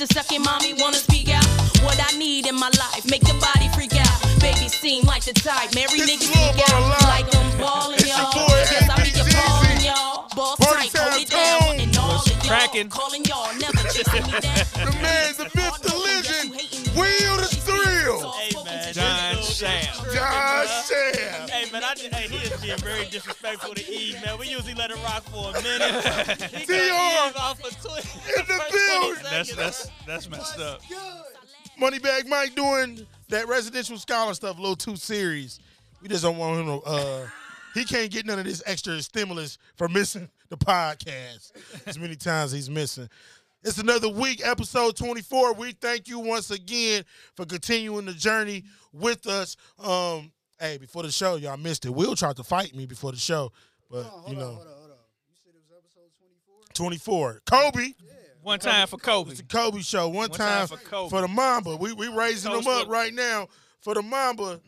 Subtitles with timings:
[0.00, 0.14] Mr.
[0.14, 1.44] Sucking Mommy wanna speak out.
[1.84, 4.40] What I need in my life, make your body freak out.
[4.40, 6.80] Baby seem like the type, marry niggas is Lil speak out.
[6.80, 8.32] Ball Like I'm ballin', It's your y'all.
[8.32, 9.32] boy, Yes, I be ABCZ.
[9.36, 10.28] ballin', y'all.
[10.34, 11.80] Boss Party tight, hold time, it down.
[11.84, 12.88] And all of y'all cracking?
[12.88, 14.64] calling y'all, never chasing me down.
[14.72, 16.54] The man, the myth, the legend,
[19.60, 20.14] John this is- Sam.
[20.14, 21.48] John Sam.
[21.48, 24.38] Hey man, I just, hey, he is being very disrespectful to Eve, man.
[24.38, 25.90] We usually let it rock for a minute.
[26.50, 29.24] He cut DR Eve off for tw- in the first 20 building.
[29.24, 30.80] That's that's that's messed up.
[31.80, 35.60] Moneybag Mike doing that residential scholar stuff a little too serious.
[36.02, 36.86] We just don't want him to.
[36.86, 37.26] Uh,
[37.74, 41.52] he can't get none of this extra stimulus for missing the podcast
[41.86, 43.08] as many times he's missing.
[43.62, 45.52] It's another week, episode 24.
[45.54, 47.04] We thank you once again
[47.36, 49.56] for continuing the journey with us.
[49.78, 51.90] Um, hey, before the show, y'all missed it.
[51.90, 53.52] Will tried to fight me before the show,
[53.90, 54.96] but Hold on, you know, on, hold on, hold on.
[55.28, 56.10] You said it was episode
[56.72, 57.40] 24?
[57.40, 57.40] 24.
[57.44, 57.92] Kobe.
[58.42, 59.32] One time for Kobe.
[59.32, 60.08] It's the Kobe show.
[60.08, 61.10] One, One time, time for Kobe.
[61.10, 61.76] for the Mamba.
[61.76, 63.48] We we raising Toast them up for- right now
[63.82, 64.58] for the Mamba.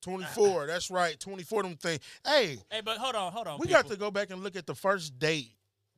[0.00, 0.66] 24.
[0.68, 1.18] That's right.
[1.20, 1.98] 24 them thing.
[2.24, 3.58] Hey, Hey, but hold on, hold on.
[3.58, 3.82] we people.
[3.82, 5.50] got to go back and look at the first date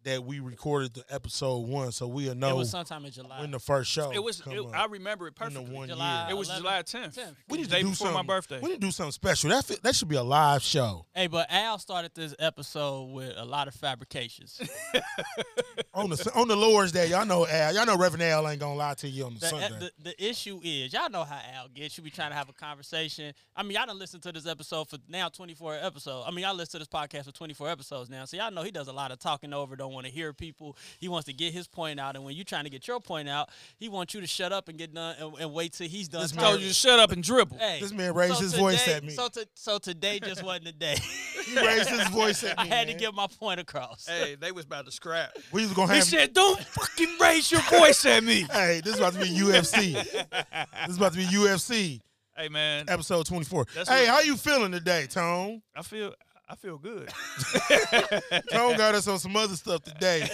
[0.05, 2.47] that we recorded the episode one so we'll know.
[2.49, 3.41] It know was sometime in July.
[3.41, 4.41] when the first show It was.
[4.41, 4.75] come It, up.
[4.75, 5.77] I remember it in the perfectly.
[5.77, 6.23] one July.
[6.29, 6.31] year.
[6.31, 6.57] It was 11th.
[6.59, 7.15] July 10th.
[7.19, 7.35] 10th.
[7.49, 8.61] We need to day do before my something- birthday.
[8.63, 9.51] We need to do something special.
[9.51, 13.35] That fit, that should be a live show Hey, but Al started this episode with
[13.37, 14.61] a lot of fabrications.
[15.95, 17.09] on the on the Lord's Day.
[17.09, 17.75] Y'all know Al.
[17.75, 19.69] Y'all know Reverend Al ain't gonna lie to you on the, The, Sunday.
[19.79, 21.97] the, the issue is, y'all know how Al gets.
[21.99, 23.35] You be trying to have a conversation.
[23.57, 26.25] I mean, y'all done listen to this episode for now 24 episodes.
[26.29, 28.25] I mean, y'all listen to this podcast for 24 episodes now.
[28.25, 30.77] So y'all know he does a lot of talking over, don't want to hear people.
[30.99, 32.15] He wants to get his point out.
[32.15, 34.69] And when you're trying to get your point out, he wants you to shut up
[34.69, 36.23] and get done and, and wait till he's done.
[36.23, 36.49] This talking.
[36.49, 37.57] Told you to shut up and dribble.
[37.59, 39.11] Hey, This man raised his voice at me.
[39.13, 40.97] So, to, so today just wasn't the day.
[41.45, 42.65] he raised his voice at me.
[42.65, 43.01] I had to man.
[43.01, 44.07] get my point across.
[44.07, 45.31] Hey, they was about to scrap.
[45.53, 46.07] We was gonna have.
[46.07, 46.25] He have.
[46.27, 49.93] said, "Don't fucking raise your voice at me." Hey, this is about to be UFC.
[49.95, 52.01] this is about to be UFC
[52.37, 53.67] Hey man, episode 24.
[53.75, 55.61] Hey, what- how you feeling today, Tone?
[55.75, 56.15] I feel
[56.49, 57.09] I feel good.
[58.51, 60.29] Tone got us on some other stuff today.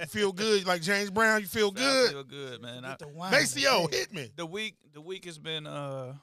[0.00, 1.40] You feel good, like James Brown.
[1.40, 2.10] You feel I good.
[2.12, 2.84] feel good, man.
[2.84, 3.32] I, Get the wine.
[3.32, 4.30] Maceo, hit me.
[4.36, 6.14] the week the week has been uh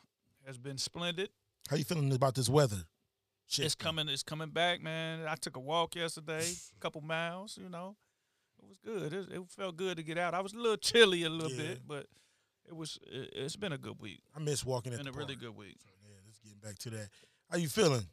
[0.47, 1.29] has been splendid.
[1.69, 2.83] How you feeling about this weather?
[3.47, 4.07] Shit, It's coming.
[4.07, 5.27] It's coming back, man.
[5.27, 7.57] I took a walk yesterday, a couple miles.
[7.61, 7.97] You know,
[8.63, 9.11] it was good.
[9.13, 10.33] It, it felt good to get out.
[10.33, 11.71] I was a little chilly a little Yeah.
[11.71, 12.05] bit, but
[12.65, 12.97] it was.
[13.11, 14.21] It, it's been a good week.
[14.33, 15.77] I miss walking at Been the a really good week.
[16.01, 17.09] Yeah, let's get back to that.
[17.49, 18.05] How you feeling?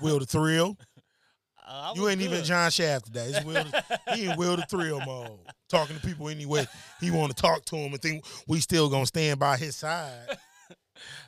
[0.00, 0.76] Will the thrill?
[1.64, 2.44] Uh, You ain't even.
[2.44, 3.28] John Shaft today.
[3.28, 3.64] It's Will.
[3.64, 5.38] The, he in Will the thrill mode,
[5.70, 6.66] talking to people anyway.
[7.00, 10.26] He want to talk to him and think we still gonna stand by his side.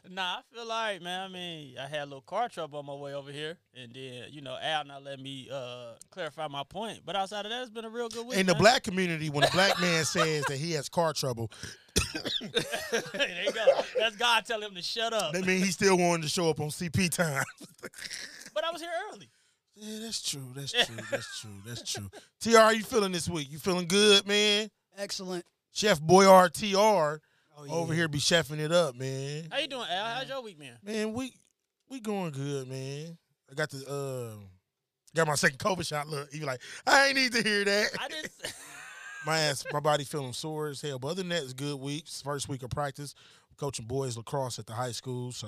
[0.09, 1.21] Nah, I feel like man.
[1.23, 4.25] I mean, I had a little car trouble on my way over here, and then
[4.31, 7.01] you know Al not let me uh, clarify my point.
[7.05, 8.39] But outside of that, it's been a real good week.
[8.39, 8.61] In the man.
[8.63, 11.51] black community, when a black man says that he has car trouble,
[13.13, 13.65] there you go.
[13.99, 15.33] That's God telling him to shut up.
[15.33, 17.45] that means he still wanted to show up on CP time.
[18.55, 19.29] But I was here early.
[19.75, 20.47] Yeah, that's true.
[20.55, 20.97] That's true.
[21.11, 21.51] That's true.
[21.67, 22.09] That's true.
[22.41, 23.51] TR, how you feeling this week?
[23.51, 24.71] You feeling good, man?
[24.97, 25.45] Excellent.
[25.73, 27.73] Chef Boyard TR Oh, yeah.
[27.73, 29.49] over here be chefing it up, man.
[29.51, 30.05] How you doing, Al?
[30.15, 30.77] How's your week, man?
[30.85, 31.33] Man, we
[31.89, 33.19] we going good, man.
[33.51, 34.37] I got the uh
[35.17, 36.07] got my second COVID shot.
[36.07, 37.91] Look, he be like, I ain't need to hear that.
[38.01, 38.55] I just
[39.27, 40.99] my ass, my body feeling sore as hell.
[40.99, 42.23] But other than that, it's good weeks.
[42.23, 43.15] First week of practice,
[43.57, 45.33] coaching boys lacrosse at the high school.
[45.33, 45.47] So,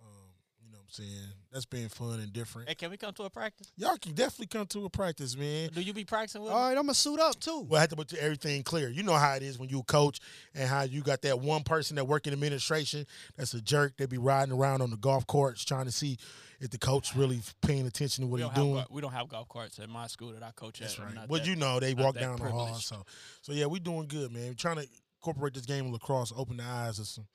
[0.00, 0.28] um,
[0.64, 1.18] you know what I'm saying?
[1.52, 2.68] That's been fun and different.
[2.68, 3.70] hey, can we come to a practice?
[3.76, 5.70] Y'all can definitely come to a practice, man.
[5.74, 6.52] Do you be practicing with?
[6.52, 6.64] All me?
[6.68, 7.60] right, I'm gonna suit up too.
[7.68, 8.88] Well, I have to put everything clear.
[8.88, 10.20] You know how it is when you coach
[10.54, 13.96] and how you got that one person that work in administration that's a jerk.
[13.96, 16.18] They be riding around on the golf courts trying to see
[16.60, 18.74] if the coach really paying attention to what we he's don't have doing.
[18.84, 20.88] go- we don't have golf carts at my school that I coach at.
[20.88, 21.28] That's I'm right.
[21.28, 23.04] Well, that- you know they walk that down the hall, so
[23.40, 24.48] so yeah, we doing good, man.
[24.48, 24.86] We're trying to
[25.18, 27.26] incorporate this game of lacrosse, open the eyes of some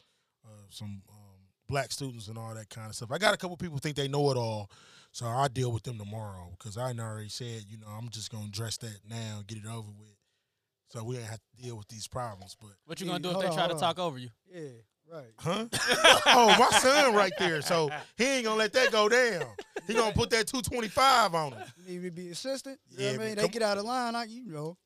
[0.46, 1.17] uh, some um,
[1.68, 3.12] black students and all that kind of stuff.
[3.12, 4.70] I got a couple people think they know it all,
[5.12, 8.50] so I deal with them tomorrow because I already said, you know, I'm just gonna
[8.50, 10.16] dress that now, get it over with,
[10.88, 12.56] so we ain't have to deal with these problems.
[12.60, 13.80] But What you gonna do if they on, try to on.
[13.80, 14.30] talk over you?
[14.54, 14.62] Yeah,
[15.12, 15.26] right.
[15.38, 15.66] huh?
[16.28, 19.48] oh, my son right there, so he ain't gonna let that go down.
[19.86, 21.60] He gonna put that 225 on him.
[21.86, 22.80] You need me to be assistant?
[22.90, 23.36] You Yeah, know what I mean?
[23.36, 24.78] They get out of line, I, you know.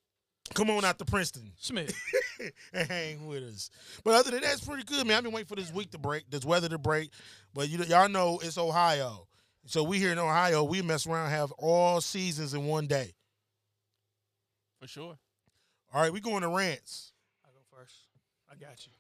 [0.54, 1.52] Come on out to Princeton.
[1.58, 1.96] Smith.
[2.74, 3.70] and hang with us.
[4.04, 5.18] But other than that, it's pretty good, man.
[5.18, 7.12] I've been waiting for this week to break, this weather to break.
[7.54, 9.28] But you y'all know it's Ohio.
[9.66, 13.14] So we here in Ohio, we mess around, have all seasons in one day.
[14.82, 15.18] For sure.
[15.94, 17.12] All right, we going to rants.
[17.46, 17.96] I go first.
[18.50, 18.92] I got you.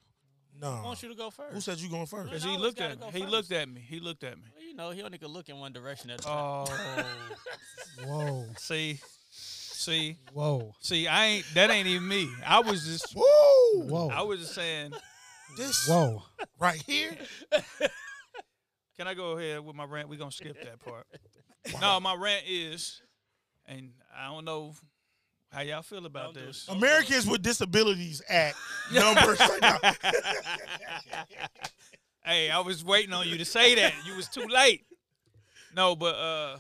[0.61, 0.67] No.
[0.71, 0.83] I No.
[0.83, 1.53] want you to go first.
[1.55, 2.31] Who said you going first?
[2.31, 3.07] Cause he looked at me.
[3.11, 3.31] He first.
[3.31, 3.81] looked at me.
[3.81, 4.43] He looked at me.
[4.55, 6.67] Well, you know, he only could look in one direction at a time.
[6.67, 8.45] Oh, Whoa.
[8.57, 8.99] see,
[9.81, 10.75] See, Whoa.
[10.79, 11.45] see, I ain't.
[11.55, 12.29] That ain't even me.
[12.45, 13.15] I was just.
[13.15, 13.23] Woo!
[13.87, 14.09] Whoa.
[14.13, 14.93] I was just saying.
[15.57, 16.21] This Whoa.
[16.59, 17.17] right here.
[18.95, 20.07] Can I go ahead with my rant?
[20.07, 21.07] We gonna skip that part.
[21.81, 23.01] No, my rant is,
[23.67, 24.73] and I don't know
[25.51, 26.67] how y'all feel about Don't do this.
[26.67, 28.57] Americans with Disabilities Act
[28.93, 29.39] numbers.
[32.23, 33.93] Hey, I was waiting on you to say that.
[34.05, 34.85] You was too late.
[35.75, 36.57] No, but uh,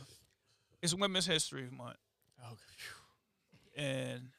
[0.81, 1.97] it's Women's History Month,
[2.43, 2.55] Oh,
[3.75, 4.29] and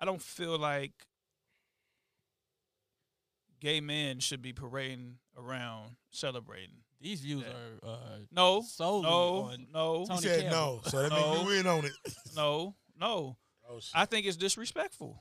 [0.00, 0.92] I don't feel like
[3.60, 6.82] gay men should be parading around celebrating.
[7.00, 7.88] These views Yeah.
[7.88, 10.80] are uh, No, solely no, on no, He said Campbell.
[10.84, 11.34] no, so that No.
[11.34, 11.92] means you in on it.
[12.34, 13.36] no, no.
[13.68, 13.90] Oh, shit.
[13.96, 15.20] I think it's disrespectful.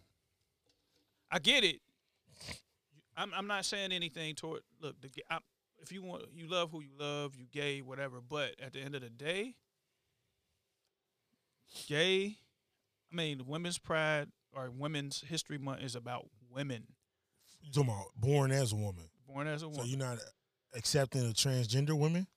[1.31, 1.81] I get it.
[3.17, 5.01] I'm I'm not saying anything toward look.
[5.01, 5.39] The, ga- I,
[5.81, 8.21] if you want, you love who you love, you gay, whatever.
[8.21, 9.55] But at the end of the day,
[11.87, 12.37] gay.
[13.11, 16.83] I mean, Women's Pride or Women's History Month is about women
[17.61, 19.05] You talking about born as a woman.
[19.27, 19.83] born as a woman.
[19.83, 20.17] So you're not
[20.73, 22.27] accepting of transgender women?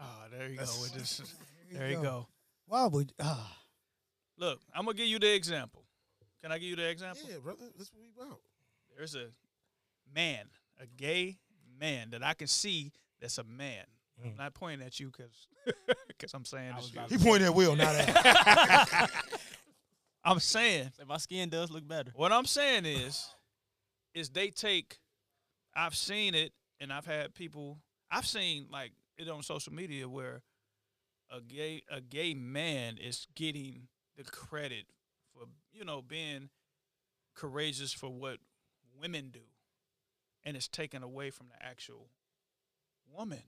[0.00, 0.62] oh, there you go.
[0.64, 1.20] That's- With this,
[1.72, 2.26] there you go.
[2.66, 3.56] Why would ah
[4.38, 5.84] Look, I'm gonna give you the example.
[6.42, 7.22] Can I give you the example?
[7.28, 7.64] Yeah, brother.
[7.76, 8.40] That's what we about.
[8.96, 9.26] there's a
[10.14, 10.46] man,
[10.80, 11.38] a gay
[11.78, 13.84] man that I can see that's a man.
[14.24, 14.38] I'm Mm.
[14.38, 16.98] not pointing at you because I'm saying I it's was you.
[17.00, 19.10] about He pointed at Will, not at.
[20.24, 22.12] I'm saying Say my skin does look better.
[22.14, 23.34] what I'm saying is
[24.14, 24.98] is they take
[25.74, 27.78] I've seen it and I've had people
[28.10, 30.42] I've seen like it on social media where
[31.30, 34.84] a gay a gay man is getting the credit
[35.32, 36.50] for you know being
[37.34, 38.38] courageous for what
[39.00, 39.40] women do
[40.44, 42.08] and it's taken away from the actual
[43.10, 43.42] woman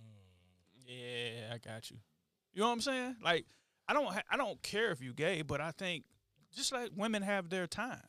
[0.00, 0.86] mm.
[0.86, 1.98] Yeah, I got you.
[2.54, 3.16] You know what I'm saying?
[3.22, 3.44] Like,
[3.88, 6.04] I don't, ha- I don't care if you're gay, but I think
[6.54, 8.02] just like women have their time,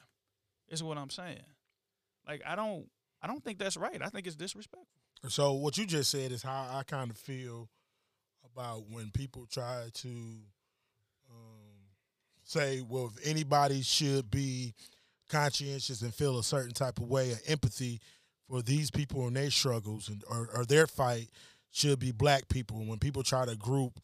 [0.68, 1.40] is what I'm saying.
[2.28, 2.86] Like, I don't,
[3.22, 4.02] I don't think that's right.
[4.02, 4.88] I think it's disrespectful.
[5.28, 7.70] So what you just said is how I kind of feel
[8.54, 10.08] about when people try to
[11.30, 11.80] um,
[12.44, 14.74] say, well, if anybody should be
[15.30, 18.00] conscientious and feel a certain type of way of empathy
[18.50, 21.30] for these people and their struggles and or, or their fight
[21.72, 22.86] should be black people.
[22.86, 24.00] When people try to group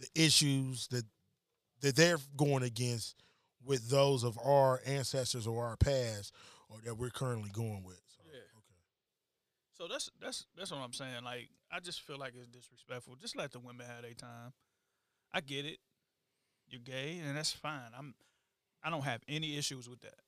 [0.00, 1.04] the issues that
[1.80, 3.16] that they're going against
[3.64, 6.32] with those of our ancestors or our past
[6.68, 8.00] or that we're currently going with.
[8.08, 8.38] So, Yeah.
[8.58, 8.80] okay.
[9.72, 11.24] So that's that's that's what I'm saying.
[11.24, 13.16] Like, I just feel like it's disrespectful.
[13.16, 14.52] Just let the women have their time.
[15.32, 15.78] I get it.
[16.68, 17.90] You're gay, and that's fine.
[17.96, 18.14] I'm,
[18.82, 20.18] I don't have any issues with that.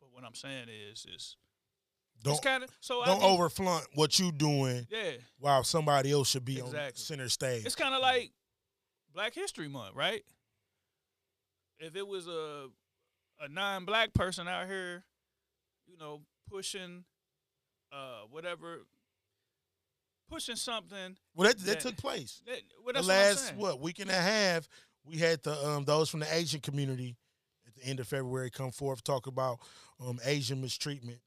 [0.00, 1.36] But what I'm saying is, is
[2.22, 3.04] Don't it's kind of so.
[3.04, 7.02] Don't overflunt what you're doing Yeah, while somebody else should be on Exactly.
[7.02, 7.66] center stage.
[7.66, 8.30] It's kind of like
[9.12, 10.22] Black History Month, right?
[11.78, 12.68] If it was a
[13.42, 15.04] a non-black person out here,
[15.86, 16.20] you know,
[16.50, 17.04] pushing
[17.92, 18.86] uh whatever
[20.30, 22.42] pushing something well, that that that- took place.
[22.46, 23.58] that well, The what last saying.
[23.58, 24.68] what week and a half,
[25.04, 27.16] we had the um those from the Asian community
[27.66, 29.58] at the end of February come forth talk about
[30.00, 31.18] um Asian mistreatment.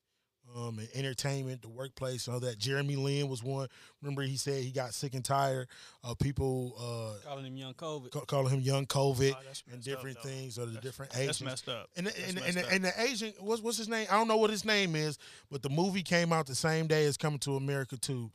[0.55, 2.59] Um, and entertainment, the workplace, all that.
[2.59, 3.67] Jeremy Lin was one.
[4.03, 5.67] Remember, he said he got sick and tired
[6.03, 8.11] of people uh, Calling him young COVID.
[8.11, 11.23] ca- calling him young COVID Oh, and different up, things, or the That's- different That's
[11.23, 11.41] Asians.
[11.43, 11.89] messed up.
[11.97, 12.65] And the, That's and, messed and, up.
[12.69, 14.05] the, and the Asian what's what's his name?
[14.11, 15.17] I don't know what his name is,
[15.49, 18.29] but the movie came out the same day as Coming to America too,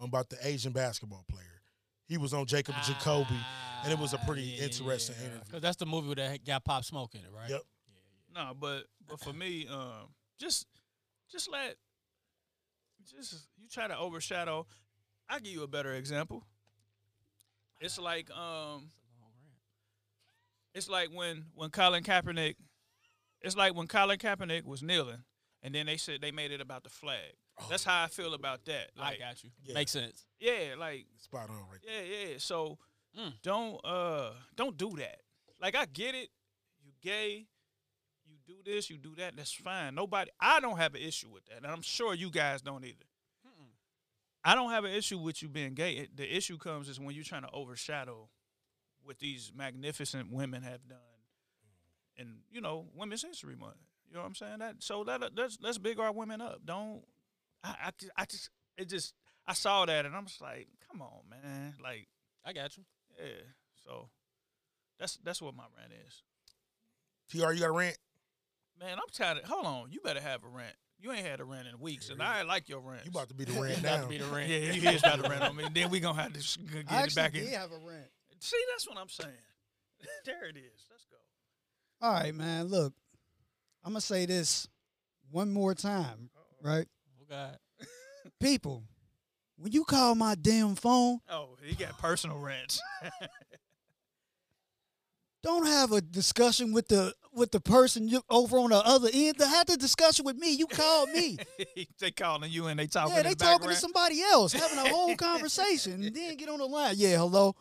[0.00, 1.42] um, about the Asian basketball player.
[2.06, 3.34] He was on Jacob Jacoby,
[3.82, 5.40] and it was a pretty interesting interview.
[5.46, 7.50] Because that's the movie that got Pop Smoke in it, right?
[7.50, 7.62] Yep.
[8.32, 10.66] No, but but for me, um, just
[11.34, 11.74] just let
[13.10, 14.66] just you try to overshadow.
[15.28, 16.44] I'll give you a better example.
[17.80, 18.90] It's like um
[20.74, 22.54] it's like when when Colin Kaepernick
[23.42, 25.24] it's like when Colin Kaepernick was kneeling
[25.62, 27.32] and then they said they made it about the flag.
[27.68, 28.90] That's how I feel about that.
[28.98, 29.50] Like I got you.
[29.64, 29.74] Yeah.
[29.74, 30.24] Makes sense.
[30.40, 31.80] yeah, like Spot on, right?
[31.82, 32.34] yeah, yeah.
[32.38, 32.78] So
[33.16, 33.32] Mm.
[33.44, 35.18] don't uh don't do that.
[35.60, 36.30] Like I get it.
[36.84, 37.46] You gay.
[38.46, 38.90] You do this.
[38.90, 39.36] You do that.
[39.36, 39.94] That's fine.
[39.94, 40.30] Nobody.
[40.40, 43.04] I don't have an issue with that, and I'm sure you guys don't either.
[44.46, 45.92] I don't have an issue with you being gay.
[45.92, 48.28] It, the issue comes is when you're trying to overshadow
[49.02, 50.98] what these magnificent women have done,
[52.18, 53.76] and you know, Women's History Month.
[54.06, 54.58] You know what I'm saying?
[54.58, 56.60] That so let let's let's big our women up.
[56.64, 57.02] Don't
[57.62, 59.14] I I, I just it just
[59.46, 61.74] I saw that and I'm just like, come on, man.
[61.82, 62.06] Like
[62.44, 62.84] I got you.
[63.18, 63.42] yeah.
[63.84, 64.08] So
[64.98, 66.22] that's that's what my rant is.
[67.30, 67.96] TR, you got a rant?
[68.80, 70.74] Man, I'm tired of hold on, you better have a rant.
[71.00, 73.04] You ain't had a rant in weeks, and I like your rant.
[73.04, 74.48] You about to be the rant About to be the rant.
[74.48, 75.64] yeah, you is about to rant on me.
[75.72, 76.38] Then we gonna have to
[76.72, 77.46] get I it back actually in.
[77.46, 78.06] did have a rant.
[78.40, 79.30] See, that's what I'm saying.
[80.24, 80.84] there it is.
[80.90, 82.06] Let's go.
[82.06, 82.66] All right, man.
[82.66, 82.92] Look,
[83.84, 84.66] I'm gonna say this
[85.30, 86.30] one more time,
[86.62, 86.86] right?
[87.20, 87.58] Oh God.
[88.40, 88.82] People,
[89.56, 92.80] when you call my damn phone, Oh, he got personal rants.
[95.42, 99.36] don't have a discussion with the with the person you, over on the other end.
[99.38, 100.52] They had the discussion with me.
[100.52, 101.38] You called me.
[101.98, 103.14] they calling you and they talking.
[103.14, 106.58] yeah, they the talking to somebody else, having a whole conversation, and then get on
[106.58, 106.94] the line.
[106.96, 107.54] Yeah, hello.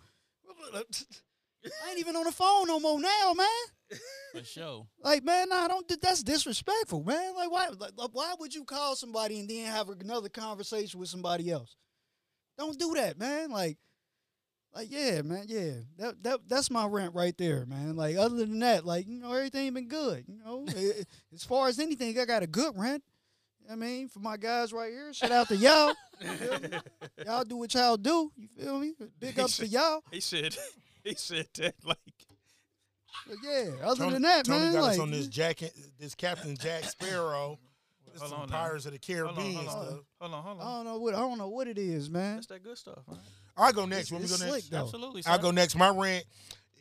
[0.73, 3.99] I ain't even on the phone no more now, man.
[4.33, 4.87] For sure.
[5.03, 6.01] Like, man, nah, don't.
[6.01, 7.35] That's disrespectful, man.
[7.35, 7.69] Like, why?
[7.69, 11.75] Like, why would you call somebody and then have another conversation with somebody else?
[12.57, 13.49] Don't do that, man.
[13.51, 13.77] Like,
[14.75, 15.73] like, yeah, man, yeah.
[15.97, 17.95] That that that's my rant right there, man.
[17.95, 20.25] Like, other than that, like, you know, everything been good.
[20.27, 20.65] You know,
[21.33, 23.03] as far as anything, I got a good rant.
[23.71, 25.93] I mean, for my guys right here, shout out to y'all.
[26.19, 26.69] You feel me?
[27.25, 28.31] y'all do what y'all do.
[28.35, 28.93] You feel me?
[29.19, 30.03] Big ups to y'all.
[30.11, 30.57] He said,
[31.03, 31.97] he said that like
[33.27, 36.15] But yeah, other Tony, than that, Tony man, got like, us on this jacket, this
[36.15, 37.59] Captain Jack Sparrow.
[38.11, 38.57] This Hold some on now.
[38.57, 39.99] Pirates of the hold on, Caribbean hold on, stuff.
[40.19, 40.85] hold on, hold I on.
[40.85, 42.35] don't know what I don't know what it is, man.
[42.35, 43.17] That's that good stuff, right?
[43.57, 44.07] I go next.
[44.07, 44.83] It's- When we go it's next, slick, though.
[44.85, 45.23] Absolutely.
[45.27, 45.75] I go next.
[45.75, 46.25] My rant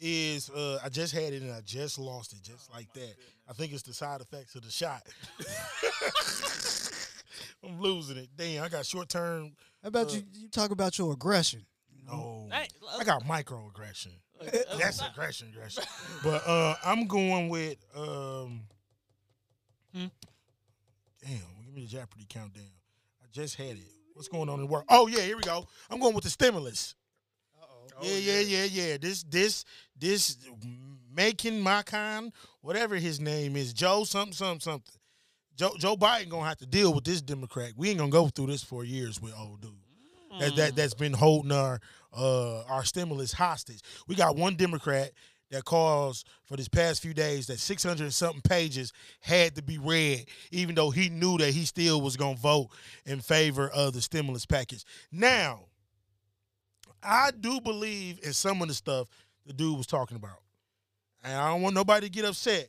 [0.00, 3.14] is uh, I just had it and I just lost it, just like that.
[3.48, 5.02] I think it's the side effects of the shot.
[7.64, 8.28] I'm losing it.
[8.36, 9.52] Damn, I got short term.
[9.82, 10.22] How about Uh, you?
[10.34, 11.64] You talk about your aggression.
[12.06, 12.66] No, Hey,
[12.98, 14.08] I got microaggression.
[14.40, 15.84] look, uh, That's aggression, aggression.
[16.24, 18.62] But uh, I'm going with um.
[19.94, 20.06] Hmm?
[21.24, 22.64] Damn, give me the Jeopardy countdown.
[23.22, 23.88] I just had it.
[24.14, 24.84] What's going on in the world?
[24.88, 25.66] Oh yeah, here we go.
[25.90, 26.94] I'm going with the stimulus.
[28.00, 28.96] Oh, yeah, yeah, yeah, yeah.
[28.96, 29.64] This, this,
[29.98, 30.36] this,
[31.14, 34.94] making my kind, whatever his name is, Joe something, something, something.
[35.56, 37.72] Joe, Joe Biden gonna have to deal with this Democrat.
[37.76, 39.72] We ain't gonna go through this for years with old dude.
[40.40, 41.78] That, that that's been holding our
[42.16, 43.82] uh our stimulus hostage.
[44.08, 45.10] We got one Democrat
[45.52, 49.78] that caused for this past few days that 600 and something pages had to be
[49.78, 52.70] read, even though he knew that he still was gonna vote
[53.04, 54.84] in favor of the stimulus package.
[55.12, 55.60] Now,
[57.02, 59.08] I do believe in some of the stuff
[59.44, 60.40] the dude was talking about.
[61.22, 62.68] And I don't want nobody to get upset.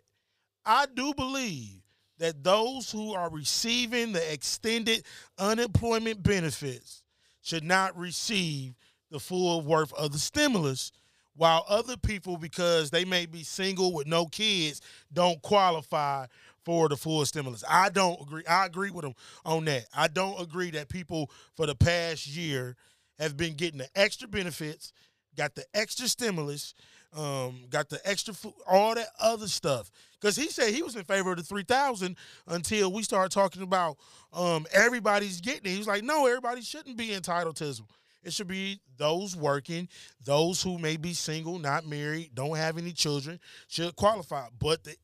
[0.65, 1.81] I do believe
[2.19, 5.03] that those who are receiving the extended
[5.39, 7.01] unemployment benefits
[7.41, 8.75] should not receive
[9.09, 10.91] the full worth of the stimulus,
[11.35, 16.27] while other people, because they may be single with no kids, don't qualify
[16.63, 17.63] for the full stimulus.
[17.67, 18.45] I don't agree.
[18.45, 19.85] I agree with him on that.
[19.95, 22.75] I don't agree that people for the past year
[23.19, 24.93] have been getting the extra benefits,
[25.35, 26.73] got the extra stimulus,
[27.15, 29.91] um, got the extra food, all that other stuff.
[30.19, 32.15] Because he said he was in favor of the three thousand
[32.47, 33.97] until we started talking about
[34.31, 35.73] um, everybody's getting it.
[35.73, 37.81] He was like, no, everybody shouldn't be entitled to this.
[38.23, 39.87] It should be those working,
[40.23, 44.47] those who may be single, not married, don't have any children, should qualify.
[44.59, 44.95] But the,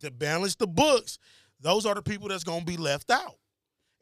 [0.00, 1.18] to balance the books,
[1.60, 3.36] those are the people that's going to be left out.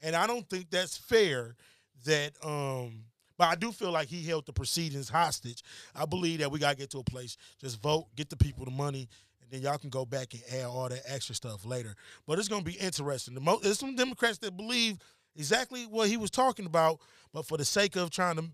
[0.02, 1.56] And I don't think that's fair
[2.04, 3.04] that um
[3.38, 5.62] but I do feel like he held the proceedings hostage.
[5.95, 8.71] I believe that we gotta get to a place, just vote, get the people the
[8.71, 9.09] money,
[9.42, 11.95] and then y'all can go back and add all that extra stuff later.
[12.26, 13.35] But it's gonna be interesting.
[13.35, 14.99] The mo- there's some Democrats that believe
[15.35, 17.00] exactly what he was talking about,
[17.33, 18.45] but for the sake of trying to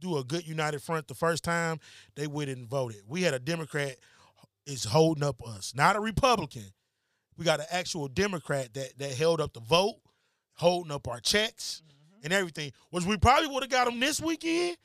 [0.00, 1.78] do a good united front the first time,
[2.14, 3.02] they went and voted.
[3.06, 3.96] We had a Democrat
[4.66, 6.64] is holding up us, not a Republican.
[7.36, 9.96] We got an actual Democrat that that held up the vote,
[10.54, 12.24] holding up our checks mm-hmm.
[12.24, 12.72] and everything.
[12.90, 14.76] Which we probably would have got him this weekend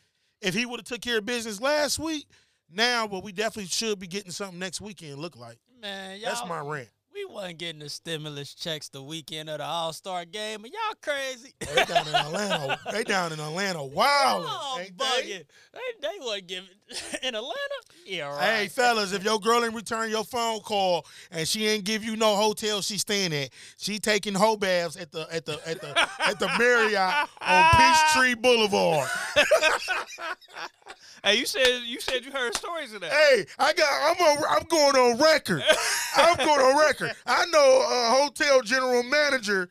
[0.42, 2.28] if he would have took care of business last week.
[2.70, 5.20] Now, but we definitely should be getting something next weekend.
[5.20, 6.90] Look like Man, y'all, that's my rant.
[7.14, 10.96] We wasn't getting the stimulus checks the weekend of the All Star game, and y'all
[11.02, 11.54] crazy.
[11.68, 12.80] Oh, they down in Atlanta.
[12.92, 13.84] they down in Atlanta.
[13.84, 15.24] Wow, Oh, ain't bugging.
[15.28, 15.44] they?
[15.74, 16.70] They, they wasn't giving
[17.24, 17.54] in Atlanta.
[18.06, 18.44] Yeah, right.
[18.62, 22.16] Hey, fellas, if your girl ain't return your phone call and she ain't give you
[22.16, 26.10] no hotel she staying at, she taking hoe baths at the at the at the
[26.28, 29.10] at the Marriott on Peachtree Boulevard.
[31.26, 33.10] Hey, you said you said you heard stories of that.
[33.10, 33.88] Hey, I got.
[34.18, 34.44] I'm on.
[34.50, 35.64] I'm going on record.
[36.18, 37.03] I'm going on record.
[37.26, 39.70] I know a hotel general manager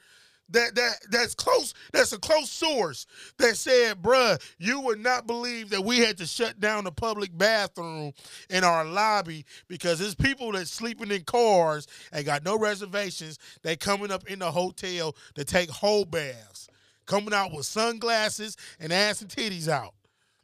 [0.50, 1.74] that that that's close.
[1.92, 3.06] That's a close source
[3.38, 7.36] that said, "Bruh, you would not believe that we had to shut down the public
[7.36, 8.12] bathroom
[8.50, 13.38] in our lobby because there's people that sleeping in cars and got no reservations.
[13.62, 16.68] They coming up in the hotel to take whole baths,
[17.06, 19.94] coming out with sunglasses and ass and titties out."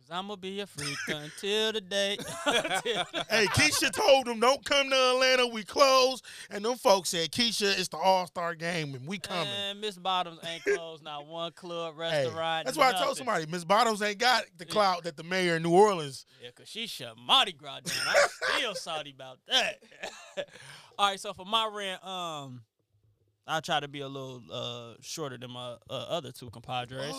[0.09, 2.17] Cause I'ma be a freak until the day.
[3.31, 5.47] Hey, Keisha told them don't come to Atlanta.
[5.47, 9.47] We close, and them folks said Keisha, it's the All Star game, and we coming.
[9.69, 12.37] And Miss Bottoms ain't closed not one club, restaurant.
[12.37, 15.57] Hey, that's why I told somebody Miss Bottoms ain't got the clout that the mayor
[15.57, 16.25] of New Orleans.
[16.43, 17.97] Yeah, cause she shut Mardi Gras down.
[18.07, 19.83] I'm still salty about that.
[20.99, 22.63] All right, so for my rant, um,
[23.47, 27.15] I try to be a little uh shorter than my uh, other two compadres.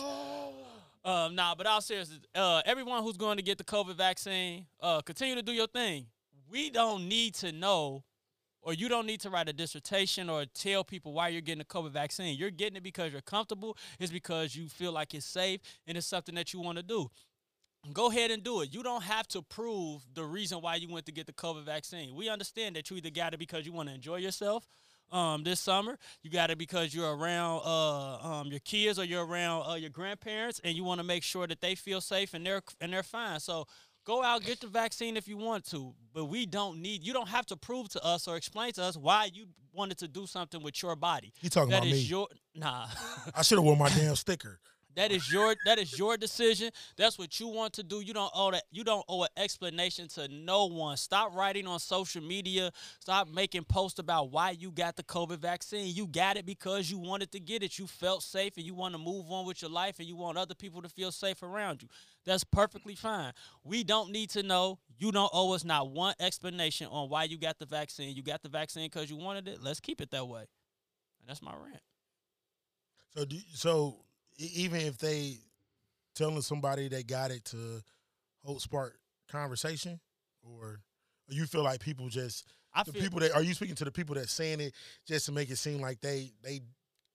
[1.04, 5.00] Um, nah, but all seriousness, uh, everyone who's going to get the COVID vaccine, uh,
[5.00, 6.06] continue to do your thing.
[6.50, 8.04] We don't need to know,
[8.60, 11.64] or you don't need to write a dissertation or tell people why you're getting the
[11.64, 12.36] COVID vaccine.
[12.36, 13.78] You're getting it because you're comfortable.
[13.98, 17.10] It's because you feel like it's safe and it's something that you want to do.
[17.94, 18.74] Go ahead and do it.
[18.74, 22.14] You don't have to prove the reason why you went to get the COVID vaccine.
[22.14, 24.66] We understand that you either got it because you want to enjoy yourself
[25.12, 25.98] um, this summer.
[26.22, 29.90] You got it because you're around uh, um, your kids or you're around uh, your
[29.90, 33.02] grandparents, and you want to make sure that they feel safe and they're and they're
[33.02, 33.40] fine.
[33.40, 33.66] So
[34.04, 37.02] go out get the vaccine if you want to, but we don't need.
[37.04, 40.08] You don't have to prove to us or explain to us why you wanted to
[40.08, 41.32] do something with your body.
[41.40, 41.98] You talking That about is me?
[42.00, 42.86] your nah.
[43.34, 44.58] I should have worn my damn sticker.
[44.96, 46.70] That is your that is your decision.
[46.96, 48.00] That's what you want to do.
[48.00, 50.96] You don't owe that you don't owe an explanation to no one.
[50.96, 52.72] Stop writing on social media.
[52.98, 55.94] Stop making posts about why you got the COVID vaccine.
[55.94, 57.78] You got it because you wanted to get it.
[57.78, 60.36] You felt safe and you want to move on with your life and you want
[60.36, 61.88] other people to feel safe around you.
[62.24, 63.32] That's perfectly fine.
[63.64, 64.78] We don't need to know.
[64.98, 68.14] You don't owe us not one explanation on why you got the vaccine.
[68.14, 69.62] You got the vaccine because you wanted it.
[69.62, 70.40] Let's keep it that way.
[70.40, 71.80] And that's my rant.
[73.16, 73.96] So, do, so
[74.40, 75.38] even if they
[76.14, 77.82] telling somebody they got it to
[78.44, 80.00] hold spark conversation,
[80.42, 80.80] or
[81.28, 83.92] you feel like people just I the feel people that are you speaking to the
[83.92, 84.74] people that saying it
[85.06, 86.60] just to make it seem like they they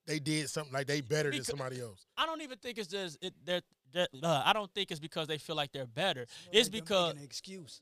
[0.06, 2.06] they did something like they better than somebody else.
[2.18, 3.34] I don't even think it's just it.
[3.44, 6.22] They're, they're, uh, I don't think it's because they feel like they're better.
[6.22, 7.82] Like It's them because an excuse.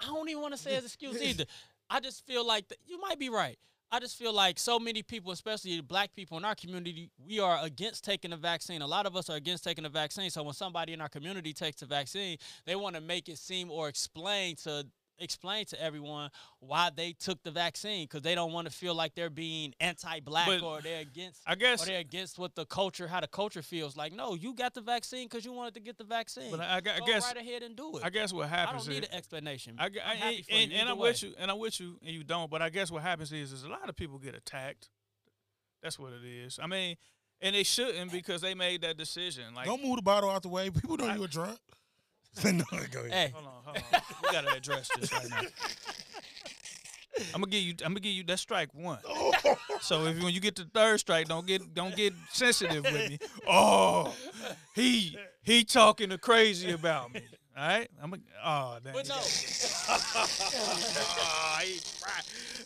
[0.00, 1.44] I don't even want to say as excuse either.
[1.90, 3.58] I just feel like th- you might be right.
[3.94, 7.60] I just feel like so many people, especially black people in our community, we are
[7.62, 8.82] against taking the vaccine.
[8.82, 10.30] A lot of us are against taking the vaccine.
[10.30, 13.70] So when somebody in our community takes the vaccine, they want to make it seem
[13.70, 14.84] or explain to
[15.18, 19.14] explain to everyone why they took the vaccine because they don't want to feel like
[19.14, 23.06] they're being anti-black But or they're against I guess or they're against what the culture,
[23.06, 23.96] how the culture feels.
[23.96, 26.50] Like, no, you got the vaccine because you wanted to get the vaccine.
[26.50, 28.04] But I, I I Go guess right ahead and do it.
[28.04, 28.56] I guess what happens.
[28.56, 29.76] I happens don't need is an explanation.
[29.78, 31.10] I, gu- I'm happy and, for and, and I'm way.
[31.10, 32.50] with you, and I'm with you, and you don't.
[32.50, 34.88] But I guess what happens is, is a lot of people get attacked.
[35.82, 36.58] That's what it is.
[36.62, 36.96] I mean,
[37.40, 39.54] and they shouldn't because they made that decision.
[39.54, 40.70] Like, Don't move the bottle out the way.
[40.70, 41.58] People know I- you a drunk.
[42.44, 43.12] no, go ahead.
[43.12, 43.82] Hey, hold on, hold on.
[44.22, 45.40] we gotta address this right now.
[47.32, 47.74] I'm gonna give you.
[47.84, 48.98] I'm gonna give you that strike one.
[49.80, 53.18] So if when you get the third strike, don't get don't get sensitive with me.
[53.46, 54.14] Oh,
[54.74, 57.20] he he talking to crazy about me.
[57.56, 58.94] All right, I'm a, oh dang.
[58.94, 59.16] but no.
[59.18, 59.20] Oh,
[61.62, 61.80] he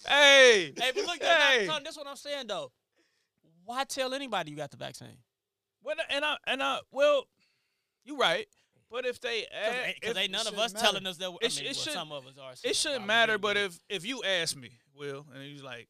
[0.06, 1.66] hey, hey, but look, Hey.
[1.66, 2.70] that's, that's what I'm saying though.
[3.64, 5.18] Why tell anybody you got the vaccine?
[5.82, 7.24] Well, and I and I well,
[8.04, 8.46] you right.
[8.90, 10.84] But if they ask, Because ain't none of us matter.
[10.84, 11.28] telling us that.
[11.30, 12.52] I It sh- mean, it well, should, some of us are.
[12.64, 13.32] It shouldn't matter.
[13.38, 15.88] getting But if if you ask me, Will, and he's like,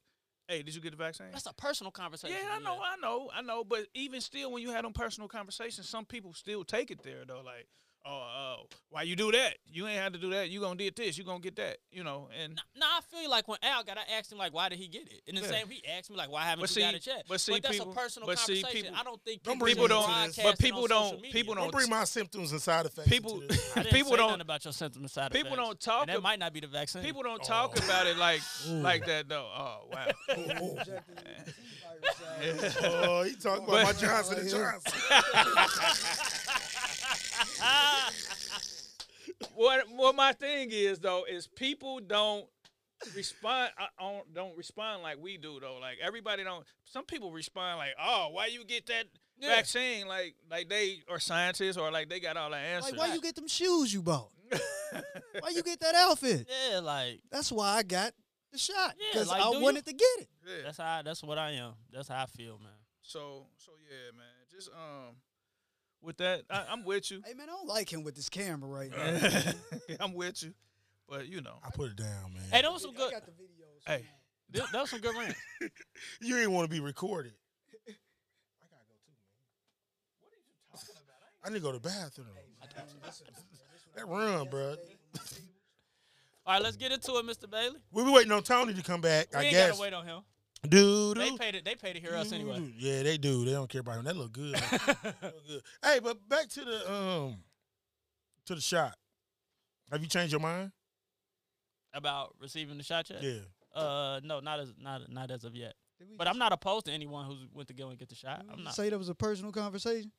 [0.48, 2.36] "Hey, did you get the vaccine?" that's a personal conversation.
[2.42, 3.62] Yeah, I know, I know, I know.
[3.64, 7.24] But even still, when you had them personal conversations, some people still take it there
[7.26, 7.40] though.
[7.44, 7.68] Like,
[8.08, 9.58] oh, uh, why you do that?
[9.70, 10.48] You ain't had to do that.
[10.48, 11.18] You gonna get this.
[11.18, 11.76] You gonna get that.
[11.92, 12.28] You know.
[12.42, 14.88] And Nah, I feel like when Al got, I asked him like, why did he
[14.88, 15.20] get it?
[15.28, 15.48] And the Yeah.
[15.48, 17.24] same, he asked me like, why haven't But you got see- it yet?
[17.28, 18.86] but see, that's people- a personal but see, conversation.
[18.86, 20.36] people- I don't think people Don't people, bring should me into this.
[20.36, 23.08] broadcast But people don't- people Don't don't bring my symptoms and side effects.
[23.08, 25.66] People- I didn't people say don't- nothing about your symptoms and side people effects.
[25.66, 27.02] don't talk And that ab- might not be the vaccine.
[27.02, 27.84] people don't talk Oh.
[27.84, 29.50] about it like like that though.
[29.54, 30.06] Oh wow.
[32.82, 34.92] Oh, he talking about my Johnson and Johnson.
[39.54, 42.46] what what my thing is though is people don't
[43.14, 45.78] respond uh, on don't respond like we do though.
[45.80, 46.64] Like everybody don't.
[46.84, 49.04] Some people respond like, "Oh, why you get that
[49.38, 49.54] Yeah.
[49.56, 52.92] vaccine?" Like like they are scientists or like they got all the answers.
[52.92, 54.30] Like, why you get them shoes you bought?
[55.40, 56.48] Why you get that outfit?
[56.70, 58.14] Yeah, like That's why I got
[58.50, 59.62] the shot Yeah, because like, I do you?
[59.62, 60.28] wanted to get it.
[60.46, 60.54] Yeah.
[60.64, 61.74] that's how that's what I am.
[61.92, 62.72] That's how I feel, man.
[63.02, 64.24] So so yeah, man.
[64.50, 65.16] Just um,
[66.02, 67.22] with that, I, I'm with you.
[67.26, 69.52] Hey man, I don't like him with this camera right now.
[70.00, 70.54] I'm with you,
[71.08, 72.42] but you know, I put it down, man.
[72.50, 73.10] Hey, those some good.
[73.10, 73.86] got the videos.
[73.86, 74.04] Hey.
[74.52, 75.38] That that was some good rants.
[76.20, 77.32] you ain't want to be recorded.
[77.88, 77.92] I
[78.70, 79.28] gotta go too, man.
[80.20, 81.44] What are you talking about?
[81.44, 82.28] I need to go to the bathroom.
[83.94, 84.76] That run, bro.
[86.46, 87.50] All right, let's get into it, Mr.
[87.50, 87.78] Bailey.
[87.92, 89.28] We be waiting on Tony to come back.
[89.32, 89.70] We I ain't guess.
[89.70, 90.20] gotta wait on him.
[90.68, 91.64] Dude, They paid it.
[91.64, 92.72] They paid to hear us anyway.
[92.78, 93.44] Yeah, they do.
[93.44, 94.04] They don't care about him.
[94.04, 94.54] That look good.
[94.60, 95.62] That look good.
[95.84, 97.36] Hey, but back to the um
[98.46, 98.94] to the shot.
[99.90, 100.72] Have you changed your mind?
[101.94, 103.22] About receiving the shot yet?
[103.22, 103.38] Yeah.
[103.80, 105.74] Uh, no, not as not not as of yet.
[106.16, 108.44] But I'm not opposed to anyone who went to go and get the shot.
[108.52, 108.74] I'm not.
[108.74, 110.10] Say that was a personal conversation.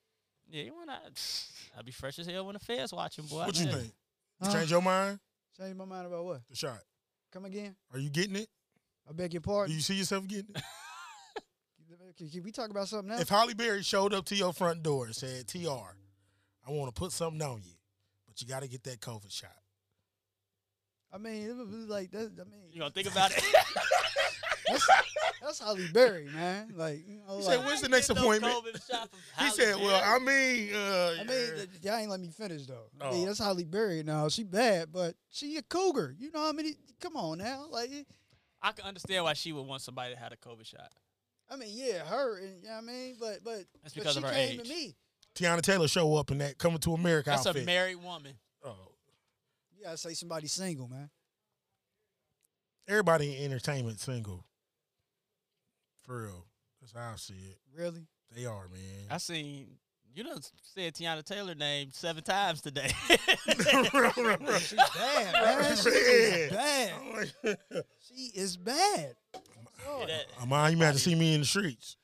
[0.50, 1.00] Yeah, you wanna?
[1.78, 3.46] I'd be fresh as hell when the feds watching, boy.
[3.46, 3.84] What I you think?
[4.42, 4.54] You Huh?
[4.54, 5.20] change your mind?
[5.58, 6.42] Change my mind about what?
[6.50, 6.80] The shot.
[7.32, 7.76] Come again?
[7.94, 8.48] Are you getting it?
[9.10, 9.76] I beg your Do pardon.
[9.76, 10.62] you see yourself getting it?
[12.18, 13.22] Can, can we talk about something else?
[13.22, 17.00] if Halle Berry showed up to your front door and said, "Tr, I want to
[17.00, 17.72] put something on you,
[18.28, 19.56] but you got to get that COVID shot."
[21.14, 22.32] I mean, it was like that.
[22.40, 23.42] I mean, You gonna think about it?
[24.68, 24.88] that's,
[25.42, 26.74] that's Halle Berry, man.
[26.76, 29.44] Like, you know, He like, said, "When's the next no appointment?" COVID shot from He
[29.46, 32.90] Halle said, "Well, I mean, uh, I mean, y'all ain't let me finish though.
[33.00, 33.12] I Oh.
[33.14, 34.28] mean, that's Halle Berry now.
[34.28, 36.16] She bad, but she a cougar.
[36.20, 36.74] You know how many?
[37.00, 38.08] Come on now, like, it-
[38.62, 40.92] I can understand why she would want somebody that had a COVID shot.
[41.50, 44.14] I mean, yeah, her, and you know what I mean, but but That's but because
[44.14, 44.68] she of her came age.
[44.68, 44.96] to me.
[45.36, 48.34] Teyana Taylor show up in that Coming to America That's outfit." a married woman.
[48.66, 48.76] oh,
[49.78, 51.10] You gotta say somebody single, man.
[52.88, 54.46] everybody in entertainment single.
[56.04, 56.46] For real,
[56.82, 57.58] that's how I see it.
[57.76, 58.08] Really?
[58.36, 59.06] They are, man.
[59.10, 59.78] I seen
[60.20, 62.92] you done said Teyana Taylor name seven times today.
[63.08, 65.76] She's bad, man.
[65.78, 66.92] She is bad.
[68.08, 69.16] She is bad.
[69.34, 71.96] Yeah, that- Iman, you might have to see me in the streets.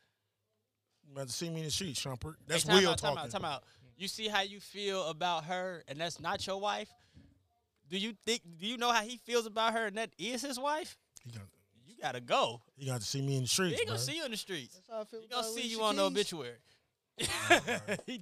[1.08, 2.36] You might have to see me in the streets, Shumpert.
[2.48, 3.26] That's Hey, time Will out, time talking.
[3.26, 3.64] Out, time out.
[3.98, 6.90] You see how you feel about her, and that's not your wife.
[7.90, 8.42] Do you think?
[8.60, 10.98] Do you know how he feels about her, and that is his wife?
[11.24, 11.42] He got,
[11.86, 12.62] You gotta go.
[12.78, 14.06] You got to see me in the He streets, ain't gonna bro.
[14.06, 14.74] see you in the streets.
[14.76, 15.22] That's how I feel.
[15.22, 16.56] He gonna see Alicia you on the obituary.
[17.18, 17.28] he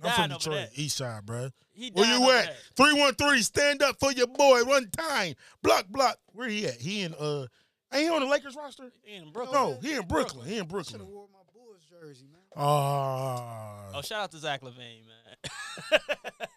[0.03, 0.69] I'm from over Detroit, that.
[0.75, 1.49] East Side, bro.
[1.73, 2.55] He died Where you over at?
[2.75, 5.33] 313, stand up for your boy one time.
[5.63, 6.17] Block, block.
[6.33, 6.75] Where he at?
[6.79, 7.47] He in, uh,
[7.91, 8.91] ain't he on the Lakers roster?
[9.05, 9.53] In Brooklyn.
[9.59, 10.47] No, he in Brooklyn.
[10.47, 10.99] He in I should Brooklyn.
[11.01, 12.41] have wore my Bulls jersey, man.
[12.55, 15.99] Oh, Oh, shout out to Zach LaVine, man.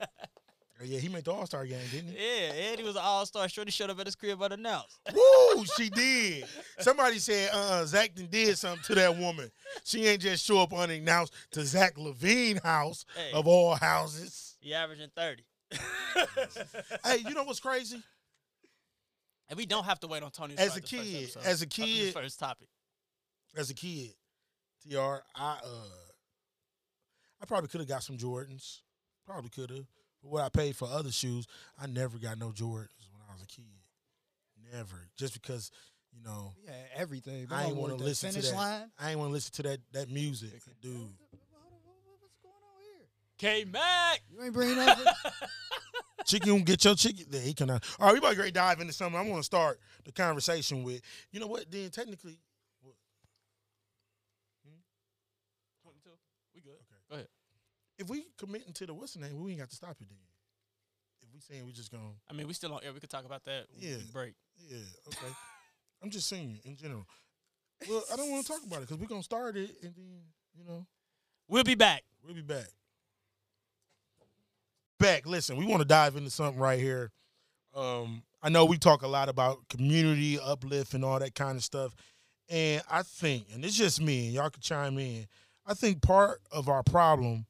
[0.84, 2.16] yeah, he made the All Star game, didn't he?
[2.16, 3.48] yeah, and he was an all star.
[3.48, 4.98] Shorty showed up at his crib unannounced.
[5.14, 6.44] Woo, she did.
[6.80, 9.50] Somebody said, uh, Zach did something to that woman.
[9.84, 13.32] She ain't just show up unannounced to Zach LaVine house Hey.
[13.32, 14.56] of all houses.
[14.60, 15.44] He averaging thirty.
[17.04, 18.02] Hey, you know what's crazy?
[19.48, 20.54] And we don't have to wait on Tony.
[20.58, 22.68] As a kid- as a Up to the kid- first topic.
[23.56, 24.10] As a kid,
[24.90, 25.88] Tr, I uh,
[27.40, 28.80] I probably could have got some Jordans.
[29.26, 29.86] Probably could have.
[30.26, 31.46] But what I paid for other shoes,
[31.80, 33.64] I never got no Jordans when I was a kid.
[34.72, 35.08] Never.
[35.16, 35.70] Just because,
[36.12, 37.46] you know, We had everything.
[37.50, 38.54] I ain't want want to listen to that.
[38.54, 38.90] line.
[38.98, 40.50] I ain't want to listen to that that music,
[40.82, 40.94] dude.
[40.94, 43.06] What's going on here?
[43.38, 44.20] K Mac.
[44.32, 44.98] You ain't bringing up.
[46.26, 47.26] Chicken, get your chicken.
[47.30, 47.70] There, he can.
[47.70, 49.16] All right, we about to great dive into something.
[49.20, 51.00] I'm going to start the conversation with.
[51.30, 51.70] You know what?
[51.70, 52.36] Then technically,
[55.84, 56.10] Twenty two.
[56.52, 56.70] We good.
[56.72, 56.98] Okay.
[57.08, 57.28] Go ahead.
[57.98, 60.18] If we committing to the what's the name, we ain't got to stop it then.
[61.22, 62.92] If we saying we just gonna, I mean, we still on air.
[62.92, 63.66] We could talk about that.
[63.78, 63.96] Yeah.
[64.12, 64.35] break.
[64.68, 64.78] yeah,
[65.09, 65.32] okay.
[66.02, 67.06] I'm just saying in general.
[67.88, 70.20] Well, I don't want to talk about it because we're gonna start it and then
[70.56, 70.87] you know
[71.48, 72.02] We'll be back.
[72.24, 72.66] we'll be back.
[74.98, 75.26] Back.
[75.26, 77.11] Listen, we want to dive into something right here.
[77.74, 81.62] Um, I know we talk a lot about community uplift and all that kind of
[81.62, 81.94] stuff,
[82.48, 85.26] and I think, and it's just me, and y'all can chime in.
[85.66, 87.44] I think part of our problem,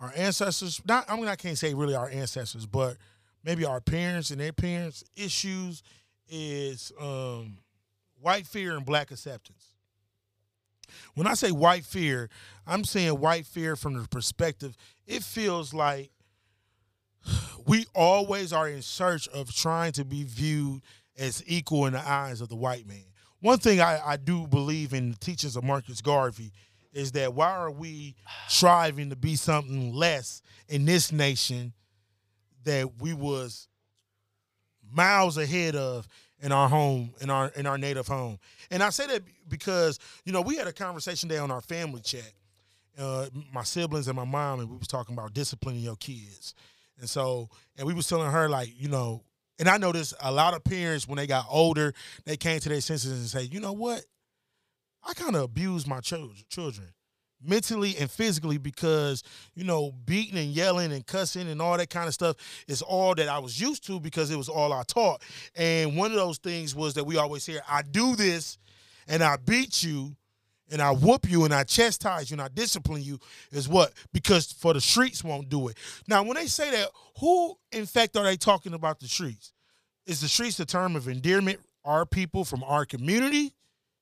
[0.00, 2.96] our ancestors, not I mean I can't say really our ancestors, but
[3.44, 5.82] maybe our parents and their parents' issues
[6.28, 7.58] is um,
[8.20, 9.66] white fear and black acceptance.
[11.14, 12.28] When I say white fear,
[12.66, 16.10] I'm saying white fear from the perspective it feels like
[17.66, 20.82] we always are in search of trying to be viewed
[21.18, 23.04] as equal in the eyes of the white man.
[23.40, 26.52] One thing I, I do believe in the teachings of Marcus Garvey
[26.92, 28.16] is that why are we
[28.48, 31.72] striving to be something less in this nation
[32.64, 33.68] that we was
[34.92, 36.06] miles ahead of
[36.42, 38.38] in our home in our in our native home?
[38.70, 42.00] And i say that because you know we had a conversation there on our family
[42.00, 42.32] chat
[42.98, 46.54] uh, my siblings and my mom and we was talking about disciplining your kids.
[46.98, 47.48] And so
[47.78, 49.22] and we was telling her like you know
[49.58, 51.94] and i noticed a lot of parents when they got older
[52.26, 54.04] they came to their senses and say you know what
[55.04, 56.88] i kind of abused my children children
[57.42, 59.22] mentally and physically because
[59.54, 62.36] you know beating and yelling and cussing and all that kind of stuff
[62.68, 65.22] is all that I was used to because it was all I taught.
[65.56, 68.58] And one of those things was that we always hear, I do this
[69.08, 70.14] and I beat you
[70.70, 73.18] and I whoop you and I chastise you and I discipline you
[73.50, 73.92] is what?
[74.12, 75.76] Because for the streets won't do it.
[76.06, 79.52] Now, when they say that, who in fact are they talking about the streets?
[80.06, 83.52] Is the streets the term of endearment, our people from our community,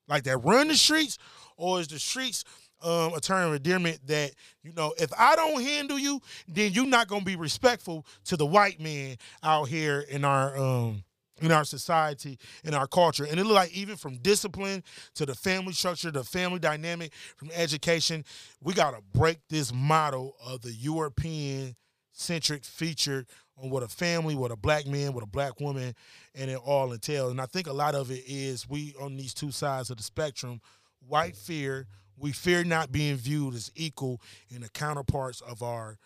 [0.09, 1.17] like that run the streets,
[1.57, 2.43] or is the streets
[2.81, 4.31] um, a term of endearment that
[4.63, 8.45] you know if I don't handle you, then you're not gonna be respectful to the
[8.45, 11.03] white man out here in our um
[11.41, 13.25] in our society, in our culture.
[13.25, 14.83] And it look like even from discipline
[15.15, 18.25] to the family structure, the family dynamic, from education,
[18.61, 21.75] we gotta break this model of the European
[22.19, 23.25] centric feature
[23.61, 25.93] on what a family, what a black man, what a black woman,
[26.35, 27.31] and it all entails.
[27.31, 30.03] And I think a lot of it is we on these two sides of the
[30.03, 30.61] spectrum,
[31.07, 35.97] white fear, we fear not being viewed as equal in the counterparts of our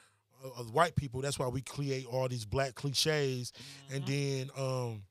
[0.58, 1.22] of white people.
[1.22, 3.54] That's why we create all these black cliches,
[3.92, 5.04] and then um,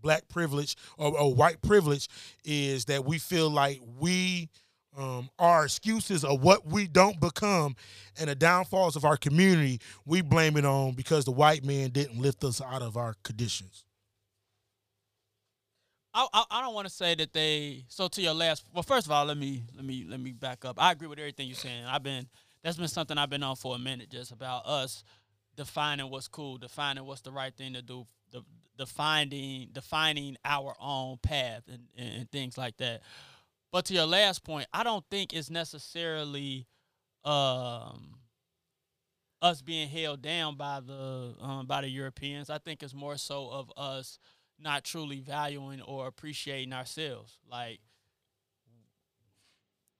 [0.00, 2.08] black privilege or, or white privilege
[2.44, 4.48] is that we feel like we
[4.96, 7.76] um, our excuses of what we don't become
[8.18, 12.18] and the downfalls of our community, we blame it on because the white man didn't
[12.20, 13.84] lift us out of our conditions.
[16.14, 17.84] I, I, I don't want to say that they.
[17.88, 20.64] So to your last, well, first of all, let me let me let me back
[20.64, 20.80] up.
[20.80, 21.84] I agree with everything you're saying.
[21.86, 22.28] I've been
[22.62, 25.02] that's been something I've been on for a minute, just about us
[25.56, 28.42] defining what's cool, defining what's the right thing to do, the
[28.78, 33.02] defining defining our own path and, and, and things like that.
[33.74, 36.68] But to your last point, I don't think it's necessarily
[37.24, 38.20] um,
[39.42, 42.50] us being held down by the um, by the Europeans.
[42.50, 44.20] I think it's more so of us
[44.60, 47.36] not truly valuing or appreciating ourselves.
[47.50, 47.80] Like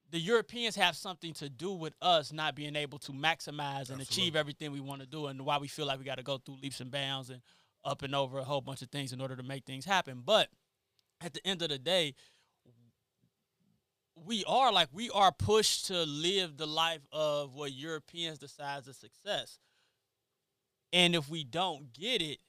[0.09, 4.37] the Europeans have something to do with us not being able to maximize and achieve
[4.37, 6.59] everything we want to do, and why we feel like we got to go through
[6.63, 7.41] leaps and bounds and
[7.83, 10.21] up and over a whole bunch of things in order to make things happen.
[10.23, 10.47] But
[11.19, 12.13] at the end of the day,
[14.23, 18.97] we are like we are pushed to live the life of what Europeans decide as
[18.97, 19.59] success.
[20.93, 22.39] And if we don't get it,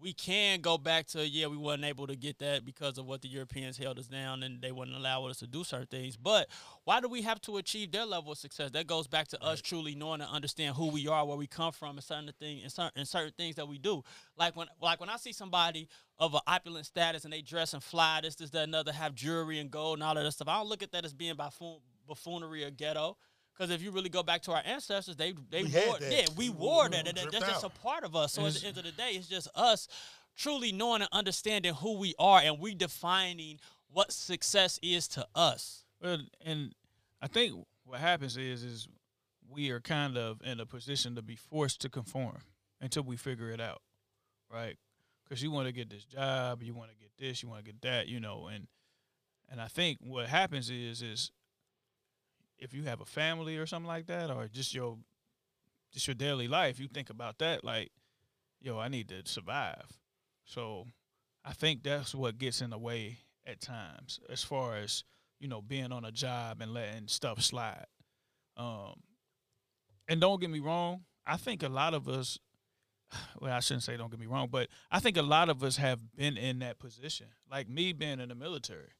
[0.00, 3.22] we can go back to yeah, we wasn't able to get that because of what
[3.22, 6.16] the Europeans held us down and they wouldn't allow us to do certain things.
[6.16, 6.48] But
[6.84, 8.70] why do we have to achieve their level of success?
[8.70, 11.72] That goes back to us truly knowing and understand who we are, where we come
[11.72, 14.02] from, and certain thing and certain, and certain things that we do.
[14.36, 17.82] Like when like when I see somebody of an opulent status and they dress and
[17.82, 20.48] fly, this, this, that, another, have jewelry and gold and all of that stuff.
[20.48, 23.16] I don't look at that as being buffoon, buffoonery or ghetto.
[23.60, 26.10] Because if you really go back to our ancestors, they they We wore that.
[26.10, 28.32] yeah we We- wore we that, and that- dripped that's just a part of us.
[28.32, 29.86] So And at the end of the day, it's just us
[30.34, 35.84] truly knowing and understanding who we are and we defining what success is to us.
[36.00, 36.74] Well, and
[37.20, 38.88] I think what happens is is
[39.46, 42.40] we are kind of in a position to be forced to conform
[42.80, 43.82] until we figure it out,
[44.48, 44.78] right?
[45.24, 47.70] Because you want to get this job, you want to get this, you want to
[47.72, 48.68] get that, you know, and
[49.50, 51.30] and I think what happens is is
[52.60, 54.98] if you have a family or something like that, or just your
[55.92, 57.90] just your daily life, you think about that like,
[58.60, 59.98] yo, I need to survive.
[60.44, 60.86] So
[61.44, 65.04] I think that's what gets in the way at times, as far as
[65.40, 67.86] you know, being on a job and letting stuff slide.
[68.56, 69.00] Um,
[70.06, 72.38] and don't get me wrong, I think a lot of us,
[73.40, 75.76] well, I shouldn't say don't get me wrong, but I think a lot of us
[75.76, 77.26] have been in that position.
[77.50, 78.92] Like me being in the military,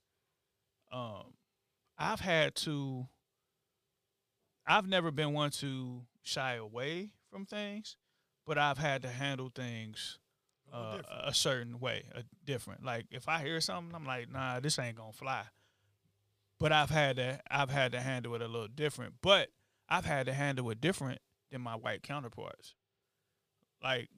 [0.90, 1.34] um,
[1.98, 3.06] I've had to,
[4.70, 7.96] I've never been one to shy away from things,
[8.46, 10.20] but I've had to handle things
[10.72, 11.20] uh, different.
[11.24, 12.84] a certain way, a different.
[12.84, 15.42] Like if I hear something, I'm like, nah, this ain't gonna fly.
[16.60, 19.14] But I've had to, I've had to handle it a little different.
[19.20, 19.48] But
[19.88, 21.18] I've had to handle it different
[21.50, 22.76] than my white counterparts.
[23.82, 24.08] Like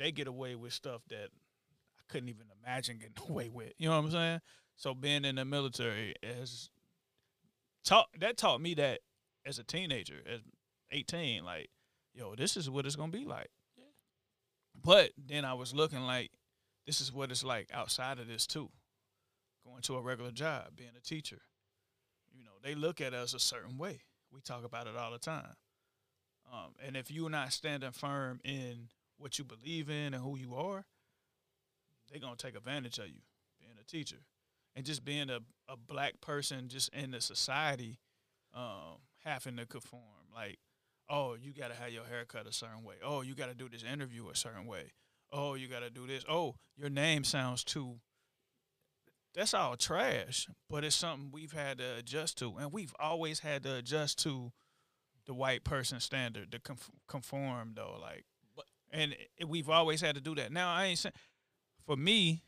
[0.00, 3.72] they get away with stuff that I couldn't even imagine getting away with.
[3.78, 4.40] You know what I'm saying?
[4.74, 6.70] So being in the military has
[7.84, 8.98] taught that taught me that
[9.46, 10.40] as a teenager, as
[10.90, 11.70] 18, like,
[12.12, 13.50] yo, this is what it's gonna be like.
[14.74, 16.30] But then I was looking like,
[16.86, 18.70] this is what it's like outside of this too.
[19.64, 21.40] Going to a regular job, being a teacher.
[22.32, 24.02] You know, they look at us a certain way.
[24.32, 25.54] We talk about it all the time.
[26.52, 30.54] Um, and if you're not standing firm in what you believe in and who you
[30.54, 30.84] are,
[32.10, 33.22] they're gonna take advantage of you
[33.58, 34.22] being a teacher.
[34.74, 37.98] And just being a, a black person just in the society,
[38.54, 40.02] um, having to conform.
[40.34, 40.58] Like,
[41.10, 42.94] oh, you gotta have your hair cut a certain way.
[43.02, 44.92] Oh, you gotta do this interview a certain way.
[45.32, 46.24] Oh, you gotta do this.
[46.28, 48.00] Oh, your name sounds too
[49.34, 53.62] that's all trash, but it's something we've had to adjust to, and we've always had
[53.64, 54.50] to adjust to
[55.26, 56.60] the white person standard, to
[57.06, 59.14] conform though, like, But- and
[59.46, 60.52] we've always had to do that.
[60.52, 61.12] Now I ain't saying
[61.84, 62.44] for me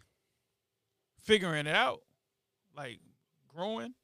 [1.21, 2.07] figuring it out,
[2.75, 3.01] like
[3.49, 3.95] growing,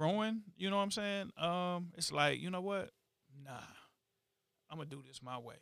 [0.00, 0.40] growing.
[0.56, 1.30] You know what I'm saying?
[1.36, 2.90] Um, it's like you know what?
[3.44, 3.52] Nah,
[4.70, 5.56] I'm gonna do this my way.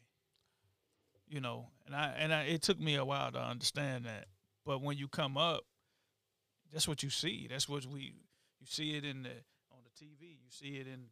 [1.26, 4.26] You know, and I and I, it took me a while to understand that.
[4.64, 5.62] But when you come up,
[6.72, 7.48] that's what you see.
[7.50, 8.14] That's what we
[8.60, 9.30] you see it in the
[9.72, 10.22] on the TV.
[10.22, 11.06] You see it in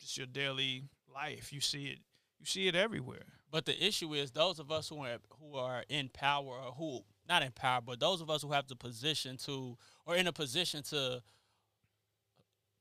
[0.00, 1.52] just your daily life.
[1.52, 1.98] You see it.
[2.38, 3.24] You see it everywhere.
[3.50, 7.00] But the issue is those of us who are who are in power or who
[7.28, 10.32] not in power, but those of us who have the position to or in a
[10.32, 11.22] position to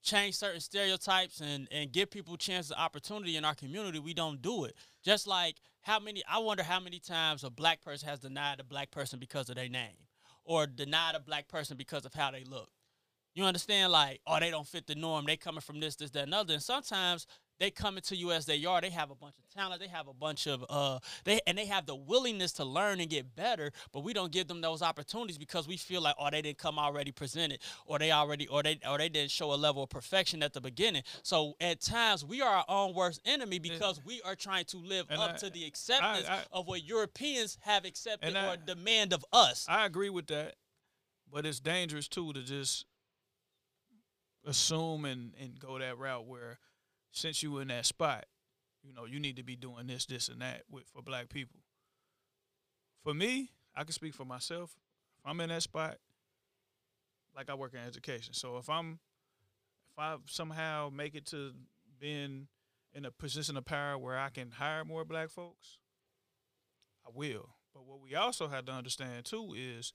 [0.05, 4.41] change certain stereotypes and and give people chances of opportunity in our community, we don't
[4.41, 4.75] do it.
[5.03, 8.63] Just like how many I wonder how many times a black person has denied a
[8.63, 9.97] black person because of their name
[10.45, 12.69] or denied a black person because of how they look.
[13.33, 13.91] You understand?
[13.91, 15.25] Like, oh, they don't fit the norm.
[15.25, 16.53] They coming from this, this, that, and other.
[16.53, 17.27] And sometimes
[17.59, 18.81] they come into you as they are.
[18.81, 19.79] They have a bunch of talent.
[19.81, 23.09] They have a bunch of uh, they and they have the willingness to learn and
[23.09, 23.71] get better.
[23.93, 26.77] But we don't give them those opportunities because we feel like, oh, they didn't come
[26.77, 30.43] already presented, or they already, or they, or they didn't show a level of perfection
[30.43, 31.03] at the beginning.
[31.23, 35.05] So at times we are our own worst enemy because we are trying to live
[35.09, 39.13] And up I- to the acceptance I- of what Europeans have accepted I- or demand
[39.13, 39.65] of us.
[39.69, 40.55] I agree with that,
[41.31, 42.85] but it's dangerous too to just
[44.45, 46.59] assume and, and go that route where
[47.15, 48.25] since you were in that spot,
[48.83, 51.61] you know, you need to be doing this, this, and that with for black people.
[53.03, 54.75] For me, I can speak for myself.
[55.19, 55.97] If I'm in that spot,
[57.35, 58.99] like I work in education, so if I'm
[59.91, 61.53] if I somehow make it to
[61.99, 62.47] being
[62.93, 65.79] in a position of power where I can hire more black folks,
[67.05, 67.49] I will.
[67.73, 69.93] But what we also have to understand too is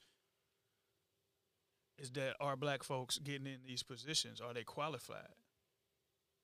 [1.99, 4.41] is that are black folks getting in these positions?
[4.41, 5.35] Are they qualified?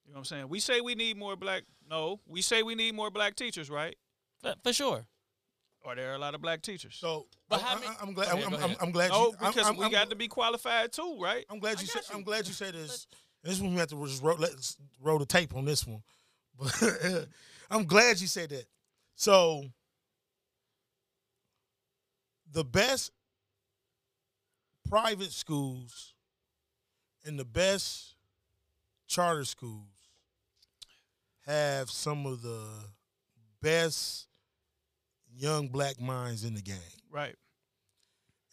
[0.07, 0.49] You know what I'm saying?
[0.49, 1.64] We say we need more black.
[1.90, 3.97] No, we say we need more black teachers, right?
[4.40, 5.05] For, for sure.
[5.85, 6.97] Are there are a lot of black teachers?
[6.97, 8.29] So, But I, how I, many- I'm glad.
[8.35, 8.77] Okay, I'm, go I'm.
[8.81, 9.11] I'm glad.
[9.11, 11.45] no, you, I'm- because I'm, we I'm, got to be qualified too, right?
[11.49, 12.14] I'm glad you got said.
[12.16, 13.07] I'm glad you said this.
[13.45, 16.03] This one we have to just roll, let's roll the tape on this one.
[16.59, 17.29] But
[17.71, 18.64] I'm glad you said that.
[19.14, 19.64] So
[22.51, 23.11] the best
[24.88, 26.14] private schools
[27.25, 28.14] and the best
[29.07, 29.88] charter schools
[31.46, 32.64] have some of the
[33.62, 34.26] best
[35.35, 36.76] young black minds in the game.
[37.11, 37.35] Right.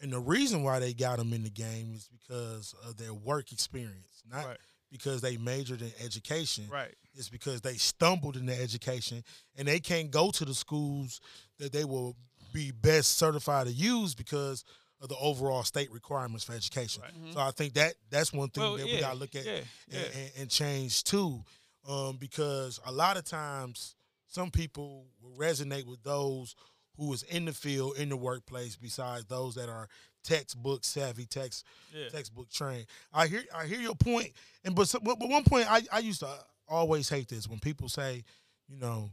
[0.02, 3.52] And the reason why they got them in the game is because of their work
[3.52, 4.58] experience, not Right.
[4.92, 6.68] because they majored in education.
[6.70, 6.94] Right.
[7.16, 9.24] It's because they stumbled in their education
[9.56, 11.22] and they can't go to the schools
[11.60, 12.16] that they will
[12.52, 14.64] be best certified to use because
[15.00, 17.02] of the overall state requirements for education.
[17.04, 17.34] Right.
[17.34, 19.60] So I think that that's one thing Well, that yeah, we gotta look at yeah,
[19.90, 20.00] yeah.
[20.00, 21.44] and, and change too,
[21.88, 23.96] um, because a lot of times
[24.28, 26.56] some people will resonate with those
[26.98, 29.88] who is in the field in the workplace besides those that are
[30.24, 32.10] textbook savvy, text Yeah.
[32.10, 32.86] textbook trained.
[33.14, 34.32] I hear I hear your point,
[34.64, 36.30] and but, some, but but one point I, I used to
[36.68, 38.24] always hate this when people say,
[38.68, 39.10] you know,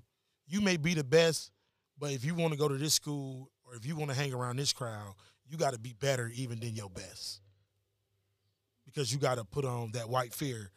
[0.46, 1.50] you may be the best,
[1.98, 4.32] but if you want to go to this school or if you want to hang
[4.32, 5.14] around this crowd,
[5.48, 7.40] you got to be better even than your best,
[8.84, 10.70] because you got to put on that white fear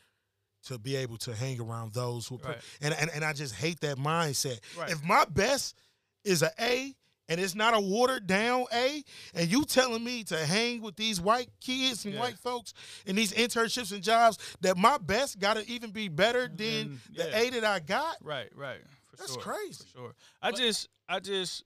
[0.68, 2.38] to be able to hang around those who.
[2.44, 2.58] Right.
[2.82, 4.60] And, and and I just hate that mindset.
[4.78, 4.92] Right.
[4.92, 5.76] If my best
[6.24, 6.96] is a A
[7.30, 11.22] and it's not a watered down A, and you telling me to hang with these
[11.22, 12.20] white kids and Yeah.
[12.20, 12.74] white folks
[13.06, 17.00] in these internships and jobs, that my best got to even be better than Then,
[17.16, 17.36] the.
[17.38, 18.18] A that I got.
[18.22, 18.50] Right.
[18.56, 18.82] Right.
[19.10, 19.42] For That's sure.
[19.42, 19.84] crazy.
[19.94, 20.16] For sure.
[20.42, 21.64] I just, I just,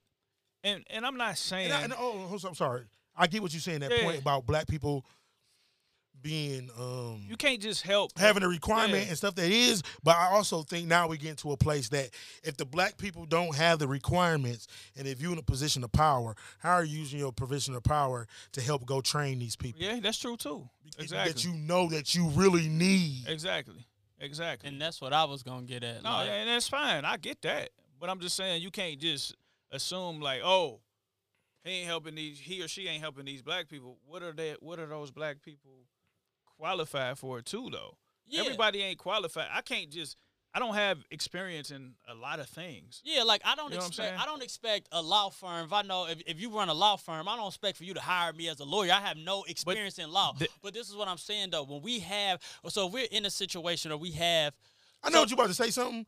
[0.64, 1.66] and and I'm not saying.
[1.72, 2.84] And, I, and oh, oh, I'm sorry.
[3.16, 3.80] I get what you're saying.
[3.80, 4.04] That Yeah.
[4.04, 5.06] point about black people
[6.22, 9.10] being um you can't just help having a requirement Yeah.
[9.10, 12.10] and stuff that is, but I also think now we get to a place that
[12.44, 15.92] if the black people don't have the requirements, and if you're in a position of
[15.92, 19.82] power, how are you using your position of power to help go train these people
[19.82, 20.68] Yeah, that's true too.
[20.98, 23.28] exactly that you know that you really need?
[23.28, 23.86] exactly.
[24.20, 24.70] Exactly.
[24.70, 26.02] And that's what I was gonna get at.
[26.04, 27.06] No, like- and that's fine.
[27.06, 27.70] I get that.
[28.00, 29.36] But I'm just saying you can't just
[29.72, 30.80] assume like, oh,
[31.64, 33.98] he ain't helping these he or she ain't helping these black people.
[34.08, 35.72] What are they what are those black people
[36.58, 37.98] qualified for it too though?
[38.28, 38.42] Yeah.
[38.42, 39.48] Everybody ain't qualified.
[39.54, 40.18] I can't just
[40.54, 43.02] I don't have experience in a lot of things.
[43.06, 44.20] Yeah, like I don't You know I'm expect saying?
[44.20, 45.66] I don't expect a law firm.
[45.66, 47.94] If I know if, if you run a law firm, I don't expect for you
[47.94, 48.92] to hire me as a lawyer.
[48.92, 50.34] I have no experience in law.
[50.38, 51.64] the- but this is what I'm saying though.
[51.64, 54.54] When we have so if we're in a situation or we have
[55.04, 56.06] I know what you're about to say something,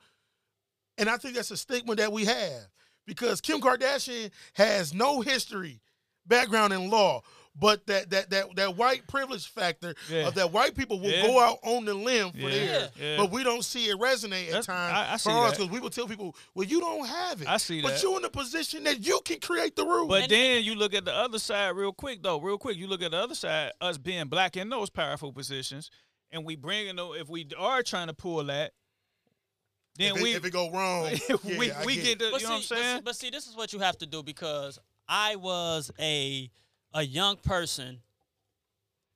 [0.97, 2.67] and I think that's a stigma that we have
[3.05, 5.79] because Kim Kardashian has no history,
[6.25, 7.21] background in law,
[7.59, 10.27] but that that that that white privilege factor Yeah.
[10.27, 11.23] of that white people will Yeah.
[11.27, 12.49] go out on the limb for Yeah.
[12.49, 13.17] theirs, Yeah.
[13.17, 15.57] but we don't see it resonate at That's- times I- I see for us that.
[15.57, 17.47] because we will tell people, well, you don't have it.
[17.47, 18.03] I see but that.
[18.03, 20.07] you're in a position that you can create the rules.
[20.09, 22.77] But And- then you look at the other side real quick though, real quick.
[22.77, 25.89] You look at the other side, us being black in those powerful positions,
[26.31, 27.11] and we bringing them.
[27.15, 28.73] If we are trying to pull that,
[29.95, 31.11] then if, we if it go wrong,
[31.43, 32.83] we yeah, I we get get the you but know what I'm saying?
[32.83, 36.49] But, see- but see, this is what you have to do because I was a
[36.93, 37.99] a young person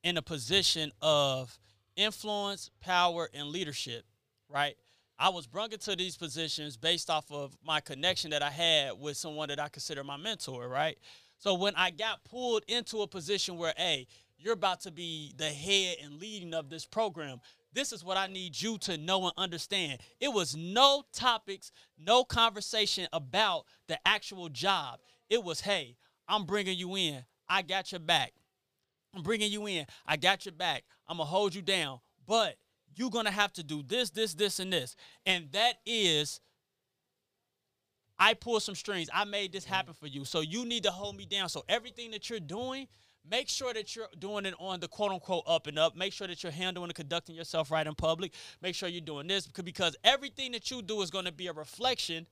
[0.02, 1.58] in a position of
[1.96, 4.04] influence, power, and leadership,
[4.48, 4.76] right?
[5.18, 9.16] I was brought into these positions based off of my connection that I had with
[9.16, 10.98] someone that I consider my mentor, right?
[11.38, 14.06] So when I got pulled into a position where, hey,
[14.38, 17.40] you're about to be the head and leading of this program,
[17.72, 20.00] this is what I need you to know and understand.
[20.20, 25.00] It was no topics, no conversation about the actual job.
[25.30, 25.96] It was, hey,
[26.28, 27.24] I'm bringing you in.
[27.54, 28.32] I got your back.
[29.14, 29.86] I'm bringing you in.
[30.04, 30.82] I got your back.
[31.06, 32.00] I'm going to hold you down.
[32.26, 32.56] But
[32.96, 34.96] you're going to have to do this, this, this, and this.
[35.24, 36.40] And that is,
[38.18, 39.08] I pulled some strings.
[39.14, 39.72] I made this mm-hmm.
[39.74, 40.24] happen for you.
[40.24, 41.48] So you need to hold me down.
[41.48, 42.88] So everything that you're doing,
[43.24, 45.96] make sure that you're doing it on the quote unquote up and up.
[45.96, 48.32] Make sure that you're handling and conducting yourself right in public.
[48.62, 51.52] Make sure you're doing this because everything that you do is going to be a
[51.52, 52.26] reflection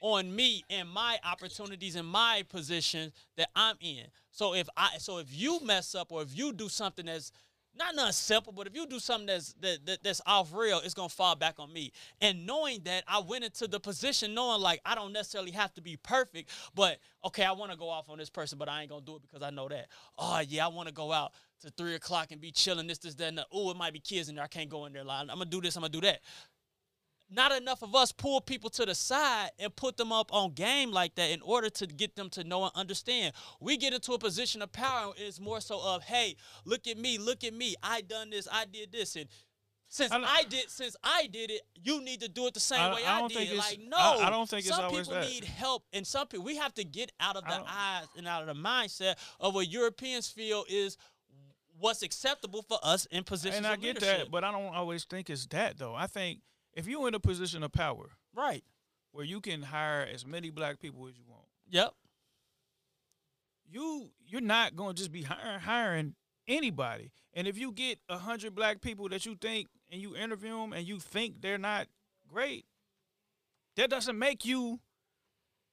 [0.00, 4.04] on me and my opportunities and my position that I'm in.
[4.30, 7.32] So if I so if you mess up or if you do something that's
[7.76, 10.94] not nothing simple, but if you do something that's that, that, that's off real, it's
[10.94, 11.92] gonna fall back on me.
[12.20, 15.80] And knowing that, I went into the position knowing like I don't necessarily have to
[15.80, 18.90] be perfect, but okay, I want to go off on this person, but I ain't
[18.90, 19.86] gonna do it because I know that.
[20.18, 21.32] Oh yeah, I want to go out
[21.62, 22.86] to three o'clock and be chilling.
[22.86, 24.44] This, this, that, oh, it might be kids in there.
[24.44, 25.04] I can't go in there.
[25.08, 25.76] I'm gonna do this.
[25.76, 26.20] I'm gonna do that
[27.30, 30.90] not enough of us pull people to the side and put them up on game
[30.90, 33.34] like that in order to get them to know and understand.
[33.60, 36.98] We get into a position of power and it's more so of, hey, look at
[36.98, 37.76] me, look at me.
[37.82, 39.14] I done this, I did this.
[39.16, 39.26] And
[39.88, 42.80] since I I, did since I did it, you need to do it the same
[42.80, 43.56] I- way I I, did.
[43.56, 43.96] Like, no.
[43.96, 45.28] I- don't think it's some people that.
[45.28, 48.42] need help and some people we have to get out of the eyes and out
[48.42, 50.96] of the mindset of what Europeans feel is
[51.78, 54.18] what's acceptable for us in positions and I get leadership.
[54.18, 55.94] that, but I don't always think it's that though.
[55.94, 56.40] I think
[56.74, 58.64] if you're in a position of power right.
[59.12, 61.92] where you can hire as many black people as you want, Yep.
[63.68, 66.14] you you're not going to just be hiring, hiring
[66.48, 67.10] anybody.
[67.34, 70.72] And if you get a hundred black people that you think and you interview them
[70.72, 71.86] and you think they're not
[72.28, 72.64] great,
[73.76, 74.80] that doesn't make you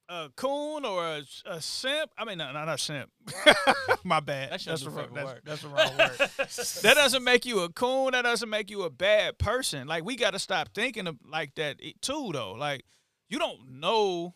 [0.08, 2.10] a coon or a, a simp.
[2.16, 3.10] I mean, no, no, not a simp.
[4.04, 4.52] My bad.
[4.52, 5.40] That's that's, the wrong, that's, word.
[5.44, 6.18] that's the wrong word.
[6.82, 8.12] that doesn't make you a coon.
[8.12, 9.86] That doesn't make you a bad person.
[9.86, 12.52] Like we got to stop thinking of like that too, though.
[12.52, 12.84] Like
[13.28, 14.34] you don't know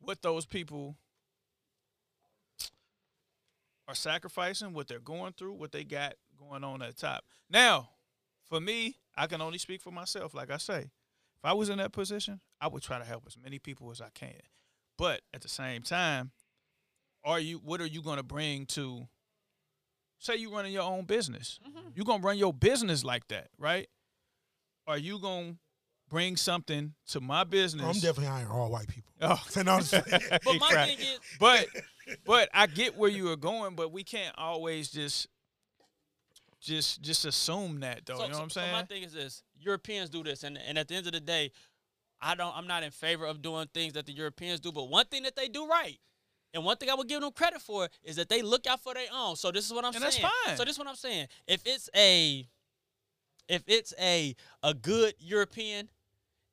[0.00, 0.96] what those people
[3.86, 7.24] are sacrificing, what they're going through, what they got going on at the top.
[7.50, 7.90] Now,
[8.48, 10.34] for me, I can only speak for myself.
[10.34, 13.36] Like I say, if I was in that position, I would try to help as
[13.36, 14.40] many people as I can.
[14.96, 16.30] But at the same time,
[17.24, 17.58] are you?
[17.58, 19.08] What are you going to bring to?
[20.18, 21.58] Say you running your own business.
[21.68, 21.88] Mm-hmm.
[21.94, 23.88] You're gonna run your business like that, right?
[24.86, 25.56] Are you gonna
[26.08, 27.84] bring something to my business?
[27.84, 29.12] I'm definitely hiring all white people.
[29.20, 29.42] Oh.
[29.56, 30.22] And I'm just playing.
[30.30, 31.66] But my thing is, but
[32.24, 35.28] but I get where you are going, but we can't always just
[36.60, 38.14] just just assume that though.
[38.14, 38.72] you know what I'm so saying?
[38.72, 41.50] my thing is this: Europeans do this, and and at the end of the day,
[42.24, 42.56] I don't.
[42.56, 44.72] I'm not in favor of doing things that the Europeans do.
[44.72, 45.98] But one thing that they do right,
[46.54, 48.94] and one thing I would give them credit for is that they look out for
[48.94, 49.36] their own.
[49.36, 50.22] So this is what I'm And saying.
[50.22, 50.56] that's fine.
[50.56, 51.28] So this is what I'm saying.
[51.46, 52.46] If it's a,
[53.48, 55.88] if it's a a good European,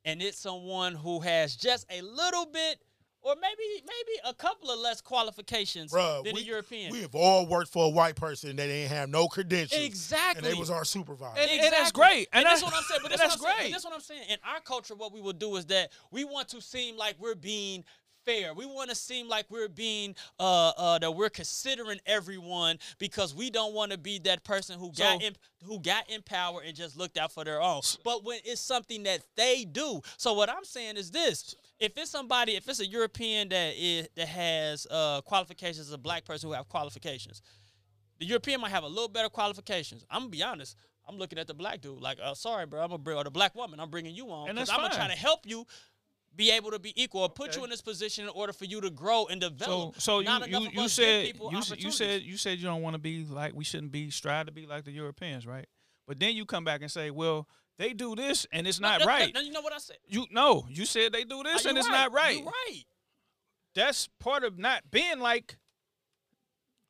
[0.04, 2.80] and it's someone who has just a little bit.
[3.24, 6.90] Or maybe maybe a couple of less qualifications Bruh, than we, a European.
[6.92, 9.80] we have all worked for a white person that ain't have no credentials.
[9.80, 10.48] exactly.
[10.48, 11.40] And they was our supervisor.
[11.40, 12.28] And- and that's great.
[12.32, 13.00] And And, that's that's- what I'm saying.
[13.02, 13.60] But that's, that's what I'm saying.
[13.68, 13.72] great.
[13.72, 14.22] That's what I'm saying.
[14.28, 17.34] In our culture, what we will do is that we want to seem like we're
[17.36, 17.84] being
[18.24, 18.54] fair.
[18.54, 23.50] We want to seem like we're being uh uh that we're considering everyone because we
[23.50, 26.96] don't want to be that person who got in who got in power and just
[26.96, 27.82] looked out for their own.
[28.04, 30.02] But when it's something that they do.
[30.18, 31.56] So what I'm saying is this.
[31.82, 35.98] If it's somebody, if it's a European that is that has uh qualifications as a
[35.98, 37.42] black person who have qualifications,
[38.20, 40.04] the European might have a little better qualifications.
[40.08, 40.76] I'm gonna be honest.
[41.08, 42.80] I'm looking at the black dude like, uh, sorry, bro.
[42.80, 43.80] I'm gonna bring or the black woman.
[43.80, 45.66] I'm bringing you on because I'm gonna try to help you
[46.36, 47.58] be able to be equal or put Okay.
[47.58, 50.00] you in this position in order for you to grow and develop.
[50.00, 53.00] so you you, you said people you, you said you said you don't want to
[53.00, 55.66] be like we shouldn't be strive to be like the Europeans, right?
[56.06, 57.48] But then you come back and say, well,
[57.78, 59.34] they do this and it's not that- that- right.
[59.34, 59.96] Now you know what I said.
[60.06, 62.36] You no, you said they do this Are and you it's not right.
[62.36, 62.82] You're right.
[63.74, 65.56] That's part of not being like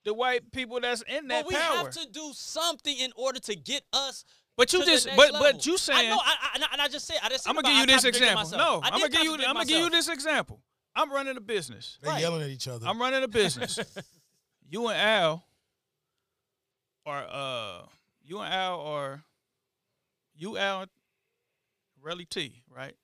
[0.04, 1.76] the white people that's in that But we power.
[1.76, 4.24] have to do something in order to get us.
[4.56, 5.52] But you to the just next but level.
[5.52, 7.44] but you saying, I know, I, I, and I- and I just said, I just.
[7.44, 8.50] said I'm gonna give you I this example.
[8.50, 10.60] No, I I'm gonna give you I'm gonna give you this example.
[10.94, 11.98] I'm running a business.
[12.02, 12.20] they right.
[12.20, 12.86] yelling at each other.
[12.86, 13.78] I'm running a business.
[14.68, 15.44] you and Al
[17.06, 17.82] or uh
[18.24, 19.22] you and Al or
[20.34, 20.86] you Al
[22.02, 22.94] Relly T, right?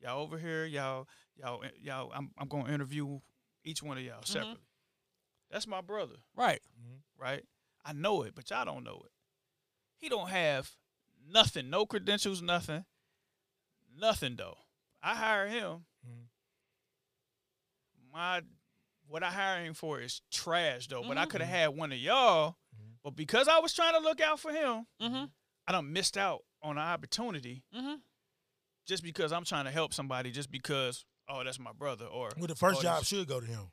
[0.00, 3.20] Y'all over here, y'all y'all y'all I'm I'm gonna interview
[3.64, 4.62] each one of y'all separately.
[5.50, 6.60] That's my brother, Right.
[7.18, 7.44] right?
[7.84, 9.12] I know it, but y'all don't know it.
[9.96, 10.70] He don't have
[11.26, 12.84] nothing, no credentials, nothing,
[13.96, 14.58] nothing though.
[15.02, 15.86] I hire him.
[16.06, 16.28] Mhm.
[18.12, 18.42] My
[19.06, 21.02] what I hire him for is trash though.
[21.02, 21.30] But I Mhm.
[21.30, 22.58] could have had one of y'all.
[22.76, 22.98] Mhm.
[23.02, 25.26] But because I was trying to look out for him, Mm-hmm.
[25.66, 27.94] I done missed out on an opportunity Mm-hmm.
[28.86, 30.30] just because I'm trying to help somebody.
[30.30, 33.46] Just because oh that's my brother or Well, the first or job should go to
[33.46, 33.70] him.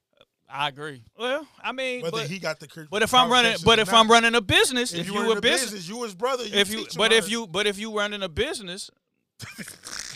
[0.48, 1.04] I agree.
[1.18, 2.88] Well, I mean, Whether but, he got the.
[2.92, 4.00] but if I'm running, but if not.
[4.00, 6.46] I'm running a business, if, if, you you were a business, business, you his brother.
[6.46, 8.92] You if you but if you but if you running a business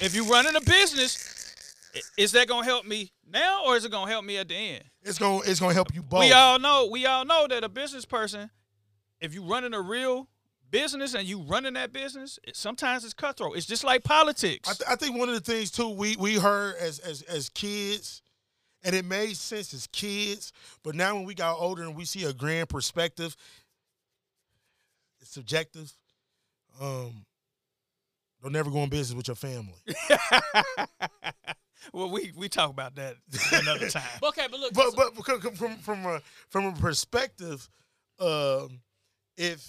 [0.02, 1.54] if you running a business
[2.18, 4.84] is that gonna help me now or is it gonna help me at the end
[5.02, 6.22] it's gonna it's gonna help you both.
[6.22, 8.50] we all know we all know that a business person
[9.20, 10.28] if you running a real
[10.72, 14.74] business and you running that business it, sometimes it's cutthroat it's just like politics I,
[14.74, 18.22] th- I think one of the things too we we heard as as as kids,
[18.84, 20.54] and it made sense as kids,
[20.84, 23.36] but now when we got older and we see a grand perspective,
[25.20, 25.92] it's subjective.
[26.80, 27.26] Um,
[28.42, 29.74] don't never go in business with your family.
[31.94, 33.16] well we we talk about that
[33.54, 37.70] another time Okay, but look, but but from from a from a perspective,
[38.20, 38.80] um,
[39.38, 39.68] if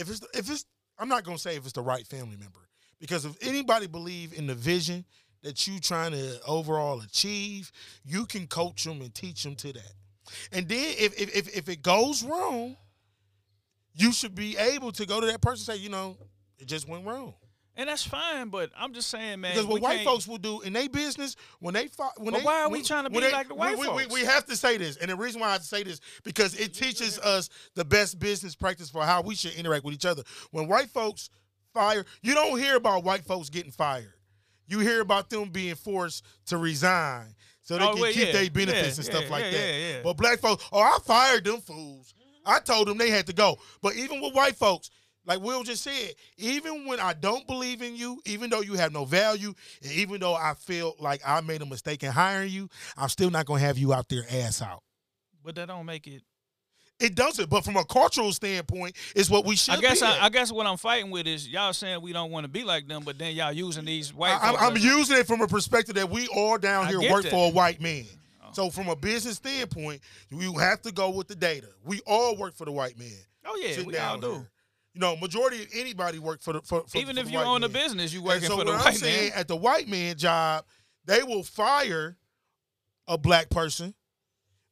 [0.00, 0.64] if it's if it's
[0.98, 2.60] I'm not gonna say if it's the right family member
[3.00, 5.04] because if anybody believe in the vision
[5.42, 7.72] that you trying to overall achieve,
[8.04, 9.92] you can coach them and teach them to that.
[10.52, 12.76] And then if if if, it goes wrong,
[13.94, 16.16] you should be able to go to that person and say, you know,
[16.58, 17.34] it just went wrong.
[17.76, 20.60] And that's fine but i'm just saying man Because what we white folks will do
[20.62, 23.20] in their business when they fi- when But they why are we trying to be
[23.20, 24.14] they- like the white we, we, folks?
[24.14, 26.58] we have to say this, and the reason why I have to say this because
[26.58, 30.22] it teaches us the best business practice for how we should interact with each other.
[30.50, 31.30] When white folks
[31.72, 34.12] fire, you don't hear about white folks getting fired.
[34.66, 38.32] You hear about them being forced to resign so they Oh, can well, keep yeah,
[38.32, 39.52] their benefits yeah, and stuff yeah, like that.
[39.52, 40.00] yeah, yeah.
[40.02, 42.14] But black folks, oh, I fired them fools.
[42.44, 43.58] I told them they had to go.
[43.82, 44.90] But even with white folks,
[45.26, 48.92] like Will just said, even when I don't believe in you, even though you have
[48.92, 52.68] no value, and even though I feel like I made a mistake in hiring you,
[52.96, 54.82] I'm still not gonna have you out there ass out.
[55.44, 56.22] but that don't make it
[56.98, 60.06] It doesn't, but from a cultural standpoint, it's what we should I guess be.
[60.06, 60.26] I.
[60.26, 62.88] I guess what I'm fighting with is y'all saying we don't want to be like
[62.88, 64.38] them, but then y'all using these white.
[64.40, 67.30] I, am using it from a perspective that we all down here work that.
[67.30, 68.06] for a white man.
[68.42, 68.48] Oh.
[68.52, 70.00] So from a business standpoint,
[70.30, 71.68] we have to go with the data.
[71.84, 73.12] We all work for the white man.
[73.46, 74.32] Oh yeah, we all do.
[74.32, 74.50] here.
[74.94, 77.38] You know, majority of anybody work for the for, for Even for if the you
[77.38, 79.38] own a business, you working so for the I'm white saying, man.
[79.38, 80.64] at the white man job,
[81.04, 82.16] they will fire
[83.06, 83.94] a black person,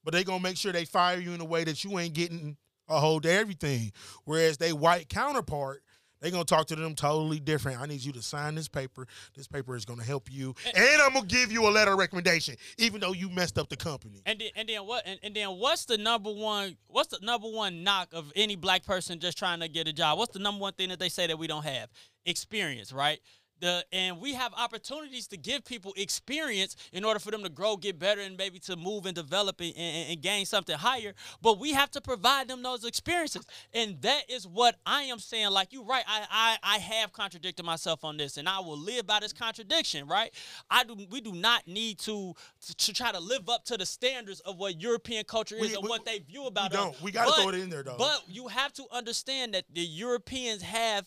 [0.05, 2.57] but they gonna make sure they fire you in a way that you ain't getting
[2.89, 3.93] a hold of everything.
[4.25, 5.83] Whereas they white counterpart,
[6.21, 7.81] they gonna talk to them totally different.
[7.81, 9.07] I need you to sign this paper.
[9.35, 12.57] This paper is gonna help you, and I'm gonna give you a letter of recommendation,
[12.79, 14.23] even though you messed up the company.
[14.27, 15.03] And then, and then what?
[15.07, 16.77] And, and then what's the number one?
[16.89, 20.19] What's the number one knock of any black person just trying to get a job?
[20.19, 21.89] What's the number one thing that they say that we don't have?
[22.27, 23.21] Experience, right?
[23.61, 27.77] The and we have opportunities to give people experience in order for them to grow,
[27.77, 31.13] get better, and maybe to move and develop and, and, and gain something higher.
[31.43, 35.51] But we have to provide them those experiences, and that is what I am saying.
[35.51, 36.05] Like you're right?
[36.07, 40.07] I I, I have contradicted myself on this, and I will live by this contradiction,
[40.07, 40.33] right?
[40.71, 40.97] I do.
[41.11, 42.35] We do not need to
[42.67, 45.75] to, to try to live up to the standards of what European culture is We-
[45.75, 46.85] and we- what they view about we us.
[46.85, 47.03] don't.
[47.03, 47.97] We gotta But- throw it in there, though.
[47.99, 51.07] But you have to understand that the Europeans have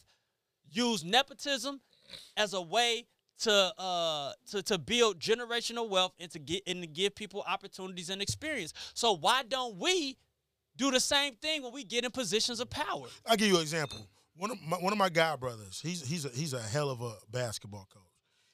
[0.73, 1.81] used nepotism
[2.37, 3.05] as a way
[3.39, 8.09] to uh to, to build generational wealth and to get and to give people opportunities
[8.09, 8.73] and experience.
[8.93, 10.17] So why don't we
[10.77, 13.07] do the same thing when we get in positions of power?
[13.25, 14.07] I'll give you an example.
[14.35, 17.01] One of my, one of my god brothers, he's he's a, he's a hell of
[17.01, 18.03] a basketball coach.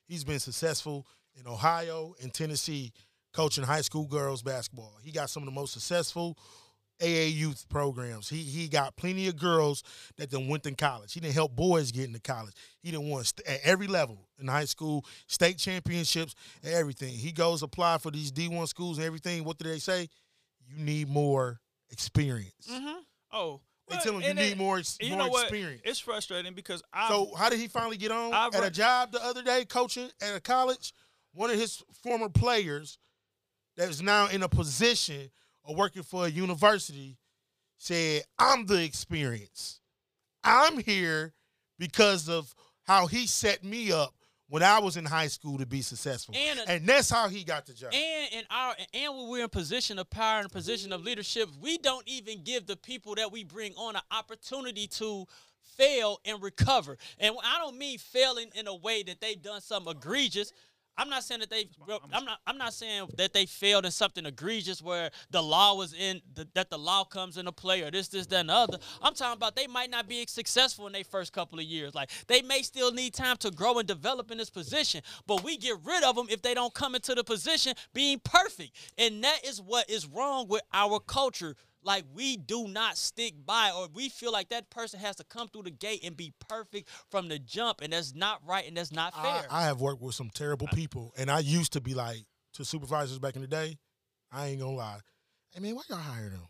[0.07, 1.05] He's been successful
[1.35, 2.93] in Ohio and Tennessee
[3.33, 4.97] coaching high school girls basketball.
[5.03, 6.37] He got some of the most successful
[7.01, 8.27] AA youth programs.
[8.29, 9.83] He he got plenty of girls
[10.17, 11.13] that then went to college.
[11.13, 12.53] He didn't help boys get into college.
[12.81, 16.33] He didn't want st- at every level in high school, state championships,
[16.63, 17.13] and everything.
[17.13, 19.43] He goes apply for these D1 schools and everything.
[19.43, 20.09] What do they say?
[20.67, 21.59] You need more
[21.91, 22.67] experience.
[22.69, 22.99] Mm-hmm.
[23.31, 25.43] Oh, They well, tell him you need it- more, You more know what?
[25.43, 25.81] experience.
[25.85, 27.09] It's frustrating because I.
[27.09, 30.09] So how did he finally get on I've at a job the other day coaching
[30.21, 30.93] at a college?
[31.33, 32.97] One of his former players
[33.75, 35.29] that is now in a position
[35.67, 37.17] of working for a university
[37.77, 39.79] said, "I'm the experience.
[40.43, 41.33] I'm here
[41.77, 44.15] because of how he set me up
[44.47, 47.43] when I was in high school to be successful, And a- and that's how he
[47.43, 50.93] got the job." And in our and when we're in position of power and position
[50.93, 55.27] of leadership, we don't even give the people that we bring on an opportunity to
[55.75, 56.97] fail and recover.
[57.19, 60.51] And I don't mean failing in a way that they've done something egregious.
[60.97, 61.69] I'm not saying that they.
[62.11, 62.39] I'm not.
[62.47, 66.47] I'm not saying that they failed in something egregious where the law was in the,
[66.55, 68.79] that the law comes into play or this, this, that, and the other.
[69.01, 71.93] I'm talking about they might not be successful in their first couple of years.
[71.93, 75.57] Like they may still need time to grow and develop in this position, but we
[75.57, 79.45] get rid of them if they don't come into the position being perfect, and that
[79.45, 81.55] is what is wrong with our culture.
[81.83, 85.47] Like we do not stick by, or we feel like that person has to come
[85.47, 88.91] through the gate and be perfect from the jump, and that's not right and that's
[88.91, 89.45] not fair.
[89.49, 93.19] I have worked with some terrible people, and I used to be like to supervisors
[93.19, 93.77] back in the day.
[94.31, 94.99] I ain't gonna lie.
[95.53, 96.41] Hey man, why y'all hire them?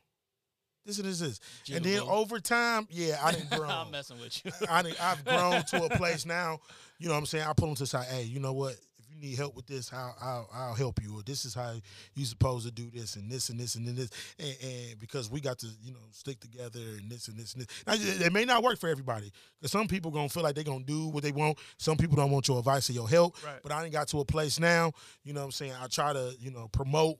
[0.86, 1.40] This and this, this.
[1.74, 3.68] And then over time, yeah, I didn't grow.
[3.68, 4.52] I'm messing with you.
[4.70, 6.60] I done- I've grown to a place now.
[6.98, 7.44] You know what I'm saying?
[7.46, 8.08] I pull them to the side.
[8.10, 8.76] Hey, you know what?
[9.20, 11.18] You need help with this, I'll, I'll, I'll help you.
[11.18, 11.74] Or this is how
[12.13, 14.09] you supposed to do this and this and this and then this.
[14.38, 17.63] And, and because we got to, you know, stick together and this and this and
[17.63, 17.84] this.
[17.88, 17.93] Now,
[18.26, 19.32] it may not work for everybody.
[19.59, 21.57] Because some people going to feel like they're going to do what they want.
[21.78, 23.43] Some people don't want your advice or your help.
[23.43, 23.59] Right.
[23.63, 24.91] But I ain't got to a place now,
[25.24, 25.74] you know what I'm saying?
[25.82, 27.18] I try to, you know, promote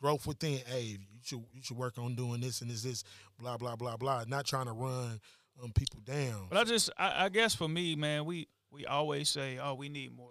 [0.00, 0.58] growth within.
[0.66, 3.04] Hey, you should you should work on doing this and this, this,
[3.38, 4.24] blah, blah, blah, blah.
[4.26, 5.20] Not trying to run
[5.62, 6.48] um, people down.
[6.48, 9.88] But I just, I, I guess for me, man, we we always say, oh, we
[9.88, 10.30] need more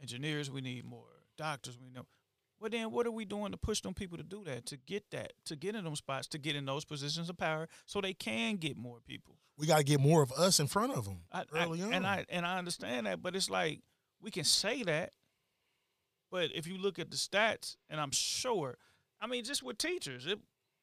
[0.00, 1.04] engineers, we need more
[1.36, 2.06] doctors, we know.
[2.60, 5.10] But then, what are we doing to push them people to do that, to get
[5.10, 8.14] that, to get in them spots, to get in those positions of power, so they
[8.14, 9.34] can get more people?
[9.58, 11.92] we got to get more of us in front of them I, early I, on.
[11.94, 13.80] and I and I understand that, but it's like
[14.20, 15.12] we can say that,
[16.30, 18.76] but if you look at the stats, and I'm sure,
[19.20, 20.38] I mean, just with teachers, it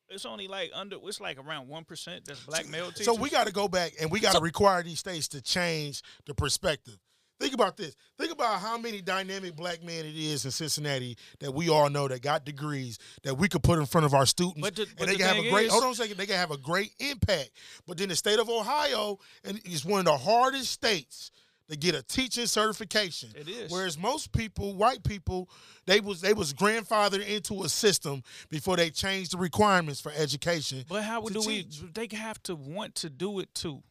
[0.10, 3.06] it's only like under, it's like around one percent that's black male teachers.
[3.06, 5.42] so we got to go back and we got to So- require these states to
[5.42, 6.98] change the perspective.
[7.40, 7.96] Think about this.
[8.18, 12.08] Think about how many dynamic black men it is in Cincinnati that we all know
[12.08, 15.02] that got degrees that we could put in front of our students, But the- but
[15.02, 15.66] and they the can have a great.
[15.66, 16.18] is- hold on a second.
[16.18, 17.50] They can have a great impact.
[17.86, 21.32] But then the state of Ohio and is one of the hardest states
[21.70, 23.32] to get a teaching certification.
[23.36, 23.72] It is.
[23.72, 25.50] Whereas most people, white people,
[25.86, 30.86] they was they was grandfathered into a system before they changed the requirements for education.
[30.88, 31.68] But how do we?
[31.94, 33.82] They have to want to do it too.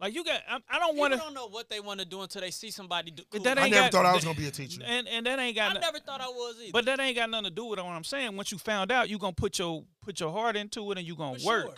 [0.00, 1.18] Like you got, I, I don't want to.
[1.18, 3.22] don't know what they want to do until they see somebody do.
[3.30, 4.80] But that I never got- thought I was gonna be a teacher.
[4.84, 5.72] And and that ain't got.
[5.72, 6.72] I no- never thought I was either.
[6.72, 8.34] But that ain't got nothing to do with what I'm saying.
[8.34, 11.14] Once you found out, you gonna put your put your heart into it and you
[11.16, 11.64] gonna For work.
[11.66, 11.74] sure.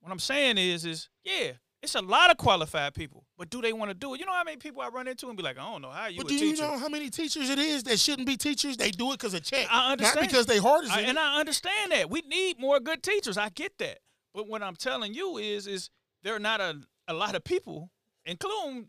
[0.00, 3.72] What I'm saying is, is yeah, it's a lot of qualified people, but do they
[3.72, 4.20] want to do it?
[4.20, 6.06] You know how many people I run into and be like, I don't know how
[6.06, 8.76] you But do you know how many teachers it is that shouldn't be teachers?
[8.76, 10.20] They do it because of check, I understand.
[10.20, 11.20] not because they heart is I, in and it.
[11.20, 13.36] I understand that we need more good teachers.
[13.36, 13.98] I get that,
[14.32, 15.90] but what I'm telling you is, is
[16.22, 17.90] there are not a, a lot of people,
[18.24, 18.86] including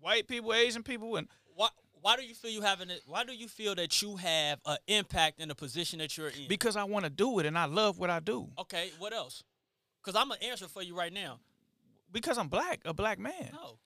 [0.00, 1.68] white people, Asian people, and why,
[2.00, 3.02] why do you feel you having it?
[3.06, 6.48] Why do you feel that you have an impact in the position that you're in?
[6.48, 8.48] because I want to do it and I love what I do.
[8.58, 9.42] okay, what else?
[10.02, 11.38] Because I'm gonna answer for you right now.
[12.10, 13.78] Because I'm black, a black man, No,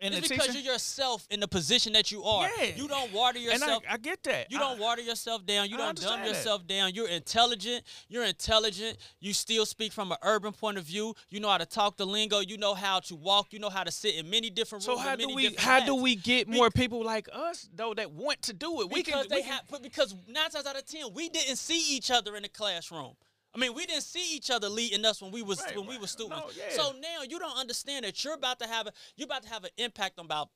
[0.00, 2.48] and it's because you're yourself in the position that you are.
[2.58, 2.72] Yeah.
[2.76, 3.82] You don't water and I, yourself.
[3.88, 4.50] I get that.
[4.50, 5.68] You don't water yourself down.
[5.68, 6.28] You I don't dumb understand that.
[6.28, 6.94] yourself down.
[6.94, 7.84] You're intelligent.
[8.08, 8.98] You're intelligent.
[9.20, 11.14] You still speak from an urban point of view.
[11.30, 12.40] You know how to talk the lingo.
[12.40, 13.52] You know how to walk.
[13.52, 14.98] You know how to sit in many different rooms.
[15.00, 18.42] So how do we how do we get more people like us though that want
[18.42, 18.90] to do it?
[18.90, 21.28] We because can they we can- have but because nine times out of ten we
[21.28, 23.14] didn't see each other in the classroom.
[23.54, 25.96] I mean, we didn't see each other leading us when we was Right, when we
[25.98, 26.36] were students.
[26.36, 26.76] No, yeah.
[26.76, 29.64] So now you don't understand that you're about to have a you're about to have
[29.64, 30.48] an impact on about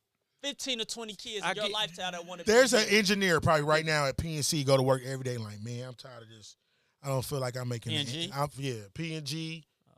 [0.42, 2.46] fifteen to twenty kids I in your get- lifetime that want to.
[2.46, 5.62] There's be an engineer probably right now at PNC go to work every day like,
[5.62, 6.56] man, I'm tired of this.
[7.02, 8.32] I don't feel like I'm making P&G?
[8.34, 9.92] I'm, yeah, P&G, oh,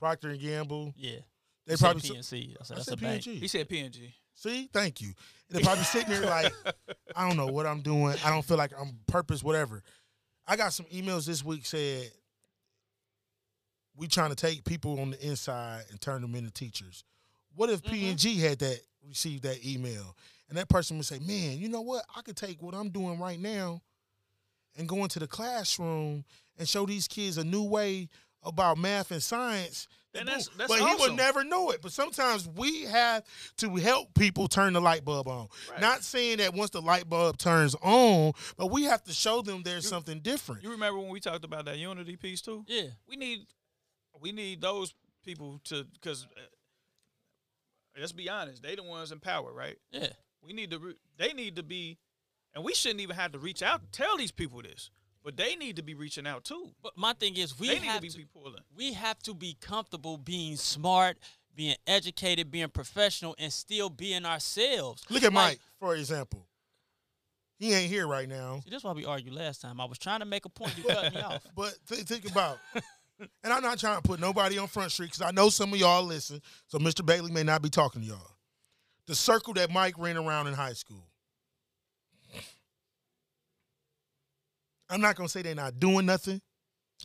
[0.00, 0.92] Procter and Gamble.
[0.96, 1.18] Yeah,
[1.64, 2.56] They You probably PNC.
[2.58, 3.22] That's, a- I that's said a bank.
[3.22, 3.38] P&G.
[3.38, 4.12] he said PNG.
[4.34, 5.12] See, thank you.
[5.48, 6.52] And they probably sitting there like,
[7.14, 8.16] I don't know what I'm doing.
[8.24, 9.84] I don't feel like I'm purpose, whatever.
[10.44, 12.10] I got some emails this week said
[14.00, 17.04] we trying to take people on the inside and turn them into teachers.
[17.54, 17.92] What if mm-hmm.
[17.92, 20.16] P and G had that received that email
[20.48, 22.04] and that person would say, "Man, you know what?
[22.16, 23.82] I could take what I'm doing right now
[24.78, 26.24] and go into the classroom
[26.58, 28.08] and show these kids a new way
[28.42, 31.82] about math and science." And that's- that's but he would never know it.
[31.82, 33.22] But sometimes we have
[33.58, 35.48] to help people turn the light bulb on.
[35.70, 35.80] Right.
[35.80, 39.62] Not saying that once the light bulb turns on, but we have to show them
[39.62, 40.64] there's something different.
[40.64, 42.64] You remember when we talked about that unity piece too?
[42.66, 43.46] Yeah, We need
[44.20, 44.94] we need those
[45.24, 46.40] people to because uh,
[47.98, 49.76] let's be honest, they the ones in power, right?
[49.90, 50.08] yeah.
[50.46, 51.98] We need to re- they need to be,
[52.54, 54.90] and we shouldn't even have to reach out and tell these people this,
[55.22, 56.70] but they need to be reaching out too.
[56.82, 58.54] But my thing is, we they need to have be, to, be pulling.
[58.74, 61.18] we have to be comfortable being smart,
[61.54, 65.04] being educated, being professional, and still being ourselves.
[65.10, 66.46] Look at Like- Mike, for example.
[67.58, 68.62] He ain't here right now.
[68.64, 69.82] See, this is why we argued last time.
[69.82, 70.72] I was trying to make a point.
[70.78, 71.42] You cut me off.
[71.54, 72.56] But th- think about,
[73.44, 75.78] and I'm not trying to put nobody on Front Street because I know some of
[75.78, 76.40] y'all listen.
[76.68, 77.04] So Mr.
[77.04, 78.36] Bailey may not be talking to y'all.
[79.06, 81.06] The circle that Mike ran around in high school.
[84.88, 86.40] I'm not gonna say they're not doing nothing,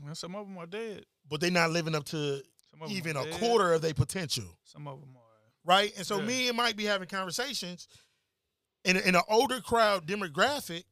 [0.03, 1.05] Well, some of them are dead.
[1.29, 2.41] but they're not living up to
[2.71, 3.39] Some of 'em even a dead.
[3.39, 4.57] quarter of their potential.
[4.63, 5.21] Some of them are.
[5.63, 5.95] right?
[5.97, 6.25] And so Yeah.
[6.25, 7.87] me and Mike be having conversations
[8.83, 10.83] in in an older crowd demographic.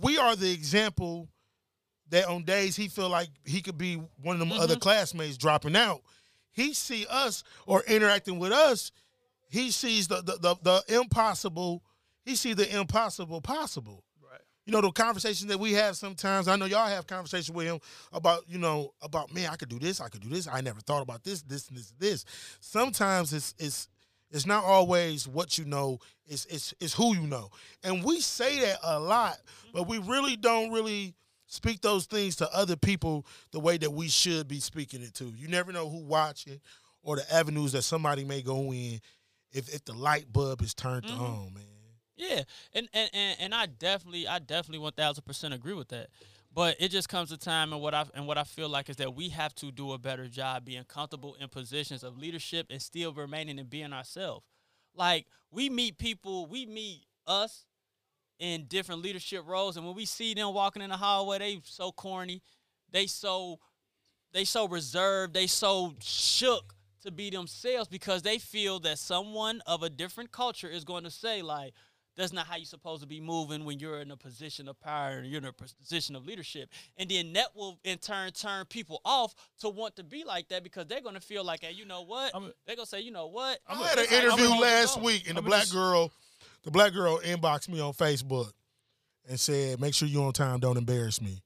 [0.00, 1.28] We are the example
[2.12, 4.80] that on days he feel like he could be one of them other mm-hmm.
[4.80, 6.02] classmates dropping out.
[6.52, 8.92] He see us or interacting with us.
[9.48, 11.82] He sees the the, the, the impossible.
[12.24, 14.40] He see the impossible possible Right.
[14.66, 17.80] you know the conversations that we have sometimes i know y'all have conversations with him
[18.12, 20.80] about you know about man i could do this i could do this i never
[20.80, 22.24] thought about this this and this this
[22.60, 23.88] sometimes it's it's
[24.30, 27.50] it's not always what you know it's it's it's who you know
[27.82, 29.36] and we say that a lot
[29.74, 31.14] but we really don't really
[31.52, 35.24] speak those things to other people the way that we should be speaking it to
[35.36, 36.60] you never know who watching
[37.02, 39.00] or the avenues that somebody may go in
[39.52, 41.22] if if the light bulb is turned mm-hmm.
[41.22, 41.64] on man
[42.16, 42.42] Yeah,
[42.74, 46.08] and, and and and I definitely, I definitely one thousand percent agree with that.
[46.54, 48.96] But it just comes a time, and what I and what I feel like is
[48.96, 52.80] that we have to do a better job being comfortable in positions of leadership and
[52.80, 54.44] still remaining and being ourselves.
[54.94, 57.64] Like we meet people, we meet us
[58.38, 61.92] in different leadership roles, and when we see them walking in the hallway, they so
[61.92, 62.42] corny,
[62.90, 63.58] they so
[64.32, 69.82] they so reserved, they so shook to be themselves because they feel that someone of
[69.82, 71.74] a different culture is going to say like
[72.16, 75.12] that's not how you're supposed to be moving when you're in a position of power
[75.18, 76.68] and you're in a position of leadership.
[76.98, 80.62] And then that will in turn turn people off to want to be like that
[80.62, 82.30] because they're gonna feel like, hey, you know what?
[82.34, 83.58] I'm a- they're gonna say, you know what?
[83.66, 86.12] I had This an interview last week, and the I'ma black just- girl,
[86.64, 88.50] the black girl inboxed me on Facebook
[89.28, 90.60] and said, "Make sure you on time.
[90.60, 91.42] Don't embarrass me."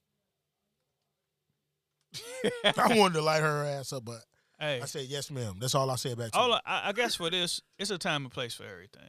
[2.65, 4.21] I wanted to light her ass up, but
[4.59, 6.61] Hey, I said, "Yes, ma'am." That's all I said back to all her.
[6.65, 9.09] I, I guess for this, it's a time and place for everything.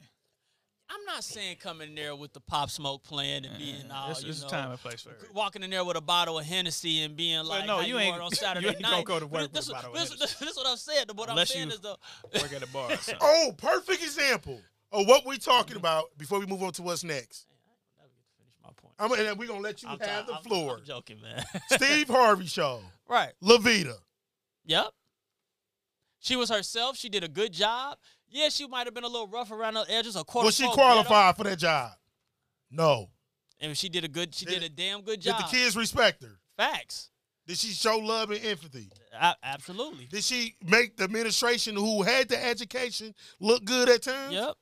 [0.90, 4.24] I'm not saying coming in there with the pop smoke playing and being all, it's,
[4.24, 5.36] you it's know, a time and place for everything.
[5.36, 8.00] walking in there with a bottle of Hennessy and being like, no, how you you
[8.00, 8.92] ain't- are on you Saturday ain't night.
[8.92, 11.06] gonna go to work this, with a bottle of this, this, is what I'm saying.
[11.14, 11.98] What Unless I'm saying you is though,
[12.42, 12.92] Work at a bar.
[12.92, 13.18] Or something.
[13.22, 14.62] Oh, perfect example
[14.92, 17.46] of what we talking about before we move on to what's next.
[18.38, 18.94] finish my point.
[19.00, 20.78] I'm and we're gonna let you I'm have ti- the I'm- floor.
[20.78, 21.44] I'm joking, man.
[21.72, 23.34] Steve Harvey show, right.
[23.44, 23.96] Lovita.
[24.66, 24.88] Yep.
[26.20, 26.98] She was herself.
[26.98, 27.98] She did a good job.
[28.30, 30.16] Yeah, she might have been a little rough around the edges.
[30.16, 31.92] A quote Was she qualified for that job?
[32.70, 33.10] No.
[33.60, 34.36] And she did a good.
[34.36, 35.38] She Did- did, a damn good job.
[35.38, 36.40] Did the kids respect her?
[36.58, 37.10] Facts.
[37.48, 38.90] Did she show love and empathy?
[39.14, 40.06] A- absolutely.
[40.12, 44.34] Did she make the administration who had the education look good at times?
[44.34, 44.56] Yep.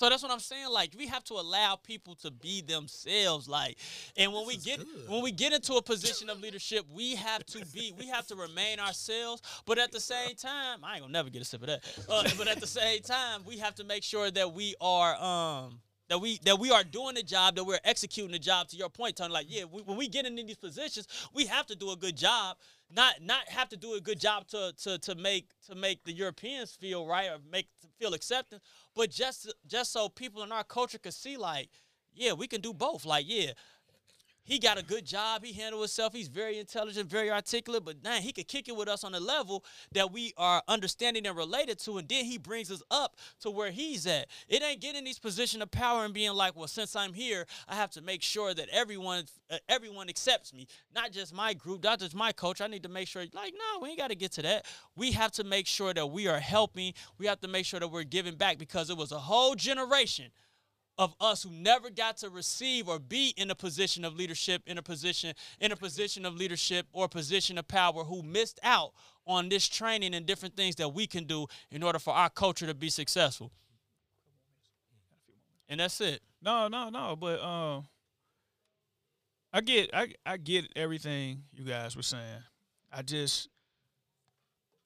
[0.00, 0.70] So that's what I'm saying.
[0.70, 3.46] Like we have to allow people to be themselves.
[3.46, 3.76] Like,
[4.16, 5.10] and when we get good.
[5.10, 8.34] when we get into a position of leadership, we have to be we have to
[8.34, 9.42] remain ourselves.
[9.66, 11.84] But at the same time, I ain't gonna never get a sip of that.
[12.08, 15.80] Uh, but at the same time, we have to make sure that we are um
[16.08, 18.68] that we that we are doing the job, that we're executing the job.
[18.68, 21.66] To your point, Tony, like yeah, we, when we get into these positions, we have
[21.66, 22.56] to do a good job.
[22.92, 26.12] Not not have to do a good job to to to make to make the
[26.12, 27.68] Europeans feel right or make
[27.98, 28.62] feel acceptance,
[28.96, 31.68] but just just so people in our culture could see like,
[32.12, 33.04] yeah, we can do both.
[33.04, 33.52] Like yeah.
[34.50, 35.44] He got a good job.
[35.44, 36.12] He handled himself.
[36.12, 37.84] He's very intelligent, very articulate.
[37.84, 41.24] But now he could kick it with us on a level that we are understanding
[41.24, 41.98] and related to.
[41.98, 44.26] And then he brings us up to where he's at.
[44.48, 47.76] It ain't getting these position of power and being like, well, since I'm here, I
[47.76, 52.00] have to make sure that everyone uh, everyone accepts me, not just my group, not
[52.00, 52.60] just my coach.
[52.60, 54.66] I need to make sure, like, no, we ain't got to get to that.
[54.96, 56.94] We have to make sure that we are helping.
[57.18, 60.32] We have to make sure that we're giving back because it was a whole generation
[61.00, 64.76] of us who never got to receive or be in a position of leadership, in
[64.76, 68.92] a position, in a position of leadership or position of power, who missed out
[69.26, 72.66] on this training and different things that we can do in order for our culture
[72.66, 73.50] to be successful.
[75.70, 76.20] And that's it.
[76.42, 77.16] No, no, no.
[77.16, 77.86] But um,
[79.54, 82.42] I get, I, I get everything you guys were saying.
[82.92, 83.48] I just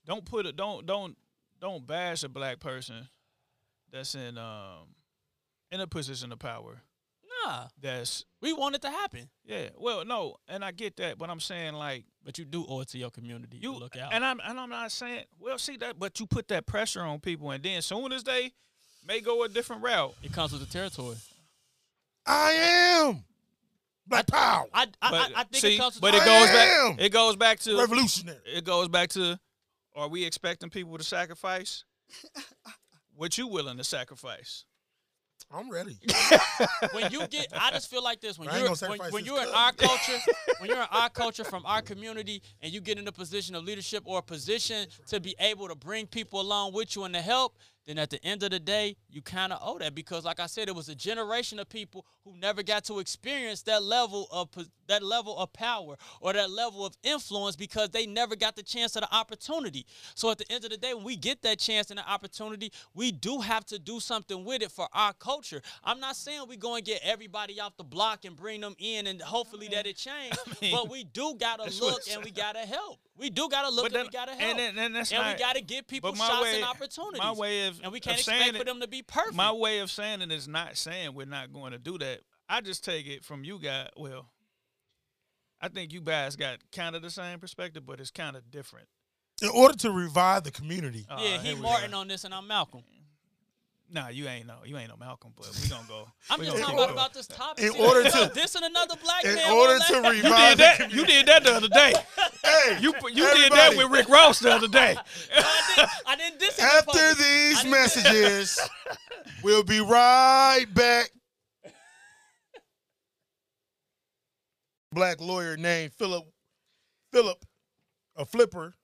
[0.06, 1.16] don't put it, don't, don't,
[1.60, 3.08] don't bash a black person
[3.90, 4.94] that's in um
[5.74, 6.82] in a position of power.
[7.44, 9.68] Nah, That's we want it to happen, yeah.
[9.76, 12.88] Well, no, and I get that, but I'm saying like but you do owe it
[12.88, 13.58] to your community.
[13.60, 14.14] you to look out.
[14.14, 17.18] and I'm and I'm not saying well, see that, but you put that pressure on
[17.20, 18.52] people, and then soon as they
[19.06, 21.16] may go a different route, it comes with the territory.
[22.24, 23.24] I am
[24.06, 24.66] Black Power.
[24.72, 26.68] I I, but I, I think see, it comes with but the it goes back.
[26.68, 26.96] am.
[26.98, 28.38] It goes back to Revolutionary.
[28.46, 29.38] it goes back to
[29.96, 31.84] are we expecting people to sacrifice
[33.16, 34.64] what you willing to sacrifice
[35.52, 35.96] I'm ready.
[36.92, 39.48] when you get, I just feel like this when I you're when, when you're in
[39.54, 40.18] our culture,
[40.58, 43.64] when you're in our culture from our community, and you get in a position of
[43.64, 47.20] leadership or a position to be able to bring people along with you and to
[47.20, 47.56] help.
[47.86, 50.46] Then at the end of the day, you kind of owe that because, like I
[50.46, 54.48] said, it was a generation of people who never got to experience that level of
[54.86, 58.96] that level of power or that level of influence because they never got the chance
[58.96, 59.86] or the opportunity.
[60.14, 62.72] So at the end of the day, when we get that chance and the opportunity,
[62.94, 65.60] we do have to do something with it for our culture.
[65.82, 69.06] I'm not saying we go and get everybody off the block and bring them in
[69.06, 72.98] and hopefully that it change, mean, but we do gotta look and we gotta help.
[73.16, 74.56] We do gotta look and we gotta and help.
[74.56, 77.20] then- then that's and not- we gotta give people shots way- and opportunities.
[77.20, 79.34] my way of- and we can't of expect saying for them to be perfect.
[79.34, 82.20] My way of saying it is not saying we're not going to do that.
[82.48, 83.88] I just take it from you guys.
[83.96, 84.28] Well,
[85.60, 88.86] I think you guys got kind of the same perspective, but it's kind of different.
[89.42, 92.46] In order to revive the community, Uh, yeah, here he Martin on this, and I'm
[92.46, 92.82] Malcolm.
[93.92, 96.08] Nah, you ain't no, you ain't no Malcolm, but we gonna go.
[96.30, 97.64] I'm just talking about, about this topic.
[97.64, 99.52] In order to- this and another black in man.
[99.52, 100.76] order won't to let- You did that.
[100.78, 101.92] community, You did that the other day.
[102.42, 104.96] hey, You you did that with Rick Ross the other day.
[105.36, 107.18] No, I didn't, I didn't diss After public.
[107.18, 108.58] These messages,
[109.42, 111.10] we'll be right back.
[114.92, 116.24] Black lawyer named Philip
[117.12, 117.44] Philip,
[118.16, 118.76] a flipper,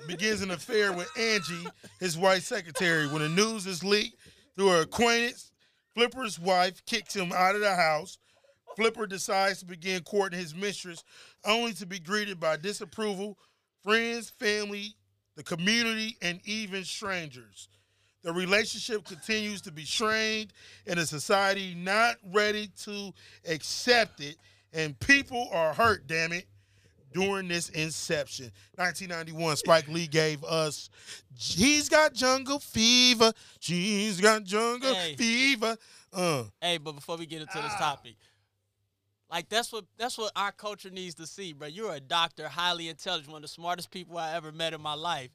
[0.06, 1.66] begins an affair with Angie,
[2.00, 3.06] his wife's secretary.
[3.06, 4.16] When the news is leaked
[4.56, 5.52] through her acquaintance,
[5.94, 8.18] Flipper's wife kicks him out of the house.
[8.76, 11.04] Flipper decides to begin courting his mistress,
[11.44, 13.36] only to be greeted by disapproval,
[13.82, 14.94] friends, family,
[15.36, 17.68] the community, and even strangers.
[18.22, 20.52] The relationship continues to be strained
[20.86, 23.12] in a society not ready to
[23.46, 24.36] accept it,
[24.72, 26.46] and people are hurt, damn it,
[27.12, 28.50] during this inception.
[28.76, 30.90] 1991, Spike Lee gave us
[31.36, 33.32] He's Got Jungle Fever.
[33.60, 35.14] She's got jungle Hey.
[35.16, 35.76] fever.
[36.12, 37.62] Uh, Hey, but before we get into Ah.
[37.62, 38.14] this topic,
[39.30, 41.68] like that's what that's what our culture needs to see, bro.
[41.68, 44.94] You're a doctor, highly intelligent, one of the smartest people I ever met in my
[44.94, 45.30] life.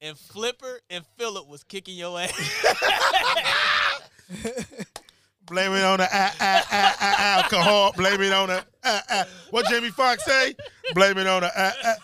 [0.00, 2.32] And Flipper and Philip was kicking your ass.
[5.46, 7.92] blame it on the ah, ah, ah, ah, alcohol.
[7.96, 9.24] Blame it on the ah, ah.
[9.50, 10.54] What Jamie Foxx say?
[10.94, 11.94] Blame it on the ah, ah.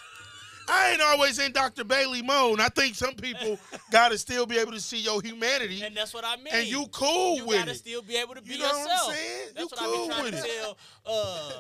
[0.68, 1.84] I ain't always in Dr.
[1.84, 2.61] Bailey mode.
[2.61, 3.59] I think some people
[3.90, 6.49] gotta still be able to see your humanity, and that's what I mean.
[6.53, 7.59] and you cool you with it.
[7.61, 9.14] You gotta still be able to be You know what I'm yourself.
[9.14, 9.49] saying?
[9.55, 10.51] That's You what I cool be trying with to it.
[10.62, 11.53] tell uh,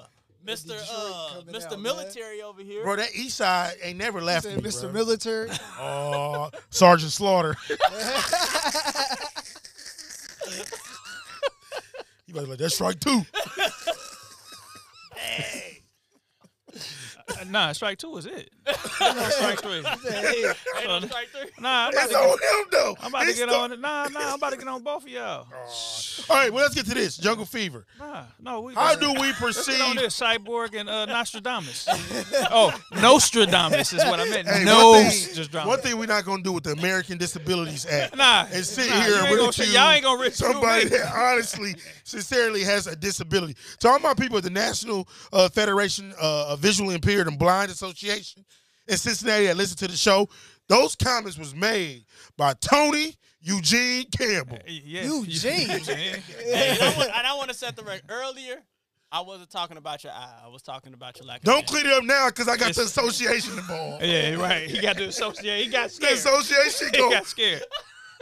[0.46, 0.70] Mr.
[0.90, 1.64] Uh, Mr.
[1.66, 1.82] out, man.
[1.82, 2.84] Military over here.
[2.84, 4.82] Bro, that East Side ain't never left me, Mr.
[4.82, 4.92] bro.
[4.92, 5.50] Military.
[5.78, 7.56] Oh, Sergeant Slaughter.
[12.32, 13.22] you better like that's strike two.
[17.28, 18.50] Uh, nah, strike two is it.
[18.66, 19.82] Strike three.
[20.10, 20.44] Hey,
[20.78, 21.50] Ain't no strike three.
[21.60, 22.96] Nah, I'm about It's to on get, him though.
[23.00, 23.80] I'm about to get still- on it.
[23.80, 25.46] Nah, nah, I'm about to get on both of y'all.
[26.30, 27.84] All right, well let's get to this jungle fever.
[27.98, 28.74] Nah, no, we.
[28.74, 29.96] How do we get on perceive?
[29.96, 31.88] this Cyborg and uh, Nostradamus.
[32.50, 34.46] oh, Nostradamus is what I meant.
[34.48, 35.66] Hey, no, one thing, Nostradamus.
[35.68, 39.00] one thing we're not gonna do with the American Disabilities Act Nah, is sit nah,
[39.00, 40.90] here you and ain't gonna say- ridicule y'all ain't gonna ridicule somebody me.
[40.90, 43.56] that honestly, sincerely has a disability.
[43.80, 47.70] To all my people at the National uh, Federation uh, of Visually Impaired and Blind
[47.70, 48.44] Association
[48.88, 50.28] in Cincinnati that listen to the show,
[50.68, 52.04] those comments was made
[52.36, 54.58] by Tony Eugene Campbell.
[54.66, 55.70] Yeah, Eugene.
[55.70, 55.96] Eugene.
[56.44, 58.04] Hey, and I want- and I want to set the record.
[58.08, 58.62] Earlier,
[59.10, 60.40] I wasn't talking about your eye.
[60.44, 62.72] I was talking about your lack of Don't clean it up now because I got
[62.74, 64.04] the association involved.
[64.06, 64.68] Yeah, right.
[64.70, 65.64] He got to associate.
[65.64, 66.12] He got scared.
[66.14, 66.38] The scared.
[66.40, 67.62] association He got scared.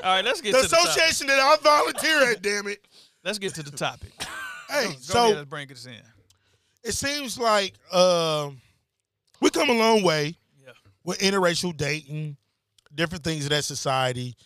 [0.03, 2.85] All right, let's get The to the association that I volunteer at, damn it.
[3.23, 4.13] Let's get to the topic.
[4.71, 5.93] Hey, Go so ahead, let's bring this in.
[6.83, 8.61] it seems like um,
[9.41, 10.73] we come a long way Yeah.
[11.05, 12.37] with interracial dating,
[12.95, 14.37] different things of that society,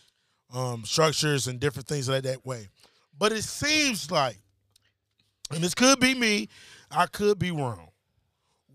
[0.53, 2.69] um, structures, and different things like that way.
[3.17, 4.37] But it seems like,
[5.51, 6.49] and this could be me,
[6.91, 7.89] I could be wrong,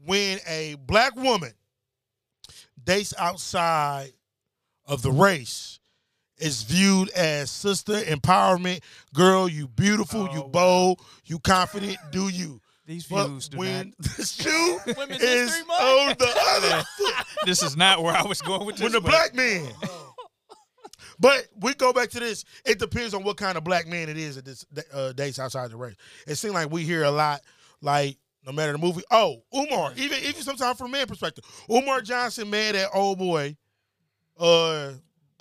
[0.04, 1.52] when a black woman
[2.82, 4.12] dates outside
[4.86, 5.78] of the race
[6.38, 10.48] is viewed as sister empowerment girl you beautiful you Oh, wow.
[10.48, 12.60] bold you confident do you
[12.90, 15.80] These but do when the shoe Women's is History Month?
[15.80, 16.68] on the other
[16.98, 17.26] not.
[17.46, 18.82] this is not where I was going with this.
[18.82, 19.70] when the but- black man.
[21.20, 22.46] But we go back to this.
[22.64, 25.70] It depends on what kind of black man it is that this uh, dates outside
[25.70, 25.94] the race.
[26.26, 27.42] It seems like we hear a lot,
[27.82, 28.16] like
[28.46, 29.02] no matter the movie.
[29.10, 29.92] Oh, Umar.
[29.96, 33.54] Even even sometimes from a man perspective, Umar Johnson mad at old boy.
[34.38, 34.92] Uh,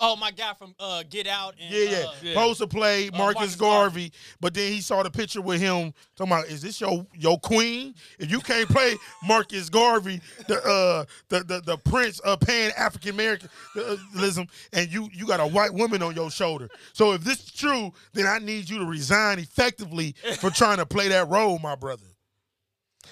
[0.02, 1.54] Oh, my guy from uh, Get Out.
[1.60, 1.96] And, yeah, yeah.
[2.06, 2.32] uh, Yeah.
[2.32, 6.32] Supposed to play Marcus, Marcus Garvey, but then he saw the picture with him talking
[6.32, 7.94] about, is this your your queen?
[8.18, 13.10] If you can't play Marcus Garvey, the uh the the, the prince of Pan African
[13.10, 16.68] Americanism, and you you got a white woman on your shoulder.
[16.92, 20.86] So if this is true, then I need you to resign effectively for trying to
[20.86, 22.06] play that role, my brother.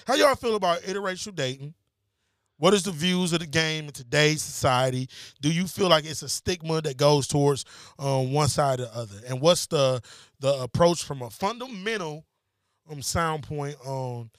[0.05, 1.73] How y'all feel about interracial dating?
[2.59, 5.07] What is the views of the game in today's society?
[5.41, 7.63] Do you feel like it's a stigma that goes towards
[7.97, 9.15] um, one side or the other?
[9.27, 10.01] And what's the
[10.41, 12.25] the approach from a fundamental
[12.91, 14.29] um, sound point on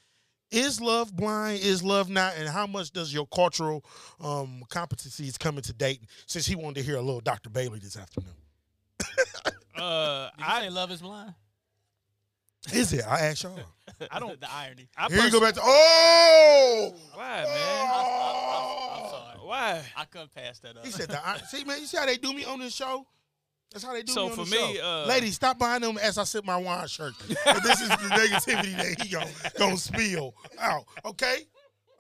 [0.51, 1.61] is love blind?
[1.63, 2.35] Is love not?
[2.37, 3.85] And how much does your cultural
[4.21, 6.03] um, competencies come into date?
[6.27, 7.49] Since he wanted to hear a little Dr.
[7.49, 8.35] Bailey this afternoon.
[9.77, 11.35] Uh, Did you I say love is blind?
[12.73, 13.05] Is it?
[13.07, 13.59] I asked y'all.
[14.11, 14.39] I don't.
[14.41, 14.89] the irony.
[14.97, 16.95] I Here you go back to oh.
[17.15, 17.89] Why, man?
[17.91, 19.39] I'm, I'm sorry.
[19.43, 19.83] Why?
[19.97, 20.85] I couldn't pass that up.
[20.85, 23.07] He said, the, "See, man, you see how they do me on this show?
[23.73, 25.03] That's how they do So me on for the me, show.
[25.05, 27.15] uh, Ladies, stop behind them as I sip my wine shirt.
[27.45, 30.85] But this is the negativity that he gonna, gonna spill out.
[31.05, 31.47] Okay,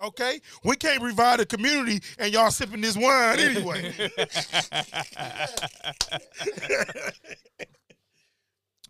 [0.03, 0.41] okay.
[0.65, 3.95] We can't revive the community, and y'all sipping this wine anyway.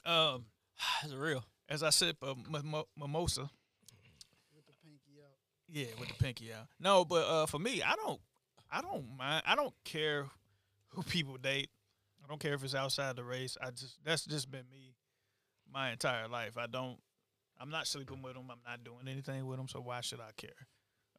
[0.06, 0.44] Um,
[1.02, 1.44] That's real.
[1.70, 3.48] As I sip a mimo- mimosa.
[5.72, 6.66] Yeah, with the pinky out.
[6.80, 8.20] No, but uh, for me, I don't,
[8.70, 9.44] I don't mind.
[9.46, 10.26] I don't care
[10.88, 11.70] who people date.
[12.24, 13.56] I don't care if it's outside the race.
[13.62, 14.96] I just that's just been me
[15.72, 16.58] my entire life.
[16.58, 16.98] I don't.
[17.60, 18.50] I'm not sleeping with them.
[18.50, 19.68] I'm not doing anything with them.
[19.68, 20.50] So why should I care?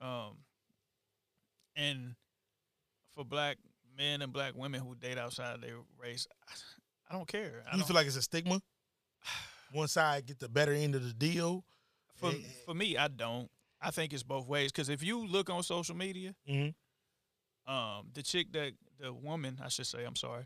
[0.02, 0.40] Um,
[1.76, 2.16] and
[3.16, 3.58] for black
[3.98, 6.28] men and black women who date outside their race,
[7.10, 7.64] I don't care.
[7.68, 8.62] I you don't, feel like it's a stigma?
[9.72, 11.64] One side get the better end of the deal.
[12.16, 13.50] for Eh, for me, I don't.
[13.82, 14.72] I think it's both ways.
[14.72, 16.76] Because if you look on social media, Mhm.
[17.66, 20.46] um, the chick that the woman, I should say, I'm sorry,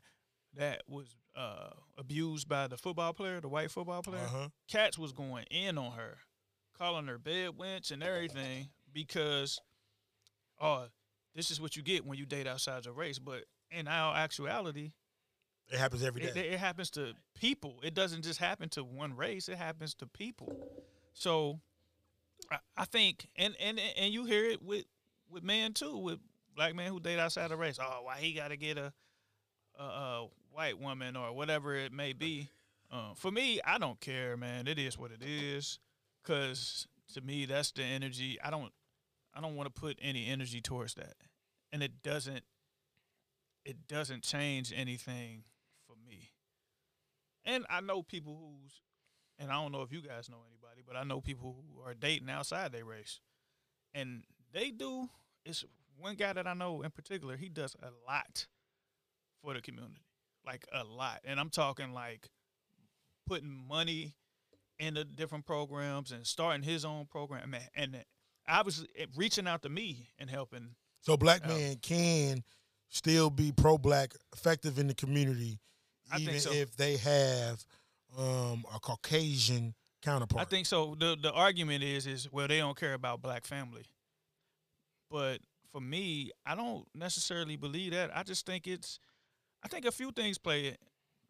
[0.54, 4.48] that was uh, abused by the football player, the white football player, Uh-huh.
[4.70, 6.20] Cats was going in on her,
[6.78, 9.60] calling her bed wench and everything because,
[10.62, 10.88] oh,
[11.34, 13.20] this is what you get when you date outside your race.
[13.20, 14.94] But in our actuality,
[15.70, 16.28] It happens every day.
[16.28, 17.80] it, it happens to people.
[17.84, 19.50] It doesn't just happen to one race.
[19.50, 20.56] It happens to people.
[21.14, 21.60] So,
[22.52, 24.86] I, I think, and and and you hear it with
[25.30, 26.20] with men too, with
[26.56, 27.80] black men who date outside the race.
[27.82, 28.94] Oh, why he got to get a,
[29.80, 32.50] a a white woman or whatever it may be.
[32.92, 34.68] Uh, for me, I don't care, man.
[34.68, 35.80] It is what it is.
[36.24, 38.38] Cause to me, that's the energy.
[38.44, 38.72] I don't,
[39.34, 41.16] I don't want to put any energy towards that,
[41.74, 42.44] and it doesn't.
[43.66, 45.44] It doesn't change anything.
[47.46, 48.82] And I know people who's,
[49.38, 51.94] and I don't know if you guys know anybody, but I know people who are
[51.94, 53.20] dating outside their race,
[53.94, 54.24] and
[54.54, 55.10] they do.
[55.46, 55.64] It's
[55.98, 57.38] one guy that I know in particular.
[57.38, 58.48] He does a lot
[59.42, 60.02] for the community,
[60.46, 62.30] like a lot, and I'm talking like
[63.28, 64.16] putting money
[64.80, 67.96] into different programs and starting his own program, and,
[68.48, 68.86] and was
[69.16, 70.76] reaching out to me and helping.
[71.02, 71.58] So black um, Yeah.
[71.58, 72.44] men can
[72.90, 75.60] still be pro-black, effective in the community,
[76.12, 76.52] I even so.
[76.52, 77.64] if they have
[78.18, 80.42] um, a Caucasian counterpart.
[80.42, 80.96] I think so.
[80.98, 83.86] the The argument is is well, they don't care about black family,
[85.10, 85.40] but
[85.72, 88.16] for me, I don't necessarily believe that.
[88.16, 89.00] I just think it's,
[89.62, 90.78] I think a few things play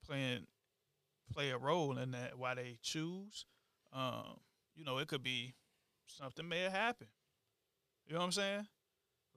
[0.05, 0.45] playing
[1.34, 3.45] play a role in that why they choose.
[3.91, 4.39] Um,
[4.76, 5.55] you know, it could be
[6.07, 7.09] something may have happened.
[8.07, 8.67] You know what I'm saying?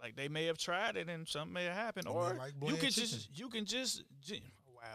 [0.00, 2.90] Like they may have tried it and something may have happened, or like you can
[2.90, 3.08] chicken.
[3.08, 4.04] just you can just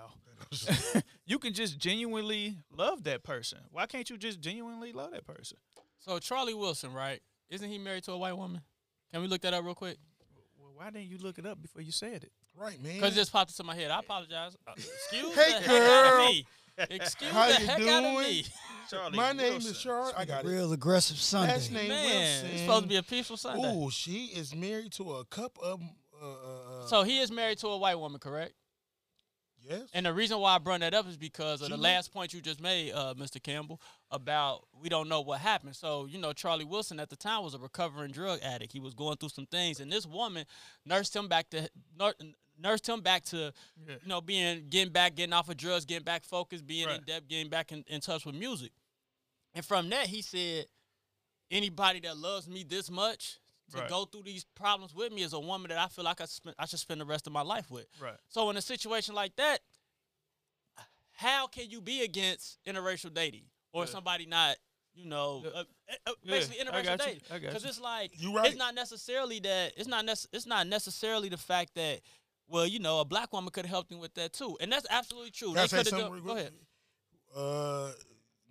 [0.01, 1.01] wow.
[1.25, 3.59] you can just genuinely love that person.
[3.71, 5.57] Why can't you just genuinely love that person?
[5.99, 7.21] So Charlie Wilson, right?
[7.49, 8.61] Isn't he married to a white woman?
[9.11, 9.97] Can we look that up real quick?
[10.59, 12.31] Well, why didn't you look it up before you said it?
[12.55, 12.95] right, man.
[12.95, 13.89] Because it just popped into my head.
[13.89, 14.55] I apologize.
[14.67, 16.21] Uh, excuse Hey, the heck out girl.
[16.23, 16.45] of me.
[16.89, 18.17] Excuse How the you heck out of doing?
[18.17, 18.45] me.
[18.89, 19.71] Charlie My name Wilson.
[19.71, 20.13] is Charlie.
[20.17, 20.47] I got it.
[20.47, 21.53] Real aggressive Sunday.
[21.53, 22.49] Last name Man, Wilson.
[22.51, 23.71] it's supposed to be a peaceful Sunday.
[23.75, 25.81] Ooh, she is married to a cup of.
[26.21, 26.29] Uh, uh,
[26.83, 28.53] uh, So he is married to a white woman, correct?
[29.67, 29.89] Yes.
[29.93, 32.41] And the reason why I brought that up is because of the last point you
[32.41, 33.41] just made, uh, Mr.
[33.41, 33.79] Campbell,
[34.11, 35.75] about we don't know what happened.
[35.75, 38.71] So, you know, Charlie Wilson at the time was a recovering drug addict.
[38.73, 40.45] He was going through some things, and this woman
[40.85, 42.15] nursed him back to nur-
[42.59, 43.51] nursed him back to,
[43.87, 43.95] Yeah.
[44.01, 47.05] you know, being getting back, getting off of drugs, getting back focused, being in Right.
[47.05, 48.71] depth, getting back in, in touch with music.
[49.55, 50.67] And from that, he said,
[51.51, 53.39] anybody that loves me this much
[53.71, 53.89] to Right.
[53.89, 56.55] go through these problems with me is a woman that I feel like I, spend,
[56.59, 57.87] I should spend the rest of my life with.
[57.99, 58.17] Right.
[58.27, 59.59] So in a situation like that,
[61.13, 63.89] how can you be against interracial dating or Yeah.
[63.91, 64.57] somebody not,
[64.93, 65.49] you know, Yeah.
[65.51, 65.53] uh,
[65.89, 67.21] uh, uh, Yeah, basically interracial dating?
[67.41, 68.47] Because it's like You right.
[68.47, 72.01] it's not necessarily that it's not nec- it's not necessarily the fact that
[72.47, 74.85] well, you know, a black woman could have helped me with that too, and that's
[74.89, 75.49] absolutely true.
[75.53, 76.53] Can I They say coulda something done- real Go ahead.
[77.33, 77.93] Uh,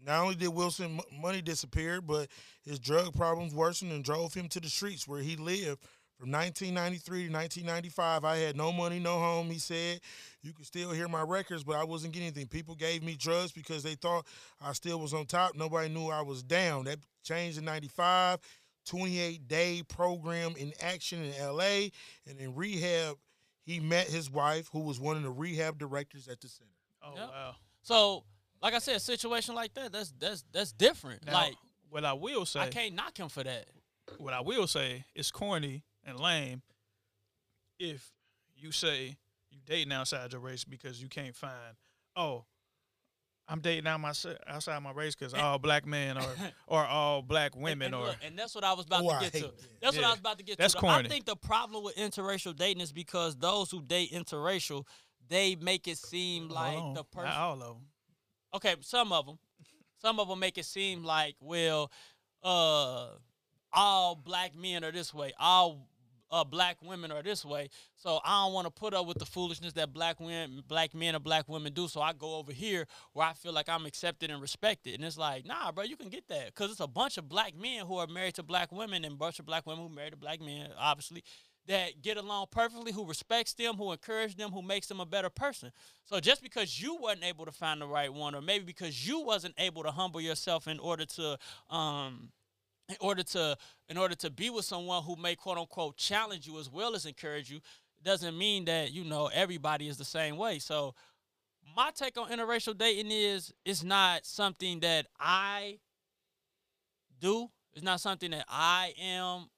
[0.05, 2.29] not only did Wilson money disappear, but
[2.65, 5.81] his drug problems worsened and drove him to the streets where he lived
[6.19, 8.25] from 1993 to 1995.
[8.25, 9.51] I had no money, no home.
[9.51, 10.01] He said,
[10.43, 12.47] "You could still hear my records, but I wasn't getting anything.
[12.49, 14.27] People gave me drugs because they thought
[14.61, 15.55] I still was on top.
[15.55, 16.85] Nobody knew I was down.
[16.85, 18.39] That changed in '95.
[18.85, 21.91] 28 day program in action in LA.
[22.27, 23.17] And in rehab,
[23.65, 26.71] he met his wife, who was one of the rehab directors at the center.
[27.01, 27.29] Oh Yep.
[27.29, 27.55] wow.
[27.83, 28.25] So,
[28.63, 31.27] like I said, a situation like that, that's that's that's different.
[31.27, 31.55] Now, like
[31.91, 33.67] what I will say, I can't knock him for that.
[34.19, 36.63] what I will say is corny and lame
[37.79, 38.13] if
[38.57, 39.17] you say
[39.51, 41.77] you dating outside your race because you can't find
[42.17, 42.45] oh
[43.49, 44.13] I'm dating out my
[44.47, 46.25] outside my race because all black men or
[46.69, 49.25] or all black women and, or look, and that's what I was about Oh, to
[49.25, 49.41] get to.
[49.41, 49.53] that.
[49.83, 50.81] That's what I was about to get That's to.
[50.81, 51.07] corny.
[51.07, 54.87] I think the problem with interracial dating is because those who date interracial,
[55.29, 57.29] they make it seem like the person.
[57.29, 57.77] not all of them.
[58.55, 59.39] Okay, some of them,
[60.01, 61.91] some of them make it seem like, well,
[62.43, 63.09] uh,
[63.73, 65.89] all black men are this way, all
[66.33, 67.69] uh, black women are this way.
[67.95, 71.15] So I don't want to put up with the foolishness that black women, black men,
[71.15, 71.87] or black women do.
[71.87, 74.95] So I go over here where I feel like I'm accepted and respected.
[74.95, 77.55] And it's like, nah, bro, you can get that because it's a bunch of black
[77.55, 80.13] men who are married to black women and a bunch of black women who married
[80.13, 81.23] to black men, obviously.
[81.69, 85.31] That get along perfectly, who respects them, who encourage them, who makes them a better
[85.31, 85.71] person.
[86.05, 89.21] So just because you wasn't able to find the right one, or maybe because you
[89.21, 91.39] wasn't able to humble yourself in order to
[91.71, 92.33] um
[92.89, 93.57] in order to
[93.89, 97.07] in order to be with someone who may quote unquote challenge you as well as
[97.07, 97.61] encourage you,
[98.03, 100.59] doesn't mean that, you know, everybody is the same way.
[100.59, 100.95] So
[101.77, 105.79] my take on interracial dating is it's not something that I
[107.21, 107.49] do.
[107.75, 109.49] It's not something that I am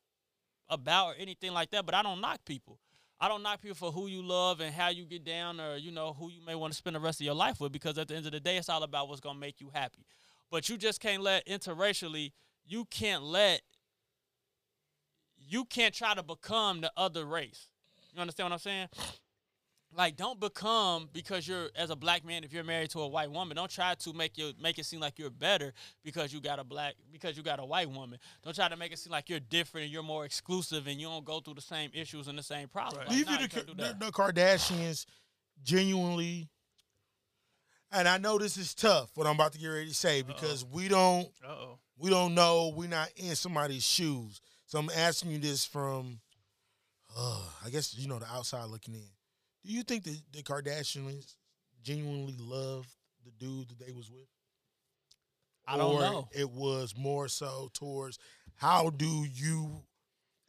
[0.69, 2.79] about or anything like that, but I don't knock people.
[3.21, 5.91] I don't knock people for who you love and how you get down or, you
[5.91, 8.09] know, who you may want to spend the rest of your life with because at
[8.09, 10.05] the end of the day, it's all about what's going to make you happy.
[10.51, 12.33] But you just can't let interracially,
[12.67, 13.63] you can't let,
[15.39, 17.69] you can't try to become the other race.
[18.13, 18.89] You understand what I'm saying?
[19.97, 22.43] Like, don't become because you're as a black man.
[22.43, 25.01] If you're married to a white woman, don't try to make you make it seem
[25.01, 25.73] like you're better
[26.03, 28.19] because you got a black because you got a white woman.
[28.43, 31.07] Don't try to make it seem like you're different and you're more exclusive and you
[31.07, 33.09] don't go through the same issues and the same problems.
[33.09, 33.19] Right.
[33.19, 35.07] Do Like, nah, the, do the, the Kardashians
[35.63, 36.49] genuinely?
[37.93, 40.65] And I know this is tough, what I'm about to get ready to say, because
[40.65, 41.79] we don't Uh oh.
[41.99, 42.73] we don't know.
[42.75, 44.41] We're not in somebody's shoes.
[44.67, 46.19] So I'm asking you this from,
[47.17, 49.07] uh, I guess you know the outside looking in.
[49.65, 51.35] Do you think that the Kardashians
[51.83, 52.87] genuinely love
[53.25, 54.29] the dude that they was with?
[55.67, 56.29] I don't Or know.
[56.33, 58.19] It was more so towards
[58.57, 59.83] how do you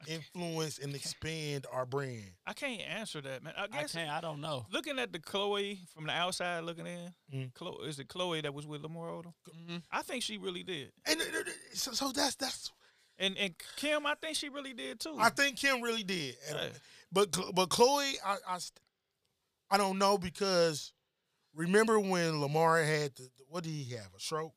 [0.08, 2.32] influence and expand our brand?
[2.46, 3.54] I can't answer that, man.
[3.58, 4.10] I I guess can't.
[4.10, 4.66] I don't know.
[4.72, 7.54] looking at the Khloé from the outside looking in, Mm.
[7.54, 9.34] Khloé, is it Khloé that was with Lamar Odom?
[9.50, 9.84] Mhm.
[9.90, 11.22] I think she really did, And
[11.74, 12.72] so, so that's that's.
[13.18, 15.16] and and Kim, I think she really did too.
[15.18, 16.72] I think Kim really did, And- Hey.
[17.14, 18.80] but but Khloé, I, I st-
[19.70, 20.94] I don't know because
[21.56, 24.54] remember when Lamar had the, what did he have a stroke?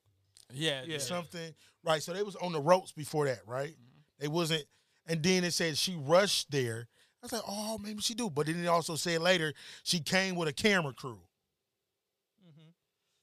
[0.52, 0.82] Yeah.
[0.86, 0.98] Yeah.
[0.98, 1.54] something,
[1.84, 2.02] right?
[2.02, 3.74] So they was on the ropes before that, right?
[4.18, 4.64] They wasn't,
[5.06, 6.88] and then it said she rushed there.
[7.22, 9.52] I was like, oh, maybe she do, but then it also said later
[9.82, 11.20] she came with a camera crew.
[12.46, 12.72] Mhm.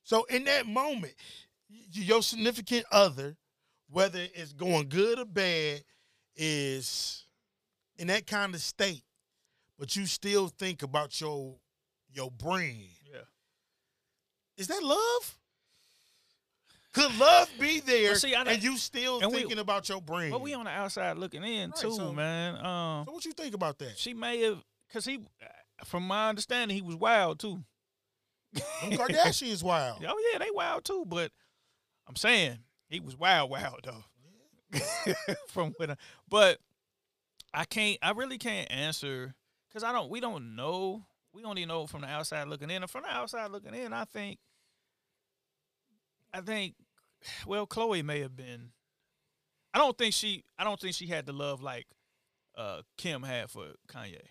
[0.04, 1.14] So in that moment,
[1.92, 3.38] your significant other,
[3.90, 5.84] whether it's going good or bad,
[6.36, 7.26] is
[7.98, 9.04] in that kind of state,
[9.80, 11.56] but you still think about your
[12.16, 12.78] your brand.
[13.12, 13.20] Yeah.
[14.58, 15.38] Is that love?
[16.94, 20.32] Could love be there see, I and you still and we- thinking about your brand?
[20.32, 22.56] But we on the outside looking in Right, too, so- man.
[22.66, 23.98] Um, so what you think about that?
[23.98, 24.64] she may have,
[24.94, 25.20] cause he,
[25.84, 27.62] from my understanding, he was wild too.
[28.54, 28.64] Them
[28.94, 30.04] Kardashians wild.
[30.08, 31.04] Oh yeah, they wild too.
[31.06, 31.34] But
[32.08, 34.06] I'm saying he was wild, wild though.
[35.50, 35.96] from when, I,
[36.30, 36.60] but
[37.54, 37.98] I can't.
[38.02, 39.36] I really can't answer
[39.68, 40.10] because I don't.
[40.10, 41.04] We don't know.
[41.36, 42.82] We only know from the outside looking in.
[42.82, 44.40] And from the outside looking in, I think.
[46.34, 46.76] I think,
[47.46, 48.70] well, Khloé may have been.
[49.74, 50.44] I don't think she.
[50.58, 51.86] I don't think she had the love like
[52.58, 54.22] uh, Kim had for Kanye.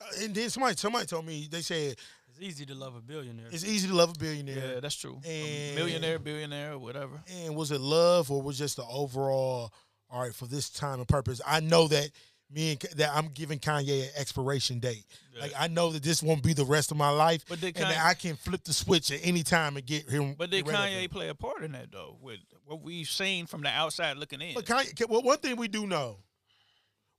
[0.00, 1.96] Uh, and then somebody somebody told me they said
[2.30, 3.48] It's easy to love a billionaire.
[3.50, 4.74] it's easy to love a billionaire.
[4.74, 5.20] Yeah, that's true.
[5.26, 7.22] And- Millionaire, billionaire, whatever.
[7.44, 9.70] and was it love or was just the overall
[10.10, 12.10] all right for this time and purpose i know that
[12.50, 15.04] me and that i'm giving kanye an expiration date
[15.40, 17.86] like i know that this won't be the rest of my life But did and
[17.90, 21.02] that i can flip the switch at any time and get him But did Kanye
[21.04, 21.10] him.
[21.10, 22.16] play a part in that though?
[22.20, 24.54] With what we've seen from the outside looking in.
[24.54, 26.18] but kanye well one thing we do know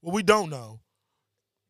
[0.00, 0.80] what we don't know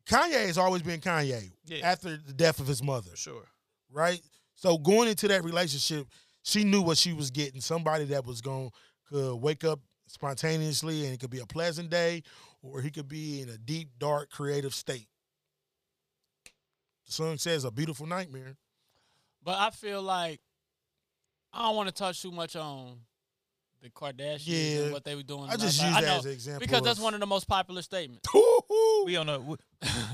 [0.05, 1.79] kanye has always been kanye Yeah.
[1.85, 3.45] after the death of his mother For sure.
[3.91, 4.21] right?
[4.55, 6.07] So going into that relationship,
[6.41, 7.61] she knew what she was getting.
[7.61, 8.71] Somebody that was going
[9.07, 12.23] could wake up spontaneously and it could be a pleasant day,
[12.61, 15.07] or he could be in a deep, dark, creative state.
[17.05, 18.57] The song says a beautiful nightmare.
[19.43, 20.41] But I feel like
[21.53, 22.99] I don't want to touch too much on
[23.81, 24.81] the Kardashians Yeah.
[24.83, 25.49] and what they were doing.
[25.49, 25.87] I just last night.
[25.87, 28.27] use that know, as an example because that's one of the most popular statements.
[29.05, 29.55] We on a we,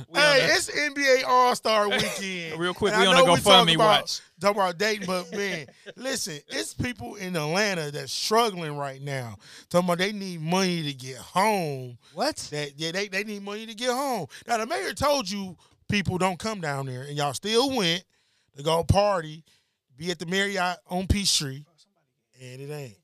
[0.09, 2.59] we Hey, on a, it's NBA All Star Weekend.
[2.59, 4.21] Real quick, And we I on a know talk GoFundMe about- watch.
[4.39, 5.65] Talk about dating, but man,
[5.95, 9.37] listen, it's people in Atlanta that's struggling right now.
[9.69, 11.97] Talking about they need money to get home.
[12.13, 12.35] What?
[12.51, 14.27] That yeah, they, they need money to get home.
[14.47, 15.55] Now the mayor told you
[15.89, 18.03] people don't come down there, and y'all still went
[18.57, 19.43] to go party,
[19.97, 21.63] be at the Marriott on Peachtree,
[22.41, 22.97] and it ain't.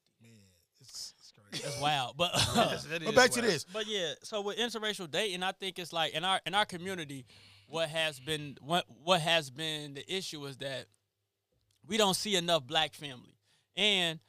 [1.52, 1.76] Man, it's, it's.
[1.76, 2.18] That's wild.
[2.18, 3.64] But Yes, that But is back to this.
[3.66, 7.26] But yeah, so with interracial dating, I think it's like in our in our community,
[7.68, 10.86] what has been what what has been the issue is that
[11.88, 13.36] we don't see enough black family,
[13.76, 14.20] and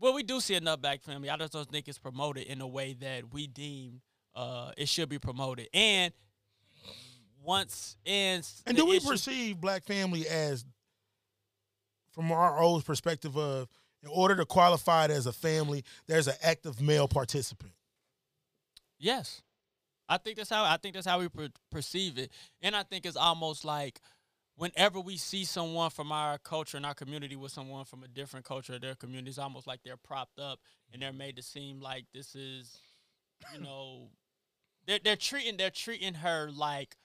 [0.00, 1.28] well, we do see enough black family.
[1.30, 4.00] I just don't think it's promoted in a way that we deem
[4.38, 5.68] uh, it should be promoted.
[5.74, 6.12] And
[7.42, 10.64] once and And do we issue- perceive black family as,
[12.12, 13.68] from our old perspective of,
[14.02, 17.72] in order to qualify it as a family, there's an active male participant?
[18.98, 19.42] Yes,
[20.08, 22.30] I think that's how I think that's how we per- perceive it,
[22.62, 24.00] and I think it's almost like
[24.56, 28.44] whenever we see someone from our culture and our community with someone from a different
[28.44, 30.58] culture or their community, it's almost like they're propped up
[30.92, 32.80] and they're made to seem like this is,
[33.54, 34.08] you know,
[34.86, 36.96] they're they're treating they're treating her like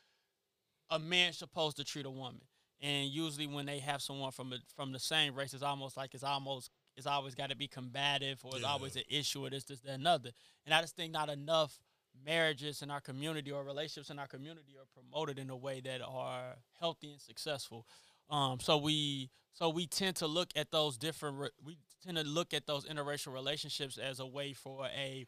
[0.89, 2.41] a man's supposed to treat a woman,
[2.81, 6.13] and usually when they have someone from a, from the same race, it's almost like
[6.13, 8.71] it's almost it's always got to be combative or it's Yeah.
[8.71, 10.31] always an issue or this this that another.
[10.65, 11.79] And I just think not enough
[12.25, 16.01] marriages in our community or relationships in our community are promoted in a way that
[16.01, 17.87] are healthy and successful.
[18.29, 22.23] Um, so we so we tend to look at those different re- we tend to
[22.23, 25.25] look at those interracial relationships as a way for a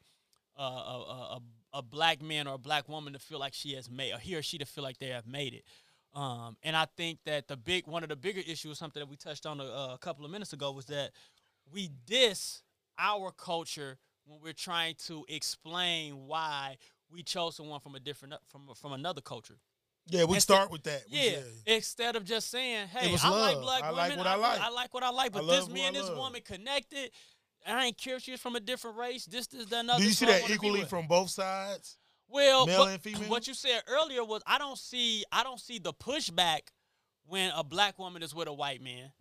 [0.58, 1.42] uh, a, a,
[1.74, 4.36] a, black man or a black woman to feel like she has made or he
[4.36, 5.66] or she to feel like they have made it.
[6.14, 9.18] Um, and I think that the big one of the bigger issues, something that we
[9.18, 11.12] touched on a, a couple of minutes ago, was that
[11.72, 12.62] we diss
[12.98, 16.78] our culture when we're trying to explain why
[17.12, 19.58] we chose someone from a different uh, from from another culture.
[20.08, 21.04] Yeah, we Instead- start with that.
[21.12, 24.10] We- Yeah, instead of just saying, "Hey, I like black I women.
[24.10, 24.60] like what I like.
[24.62, 27.12] I like what I like." But love this and this woman connected.
[27.66, 29.26] I ain't care if she's from a different race.
[29.26, 30.00] This, this, that, another.
[30.00, 31.98] Do you see that equally from both sides?
[32.28, 33.30] well, male what, and female?
[33.30, 36.62] what you said earlier was I don't see I don't see the pushback
[37.26, 39.12] when a black woman is with a white man,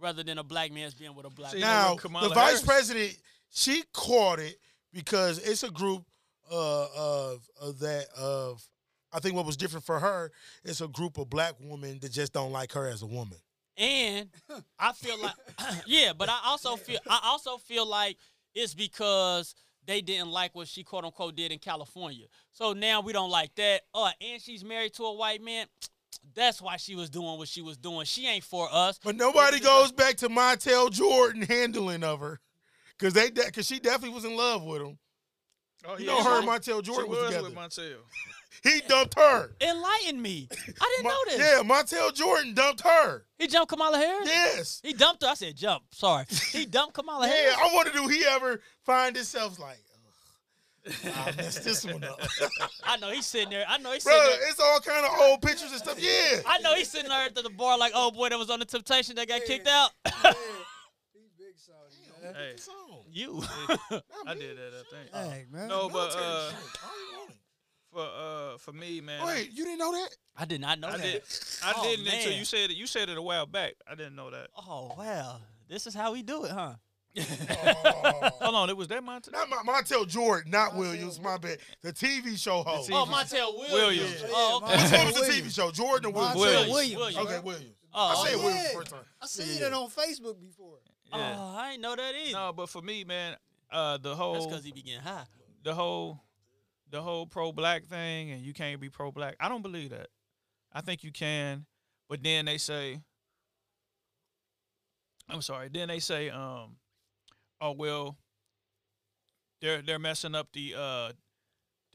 [0.00, 1.52] rather than a black man's being with a black.
[1.52, 1.68] See, man.
[1.68, 2.62] Now, with Kamala the vice Harris.
[2.62, 3.18] president,
[3.50, 4.56] she caught it
[4.92, 6.04] because it's a group
[6.50, 8.66] uh, of, of that of.
[9.12, 10.30] I think what was different for her
[10.64, 13.38] is a group of black women that just don't like her as a woman.
[13.76, 14.28] And
[14.78, 15.34] I feel like,
[15.86, 18.18] yeah, but I also feel I also feel like
[18.54, 19.54] it's because
[19.86, 22.26] they didn't like what she quote unquote did in California.
[22.52, 23.82] So now we don't like that.
[23.94, 25.66] Oh, and she's married to a white man.
[26.34, 28.04] That's why she was doing what she was doing.
[28.06, 28.98] She ain't for us.
[29.02, 32.40] But nobody This is goes back to Montel Jordan handling of her,
[32.98, 34.98] because they because she definitely was in love with him.
[35.86, 37.44] Oh, You yeah, know, her she- and Montel Jordan she was was together.
[37.48, 37.96] with Montel.
[38.62, 39.52] He dumped her.
[39.62, 40.46] Enlighten me.
[40.52, 41.38] I didn't Mon- know this.
[41.38, 43.24] Yeah, Montel Jordan dumped her.
[43.38, 44.28] He jumped Kamala Harris.
[44.28, 44.80] Yes.
[44.84, 45.30] He dumped her.
[45.30, 45.84] I said jump.
[45.92, 46.26] Sorry.
[46.52, 47.56] He dumped Kamala Yeah, Harris.
[47.58, 49.89] I wonder do he ever find himself like, "Ugh,
[50.86, 52.20] I messed this one up.
[52.84, 53.64] I know he's sitting there.
[53.68, 54.48] I know he's Bro, sitting there.
[54.50, 55.98] it's all kind of old pictures and stuff.
[56.02, 56.40] Yeah.
[56.46, 58.64] I know he's sitting there at the bar like, oh boy, that was on the
[58.64, 59.90] Temptation that got kicked out.
[62.22, 62.54] Hey,
[63.10, 63.42] you.
[64.26, 64.72] I did that.
[64.74, 65.10] I think.
[65.32, 65.68] Hey, man.
[65.68, 66.58] No, but uh, shit.
[66.84, 67.36] I don't want it.
[67.90, 69.26] for uh, for me, man.
[69.26, 70.10] Wait, you didn't know that?
[70.36, 71.02] I did not know I that.
[71.02, 71.22] did.
[71.64, 72.76] I Oh, didn't until you said it.
[72.76, 73.72] You said it a while back.
[73.90, 74.48] I didn't know that.
[74.56, 75.38] Oh wow,
[75.68, 76.74] this is how we do it, huh?
[77.18, 78.30] Oh.
[78.40, 79.32] Hold on, it was that Montel.
[79.32, 81.20] Not Mon- Montel Jordan, not Williams.
[81.20, 81.58] My bad.
[81.82, 82.88] The TV show host.
[82.88, 83.72] The Oh, TV Montel Williams.
[83.72, 84.24] Williams.
[84.28, 84.72] Oh, okay.
[84.82, 85.46] Which one was the Williams.
[85.48, 85.70] TV show?
[85.72, 86.36] Jordan or Williams?
[86.36, 86.70] Montel Williams.
[86.72, 86.96] Williams.
[86.96, 87.16] Williams.
[87.26, 87.44] Okay, right?
[87.44, 87.74] Williams.
[87.92, 88.44] Oh, I said okay.
[88.44, 88.78] Williams Yeah.
[88.78, 89.00] first time.
[89.20, 90.78] I seen Yeah, it on Facebook before.
[91.12, 91.36] Yeah.
[91.38, 92.32] Oh, I ain't know that either.
[92.38, 93.36] No, but for me, man,
[93.72, 95.24] uh, the That's whole because he be getting high.
[95.64, 96.20] the whole
[96.90, 99.34] the whole pro black thing and you can't be pro black.
[99.40, 100.08] I don't believe that.
[100.72, 101.66] I think you can,
[102.08, 103.00] but then they say
[105.28, 105.68] I'm sorry.
[105.68, 106.76] Then they say um
[107.60, 108.16] oh well
[109.60, 111.12] they're they're messing up the uh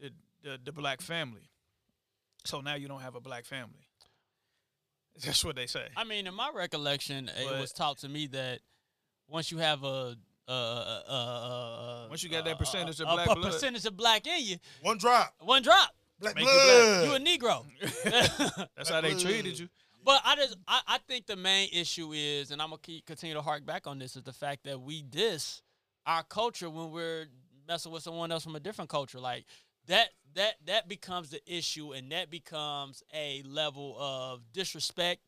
[0.00, 0.10] the
[0.42, 1.50] the, the black family.
[2.44, 3.88] So now you don't have a black family.
[5.24, 5.86] That's what they say.
[5.96, 8.60] I mean, in my recollection, it was taught to me that
[9.28, 10.16] once you have a
[10.48, 13.50] uh, uh, uh, uh, Once you got that percentage of a, black a blood.
[13.52, 15.34] percentage of black in you, One drop.
[15.40, 15.90] one drop,
[16.20, 17.04] Black Make you blood.
[17.08, 17.64] you a Negro.
[18.76, 19.68] That's how they treated you.
[20.06, 23.34] But I just I, I think the main issue is, and I'm gonna keep continue
[23.34, 25.62] to hark back on this, is the fact that we diss
[26.06, 27.26] our culture when we're
[27.66, 29.18] messing with someone else from a different culture.
[29.18, 29.46] Like
[29.88, 35.22] that that that becomes the issue, and that becomes a level of disrespect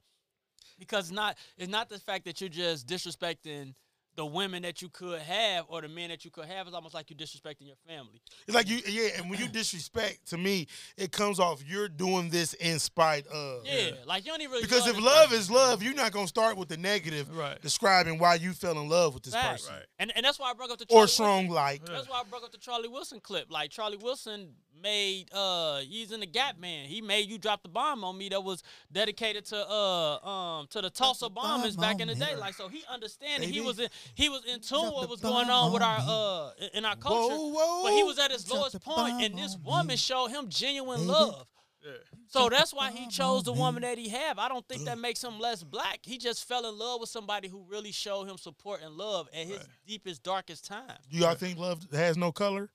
[0.78, 3.74] because not it's not the fact that you're just disrespecting
[4.18, 6.92] the women that you could have or the men that you could have is almost
[6.92, 8.20] like you disrespecting your family.
[8.48, 9.10] It's like you, yeah.
[9.16, 10.66] And when you disrespect, to me,
[10.96, 13.64] it comes off you're doing this in spite of.
[13.64, 15.38] Yeah, like you don't even really Because if love person.
[15.38, 17.62] is love, you're not gonna start with the negative, Right.
[17.62, 19.62] describing why you fell in love with this Facts.
[19.62, 19.86] person Right.
[20.00, 21.54] and and that's why I broke up the Charlie or strong Wilson.
[21.54, 21.84] like.
[21.86, 23.46] That's why I broke up the Charlie Wilson clip.
[23.52, 26.88] Like Charlie Wilson made uh he's in the Gap Band.
[26.88, 30.80] He made you drop the bomb on me that was dedicated to uh um to
[30.80, 32.34] the Tulsa the bombers back in the day.
[32.34, 32.40] me.
[32.40, 33.50] Like so he understand it.
[33.50, 36.04] He was in he was in tune Drop what was going on with our me.
[36.08, 37.34] uh in- in our culture.
[37.34, 37.82] Whoa, whoa.
[37.84, 39.96] But he was at his Drop lowest point, and this woman me.
[39.96, 41.10] showed him genuine Baby.
[41.10, 41.46] love.
[41.84, 41.92] Yeah.
[42.26, 44.38] So that's why he chose the woman that he have.
[44.38, 46.00] I don't think that makes him less black.
[46.02, 49.46] He just fell in love with somebody who really showed him support and love at
[49.46, 49.66] his Right.
[49.86, 50.98] deepest, darkest time.
[51.10, 52.68] Do y'all think love has no color,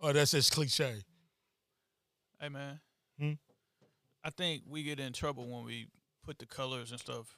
[0.00, 0.96] or that's just cliche?
[2.40, 2.80] Hey man.
[3.18, 3.32] Hmm?
[4.24, 5.86] I think we get in trouble when we
[6.24, 7.36] put the colors and stuff.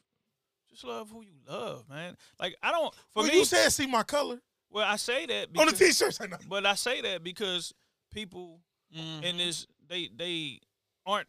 [0.71, 2.17] Just love who you love, man.
[2.41, 5.49] Like I don't for well, me you said see my color well I say that
[5.59, 6.21] on the t-shirts.
[6.21, 6.37] I know.
[6.49, 7.73] but I say that because
[8.13, 8.61] people
[8.97, 9.23] Mhm.
[9.25, 10.61] in this they they
[11.07, 11.29] aren't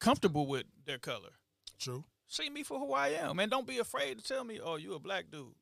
[0.00, 1.30] comfortable with their color.
[1.78, 2.04] True.
[2.26, 3.48] See me for who I am, man.
[3.48, 5.54] Don't be afraid to tell me, oh, you a black dude.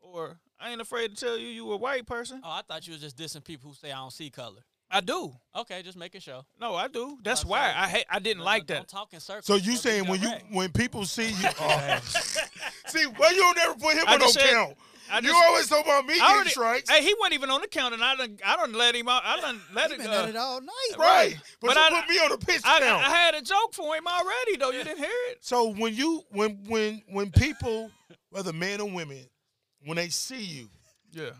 [0.00, 2.40] Or I ain't afraid to tell you you a white person.
[2.42, 4.62] Oh, I thought you was just dissing people who say I don't see color.
[4.90, 5.32] I do.
[5.54, 6.42] Okay, just making sure.
[6.60, 7.18] No, I do.
[7.24, 7.72] That's I'm why sorry.
[7.74, 8.88] I hate I didn't Don't- like don't that.
[8.88, 9.46] talk in circles.
[9.46, 10.44] So you saying when you direct.
[10.52, 11.98] when people see you, oh.
[12.86, 14.76] see, well you don't ever put him I on no just said- count.
[15.08, 17.50] I you just- always talk about me I getting already- strikes, Hey, he wasn't even
[17.50, 19.22] on the count, and I done I done let him out.
[19.24, 20.22] I done let He it been go.
[20.22, 20.70] at it all night.
[20.98, 21.36] right?
[21.60, 23.04] But, But you I- put me on the pitch I, count.
[23.04, 24.70] I had a joke for him already, though.
[24.70, 25.38] You didn't hear it.
[25.44, 27.90] so when you when when when people,
[28.30, 29.26] whether men or women,
[29.84, 30.68] when they see you,
[31.12, 31.30] Yeah.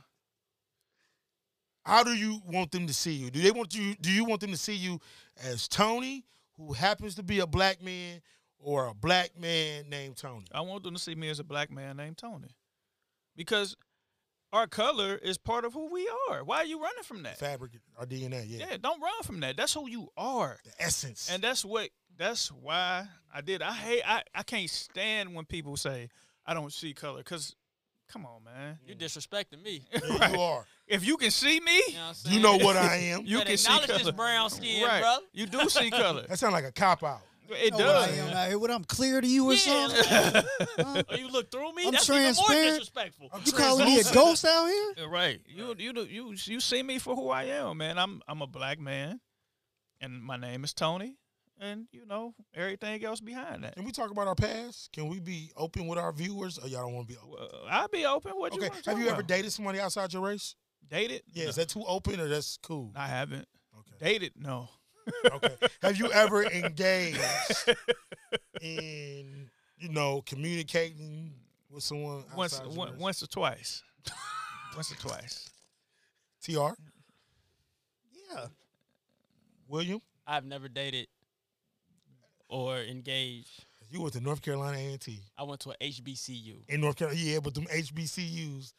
[1.87, 3.31] How do you want them to see you?
[3.31, 3.95] Do they want you?
[4.01, 5.01] Do you want them to see you
[5.43, 6.25] as Tony,
[6.57, 8.21] who happens to be a black man,
[8.59, 10.47] or a black man named Tony?
[10.53, 12.49] I want them to see me as a black man named Tony,
[13.37, 13.77] because
[14.53, 16.43] our color is part of who we are.
[16.43, 17.39] Why are you running from that?
[17.39, 19.57] Fabric, our DNA, yeah, Yeah, don't run from that.
[19.57, 20.59] That's who you are.
[20.65, 21.31] the essence.
[21.31, 23.63] And that's what that's why I did.
[23.63, 26.09] I hate I, I can't stand when people say
[26.47, 27.55] I don't see color cuz
[28.13, 28.79] come on, man.
[28.87, 29.83] You're disrespecting me.
[29.93, 30.65] Yeah, you are.
[30.87, 32.33] If you can see me, You know what I'm?
[32.33, 33.27] You know what I am.
[33.27, 33.99] you Better can see acknowledge color.
[34.05, 35.01] this brown skin, right.
[35.03, 35.17] bro.
[35.33, 36.25] You do see color.
[36.29, 37.21] That sounds like a cop out.
[37.49, 38.53] It You know what I does.
[38.55, 38.61] am.
[38.61, 39.59] What I'm clear to you or Yeah,
[39.89, 40.03] something?
[40.05, 41.03] Huh?
[41.09, 41.87] Oh, you look through me?
[41.87, 42.69] I'm That's even more transparent.
[42.71, 43.29] disrespectful.
[43.33, 45.09] I'm You calling me a ghost out here?
[45.09, 45.41] Right.
[45.47, 47.99] You you you you see me for who I am, man.
[47.99, 49.21] I'm I'm a black man,
[50.01, 51.15] and my name is Tony,
[51.61, 53.75] and you know everything else behind that.
[53.77, 54.91] Can we talk about our past?
[54.93, 57.31] Can we be open with our viewers, or y'all don't want to be open?
[57.39, 58.33] Well, I'll be open.
[58.33, 58.69] What you Okay.
[58.69, 59.27] wanna Have talk you ever about?
[59.29, 60.55] dated somebody outside your race?
[60.89, 61.23] dated?
[61.33, 61.45] Yeah.
[61.45, 61.49] No.
[61.51, 62.93] Is that too open, or that's cool?
[62.95, 63.97] I haven't Okay.
[63.99, 64.33] dated.
[64.37, 64.69] No.
[65.25, 65.57] Okay.
[65.83, 67.69] Have you ever engaged
[68.61, 71.33] in, you know, communicating
[71.71, 73.01] with someone once outside your one, race?
[73.01, 73.83] once or twice.
[74.75, 75.51] once or twice.
[76.43, 76.53] Tr.
[78.13, 78.47] Yeah.
[79.69, 81.09] William, I've never dated
[82.49, 83.65] or engaged.
[83.91, 86.57] you went to North Carolina A&T I went to a HBCU.
[86.69, 87.21] in North Carolina.
[87.21, 88.75] Yeah, but them HBCUs is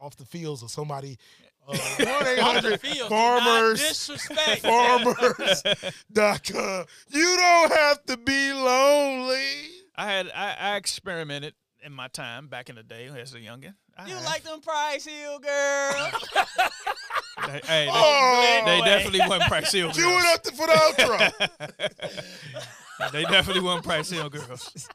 [0.00, 1.18] off the fields of somebody.
[1.68, 3.80] Uh, one Off the 800 field, do not farmers.
[3.86, 4.62] disrespect.
[4.62, 6.86] farmers.com.
[7.10, 9.68] You don't have to be lonely.
[9.94, 11.52] I had I, I experimented
[11.84, 13.74] in my time back in the day as a youngin.
[13.96, 14.24] I You have.
[14.24, 16.28] like them Price Hill girls?
[17.46, 18.62] They- hey, they, Oh.
[18.64, 20.24] they definitely wasn't Price Hill Cue girls.
[20.24, 21.30] it up to, for the outro.
[23.12, 24.88] They definitely wasn't Price Hill girls.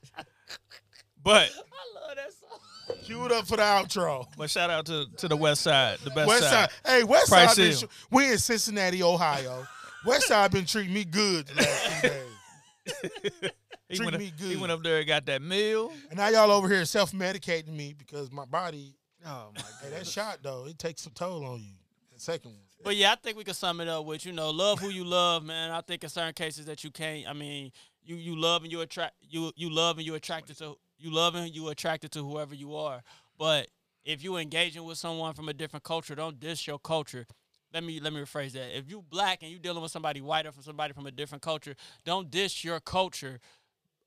[1.23, 2.97] But I love that song.
[3.03, 4.25] Cue it up for the outro.
[4.37, 6.69] but shout out to, to the West Side, the best West side.
[6.69, 6.69] Side.
[6.85, 7.57] Hey, West Price Side.
[7.57, 7.79] Been, Hill.
[7.79, 9.65] tr- we in Cincinnati, Ohio.
[10.05, 13.51] West Side been treating me good the last few days.
[13.87, 15.93] He Treat went, me he went up there and got that meal.
[16.09, 18.95] And now y'all over here self medicating me because my body.
[19.25, 21.73] Oh my Hey, that shot though, it takes some toll on you.
[22.11, 22.61] That second one.
[22.83, 25.03] But yeah, I think we can sum it up with you know, love who you
[25.03, 25.71] love, man.
[25.71, 27.27] I think in certain cases that you can't.
[27.27, 27.71] I mean,
[28.05, 31.35] you you love and you attract you you love and you attracted to you love
[31.35, 33.01] and you attracted to whoever you are.
[33.37, 33.67] But
[34.03, 37.25] if you engaging with someone from a different culture, don't diss your culture.
[37.73, 38.77] Let me let me rephrase that.
[38.77, 41.41] If you black and you dealing with somebody white or from somebody from a different
[41.41, 41.75] culture,
[42.05, 43.39] don't diss your culture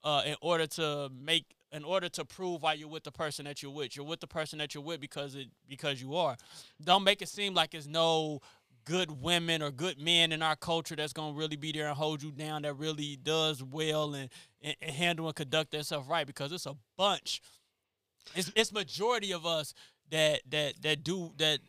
[0.05, 3.63] uh, in order to make in order to prove why you're with the person that
[3.63, 3.95] you're with.
[3.95, 6.37] You're with the person that you're with because it because you are.
[6.83, 8.41] Don't make it seem like it's no
[8.89, 12.23] good women or good men in our culture that's gonna really be there and hold
[12.23, 14.31] you down that really does well and,
[14.63, 17.43] and, and handle and conduct themselves right because it's a bunch.
[18.35, 19.75] It's it's majority of us
[20.11, 21.61] that that that do that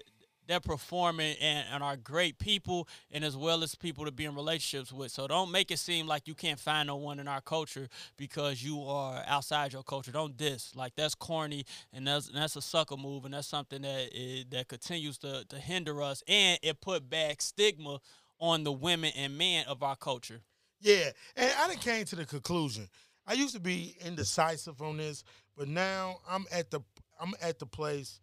[0.49, 4.35] that performing and, and are great people and as well as people to be in
[4.35, 5.11] relationships with.
[5.11, 8.63] So don't make it seem like you can't find no one in our culture because
[8.63, 10.11] you are outside your culture.
[10.11, 10.75] Don't diss.
[10.75, 14.45] Like that's corny and that's and that's a sucker move and that's something that is,
[14.49, 17.99] that continues to, to hinder us and it put back stigma
[18.39, 20.41] on the women and men of our culture.
[20.81, 22.87] Yeah, and I came to the conclusion.
[23.27, 25.23] I used to be indecisive on this,
[25.55, 26.79] but now I'm at the
[27.21, 28.19] I'm at the place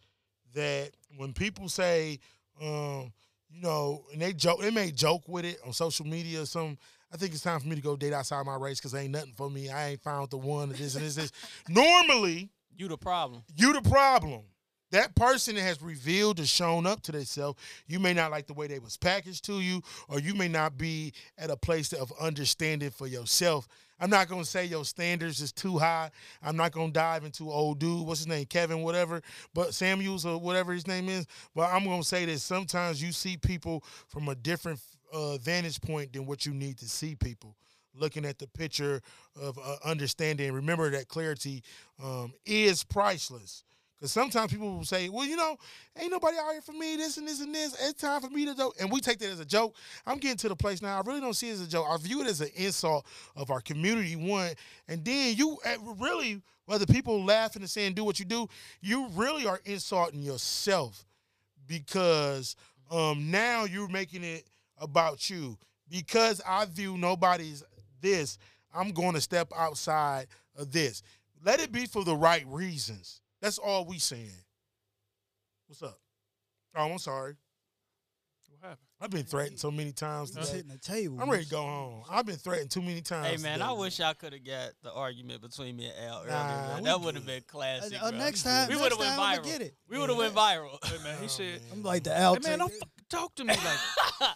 [0.57, 2.19] that when people say,
[2.61, 3.13] um,
[3.49, 6.77] you know, and they joke, they may joke with it on social media or something.
[7.13, 9.33] I think it's time for me to go date outside my race because ain't nothing
[9.37, 9.71] for me.
[9.71, 10.71] I ain't found the one.
[10.71, 11.15] This and this.
[11.15, 11.33] this.
[11.69, 13.43] Normally, You the problem.
[13.55, 14.43] you the problem.
[14.93, 18.55] That person that has revealed or shown up to themselves, you may not like the
[18.55, 22.13] way they was packaged to you, or you may not be at a place of
[22.21, 23.67] understanding for yourself.
[23.99, 26.11] I'm not gonna say your standards is too high.
[26.43, 29.23] I'm not gonna dive into old dude, what's his name, Kevin, whatever,
[29.55, 31.27] but Samuels or whatever his name is.
[31.55, 34.81] But I'm gonna say that sometimes you see people from a different
[35.13, 37.57] uh, vantage point than what you need to see people
[37.99, 39.01] looking at the picture
[39.41, 40.53] of uh, understanding.
[40.53, 41.63] Remember that clarity
[42.03, 43.65] um, is priceless.
[43.99, 45.57] Because sometimes people will say, well, you know,
[45.99, 47.75] ain't nobody out here for me, this and this and this.
[47.81, 48.71] It's time for me to do.
[48.79, 49.75] And we take that as a joke.
[50.07, 50.99] I'm getting to the place now.
[50.99, 51.87] I really don't see it as a joke.
[51.89, 53.07] I view it as an insult
[53.37, 54.51] of our community, one.
[54.89, 58.49] And then you uh, really, whether people laughing and saying do what you do,
[58.83, 61.07] you really are insulting yourself
[61.67, 62.55] because
[62.91, 64.45] um, now you're making it
[64.79, 65.57] about you.
[65.89, 67.65] Because I view nobody's
[68.03, 68.37] this,
[68.75, 71.03] I'm going to step outside of this.
[71.43, 73.23] Let it be for the right reasons.
[73.47, 74.33] That's all we saying.
[75.69, 76.01] What's up?
[76.75, 77.37] Oh, I'm sorry.
[78.49, 78.79] What happened?
[79.01, 80.57] I've been threatened so many times Just today.
[80.65, 81.21] hitting the table.
[81.23, 82.03] I'm ready to go home.
[82.11, 83.29] I've been threatened too many times.
[83.29, 83.69] Hey man, today.
[83.69, 86.33] I wish I could have got the argument between me and Al earlier.
[86.33, 88.03] Nah, That would have been classic.
[88.03, 88.19] Uh, bro.
[88.19, 89.45] next time, we would have went time viral.
[89.45, 89.77] get it.
[89.89, 90.85] We would have went viral.
[90.85, 91.71] Hey man, he Oh, said, man.
[91.73, 92.35] I'm like the Al.
[92.35, 94.31] "Hey man, don't fucking talk to me like."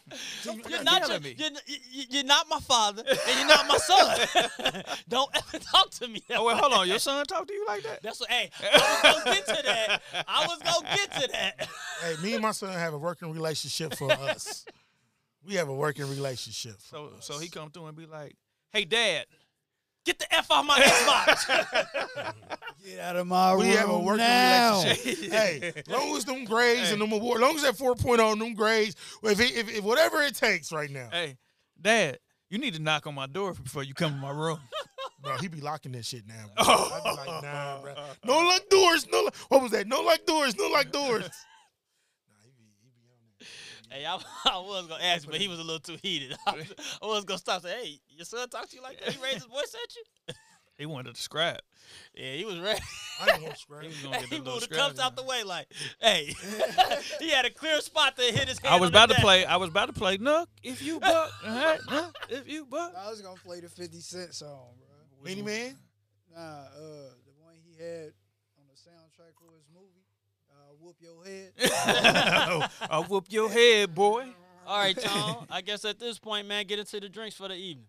[0.69, 1.35] you're not your- me.
[1.39, 4.85] you're, you- you're not my father, and you're not my son.
[5.09, 6.23] Don't ever talk to me.
[6.31, 6.89] Oh wait, hold on.
[6.89, 8.03] Your son talk to you like that?
[8.03, 8.31] That's what.
[8.31, 10.03] Hey, I was gonna get to that.
[10.29, 11.69] I was gonna get to that.
[12.03, 14.65] Hey, me and my son have a working relationship for us.
[15.47, 16.77] We have a working relationship.
[16.81, 17.27] For So us.
[17.27, 18.37] so he come through and be like,
[18.73, 19.27] "Hey, Dad."
[20.11, 22.35] Get the f off my Xbox.
[22.85, 23.61] Get out of my room.
[23.61, 24.83] we room have a working now.
[24.83, 25.31] relationship.
[25.33, 28.97] hey, long as them grades and them awards, long as that 4.0 and them grades,
[29.23, 31.37] if, it, if, if whatever it takes right now, Hey,
[31.81, 32.19] Dad,
[32.49, 34.59] you need to knock on my door before you come in my room.
[35.23, 36.47] bro, he be locking that shit now.
[36.57, 36.65] Bro.
[36.67, 37.01] Oh.
[37.05, 37.95] I be like, nah, bro.
[38.25, 39.07] No lock doors.
[39.13, 39.87] No, lock- what was that?
[39.87, 40.57] No lock doors.
[40.59, 41.23] No lock doors.
[41.23, 43.47] nah, he be, he be on that.
[43.91, 44.15] Hey, I,
[44.47, 46.37] I was gonna ask, but he was a little too heated.
[46.47, 47.57] I was, I was gonna stop.
[47.57, 49.13] and Say, hey, your son talk to you like that?
[49.13, 50.35] He raised his voice at you?
[50.79, 51.61] He wanted to scrap.
[52.15, 52.81] Yeah, he was ready.
[53.21, 53.83] I ain't gonna scratch.
[53.83, 54.81] He was gonna get he moved the scrap.
[54.81, 55.67] cups out the way, like,
[56.01, 56.35] hey.
[57.19, 58.75] he had a clear spot to hit his hand.
[58.75, 59.23] I was about to deck.
[59.23, 59.45] play.
[59.45, 60.47] I was about to play Nuck.
[60.63, 61.81] If you buck, all right,
[62.31, 62.95] if you buck.
[62.97, 65.23] I was gonna play the 50 Cent song, bro.
[65.23, 65.77] Many Men.
[66.35, 68.17] Nah, uh, the one he had
[68.57, 70.07] on the soundtrack for his movie,
[70.49, 71.53] uh, "Whoop Your Head."
[72.91, 74.27] I'll whoop your head, boy.
[74.67, 75.47] All right, Tom.
[75.51, 77.87] I guess at this point, man, get into the drinks for the evening.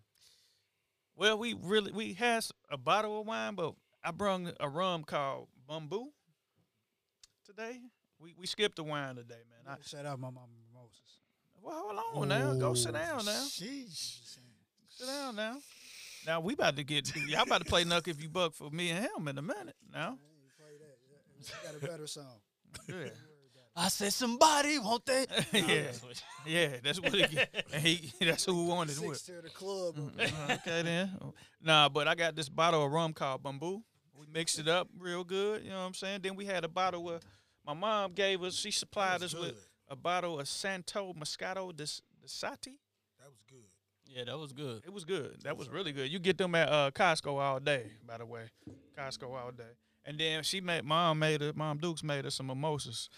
[1.16, 5.48] Well, we really we had a bottle of wine, but I brung a rum called
[5.68, 6.06] Bumbu
[7.44, 7.78] today.
[8.18, 9.76] We we skipped the wine today, man.
[9.78, 11.20] I, Shout out my mama Moses.
[11.60, 12.54] well, hold on now.
[12.54, 13.44] Go sit down now.
[13.48, 14.18] Sheesh.
[14.88, 15.56] Sit down now.
[16.26, 18.90] Now we about to get y'all about to play Nuck if you buck for me
[18.90, 19.74] and him in a minute.
[19.92, 20.98] Now, I ain't play that.
[21.64, 22.40] Yeah, Got a better song.
[22.88, 23.08] Yeah,
[23.74, 25.26] I said, somebody, won't they?
[25.52, 25.82] yeah,
[26.46, 26.68] yeah.
[26.82, 27.24] That's what he.
[27.72, 29.00] And he that's who wanted it.
[29.00, 29.96] Six to the club.
[30.18, 31.10] Uh, okay then.
[31.62, 33.82] Nah, but I got this bottle of rum called Bumbu.
[34.18, 35.64] We mixed it up real good.
[35.64, 36.20] You know what I'm saying?
[36.22, 37.22] Then we had a bottle of
[37.66, 38.54] my mom gave us.
[38.54, 42.78] She supplied us was with a bottle of Santo Moscato de, de Sati.
[43.20, 43.68] That was good.
[44.06, 44.82] Yeah, that was good.
[44.84, 45.38] It was good.
[45.44, 46.10] That was really good.
[46.10, 48.42] You get them at uh, Costco all day, by the way.
[48.98, 49.64] Costco all day.
[50.04, 51.56] And then she made mom made it.
[51.56, 53.08] Mom Dukes made us some mimosas.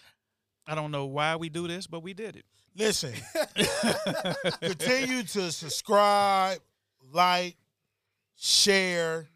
[0.67, 2.45] I don't know why we do this, but we did it.
[2.75, 3.13] Listen,
[4.61, 6.59] continue to subscribe,
[7.13, 7.55] like,
[8.35, 9.27] share.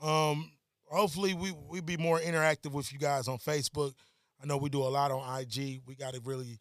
[0.00, 0.52] Um,
[0.86, 3.94] hopefully, we we be more interactive with you guys on Facebook.
[4.42, 5.80] I know we do a lot on IG.
[5.86, 6.60] We got to really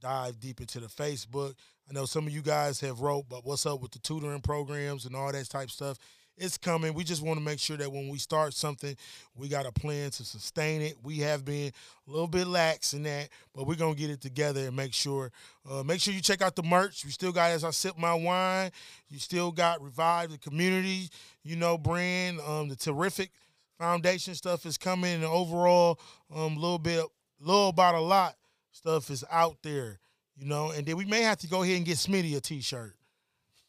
[0.00, 1.54] dive deep into the Facebook.
[1.88, 5.06] I know some of you guys have wrote, but what's up with the tutoring programs
[5.06, 5.98] and all that type stuff?
[6.38, 6.92] It's coming.
[6.92, 8.94] We just want to make sure that when we start something,
[9.34, 10.96] we got a plan to sustain it.
[11.02, 11.72] We have been
[12.06, 15.32] a little bit lax in that, but we're gonna get it together and make sure.
[15.68, 17.06] Uh, make sure you check out the merch.
[17.06, 18.70] We still got as I sip my wine.
[19.08, 21.08] You still got revive the community.
[21.42, 22.40] You know, brand.
[22.40, 23.30] Um, the terrific
[23.78, 25.98] foundation stuff is coming, and overall,
[26.34, 27.02] um, a little bit,
[27.40, 28.36] little about a lot.
[28.72, 30.00] Stuff is out there,
[30.36, 30.70] you know.
[30.70, 32.94] And then we may have to go ahead and get Smitty a T-shirt.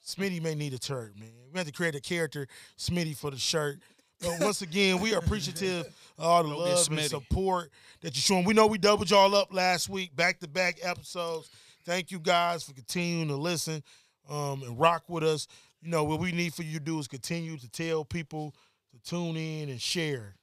[0.07, 1.29] Smitty may need a shirt, man.
[1.51, 2.47] We have to create a character,
[2.77, 3.79] Smitty, for the shirt.
[4.21, 5.85] But once again, we are appreciative
[6.17, 7.71] of all the Go get love and support
[8.01, 8.45] that you're showing.
[8.45, 11.49] We know we doubled y'all up last week, back to back episodes.
[11.85, 13.83] Thank you guys for continuing to listen
[14.29, 15.47] um, and rock with us.
[15.81, 18.55] You know, what we need for you to do is continue to tell people
[18.91, 20.35] to tune in and share.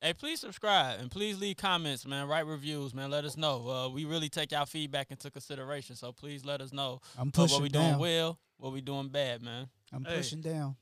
[0.00, 2.26] Hey, please subscribe and please leave comments, man.
[2.26, 3.08] Write reviews, man.
[3.08, 3.68] Let us know.
[3.68, 7.30] Uh, we really take our feedback into consideration, so please let us know I'm uh,
[7.32, 7.90] pushing what we down.
[7.90, 9.68] doing well, what we doing bad, man.
[9.92, 10.18] I'm Hey.
[10.18, 10.76] pushing down.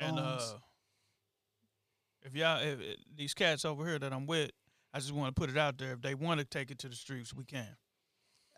[0.00, 0.40] And uh,
[2.22, 4.50] if y'all, if, if these cats over here that I'm with,
[4.92, 5.92] I just want to put it out there.
[5.92, 7.68] If they want to take it to the streets, we can.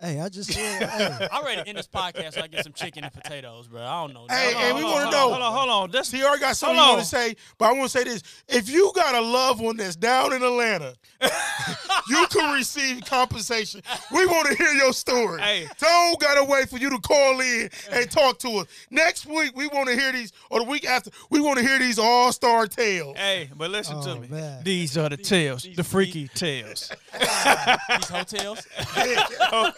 [0.01, 2.73] Hey, I just said, hey, I'm ready to end this podcast so I get some
[2.75, 3.81] chicken and potatoes, bro.
[3.81, 4.27] I don't know.
[4.29, 5.43] Hey, Hold hey, on, we wanna know- hold Hold on.
[5.43, 5.91] on, hold on.
[5.93, 7.05] That's See, already got something Hold you want on.
[7.05, 9.97] to say, but I want to say this: if you got a loved one that's
[9.97, 10.95] down in Atlanta,
[12.09, 13.81] you can receive compensation.
[14.13, 15.41] We want to hear your story.
[15.41, 15.69] Hey.
[15.79, 18.67] don't gotta wait for you to call in and talk to us.
[18.91, 21.79] Next week, we want to hear these, or the week after, we want to hear
[21.79, 23.17] these all star tales.
[23.17, 24.29] Hey, but listen to Oh, me.
[24.29, 24.63] man.
[24.65, 26.91] These are the These- tales, these- the freaky tales.
[27.15, 28.67] These hotels.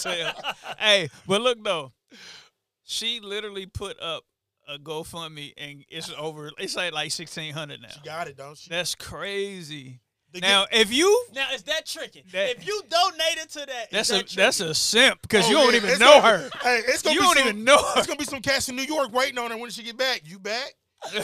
[0.07, 0.55] Hotel.
[0.79, 1.93] hey, but look though,
[2.85, 4.25] she literally put up
[4.69, 6.51] a GoFundMe and it's over.
[6.59, 7.89] It's like like sixteen hundred now.
[7.89, 8.69] She got it, don't she?
[8.71, 10.01] That's crazy.
[10.33, 12.25] They Now, if you Now is that tricking?
[12.33, 15.51] That- if you donated to that, that's is a that that's a simp because Oh,
[15.51, 16.51] you don't yeah, even know gonna- her.
[16.63, 17.99] Hey, it's gonna You be don't some, even know her.
[17.99, 20.23] It's gonna be some cats in New York waiting on her when she get back.
[20.25, 20.73] You back?
[21.15, 21.21] You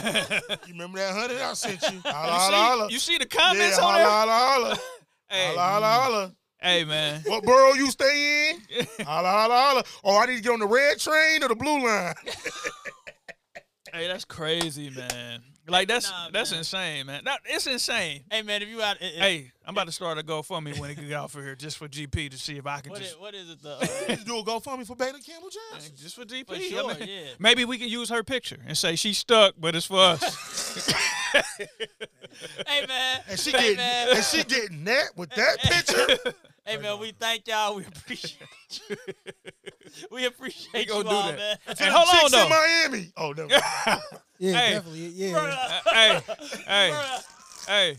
[0.74, 2.00] remember that hundred I sent you?
[2.04, 2.88] Holla, You holla, see, holla.
[2.92, 4.08] you see the yeah, comments holla, on there?
[4.08, 4.78] holla, holla.
[5.28, 6.32] Hey, Holla, holla, holla.
[6.62, 7.22] Hey, man.
[7.26, 8.86] What borough you stay in?
[9.04, 9.84] holla, holla, holla.
[10.04, 12.14] Oh, I need to get on the red train or the blue line.
[13.94, 15.42] Hey, that's crazy, man.
[15.68, 16.58] Like that's Nah, that's man.
[16.60, 17.24] insane, man.
[17.26, 18.24] That, it's insane.
[18.30, 20.90] Hey man, if you out, it, it- Hey, I'm about to start a GoFundMe when
[20.90, 23.16] it get off of here just for GP to see if I can what, just
[23.16, 23.62] is, what is it?
[23.62, 25.92] The uh, You do a GoFundMe for Bailey Campbell Johnson.
[25.94, 26.46] just for GP.
[26.46, 27.24] For I sure, mean, yeah.
[27.38, 30.90] Maybe we can use her picture and say she's stuck, but it's for us.
[32.66, 36.32] hey man, And she hey getting man, and she getting that with that picture.
[36.64, 37.74] Hey man, we thank y'all.
[37.76, 38.40] We appreciate
[38.88, 38.96] you.
[40.10, 41.38] we appreciate We you gonna all, do that.
[41.38, 41.56] man.
[41.68, 42.48] and Them hold on chicks in.
[42.50, 43.12] Miami.
[43.16, 43.46] Oh no.
[44.38, 44.70] yeah, Hey.
[44.74, 45.32] definitely, yeah.
[45.34, 46.20] Bruh, hey,
[46.66, 47.18] hey,
[47.66, 47.96] hey.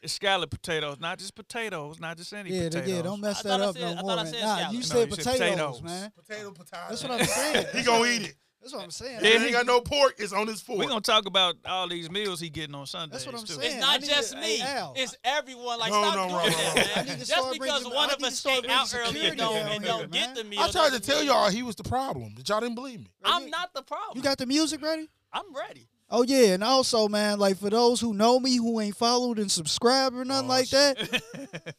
[0.00, 2.88] It's scallop potatoes, not just potatoes, not just any Yeah, potatoes.
[2.88, 4.26] yeah, don't mess I that thought I up said- no I more, I man.
[4.32, 4.72] said Nah, scallop.
[4.72, 5.82] you No, said you said potatoes, potatoes.
[5.82, 6.12] man.
[6.14, 6.82] Potato, potato.
[6.88, 7.66] That's what I'm saying.
[7.74, 8.34] He gonna eat it.
[8.60, 9.20] That's what I'm saying.
[9.22, 10.16] Yeah, He ain't got no pork.
[10.18, 10.80] It's on his fork.
[10.80, 13.12] We're gonna talk about all these meals he getting on Sunday.
[13.12, 13.52] That's what I'm too.
[13.54, 13.76] saying.
[13.76, 14.60] It's not just to- me.
[14.60, 14.94] Al.
[14.96, 15.78] It's everyone.
[15.78, 16.84] Like No, stop no, doing right, that, right, man.
[16.86, 16.96] right.
[16.98, 19.38] I need to Just because bringing- one of us to came out bringing early and
[19.38, 20.60] don't, and here, don't get the meal.
[20.60, 22.34] I tried to tell y'all he was the problem.
[22.36, 23.06] That y'all didn't believe me.
[23.24, 24.16] I'm not the problem.
[24.16, 25.08] You got the music ready?
[25.32, 25.88] I'm ready.
[26.10, 29.50] Oh yeah, and also, man, like for those who know me who ain't followed and
[29.50, 31.22] subscribed or nothing Oh, like that,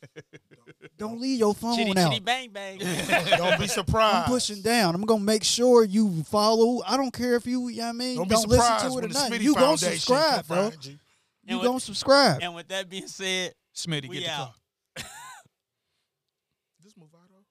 [0.98, 2.12] don't leave your phone Chitty out.
[2.12, 2.78] chitty bang bang.
[3.38, 4.16] Don't be surprised.
[4.18, 4.94] I'm pushing down.
[4.94, 6.84] I'm gonna make sure you follow.
[6.86, 8.98] I don't care if you, you know what I mean, Don't don't, be listen to
[8.98, 9.42] it or the not.
[9.42, 10.72] You gonna subscribe, bro.
[10.84, 11.00] you.
[11.46, 12.40] You And gonna subscribe.
[12.44, 14.52] and with that being said, Smitty, we get the out.
[14.98, 15.06] car.
[16.84, 17.44] This Movado?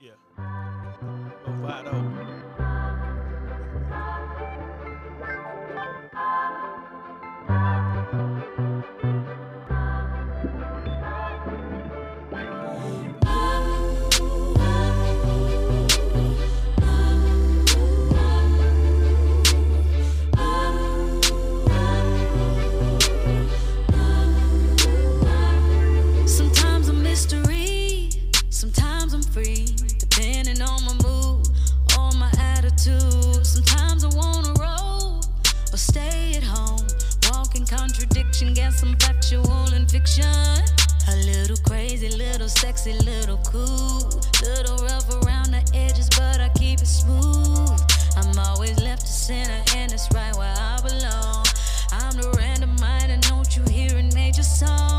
[0.00, 0.12] Yeah.
[1.46, 2.15] Movado.
[38.36, 40.24] attraction, got some factual and fiction.
[41.08, 44.20] A little crazy, little sexy, little cool.
[44.42, 47.80] Little rough around the edges, but I keep it smooth.
[48.16, 51.46] I'm always left to center, and it's right where I belong.
[51.92, 54.95] I'm the random mind, and don't you hear in major song?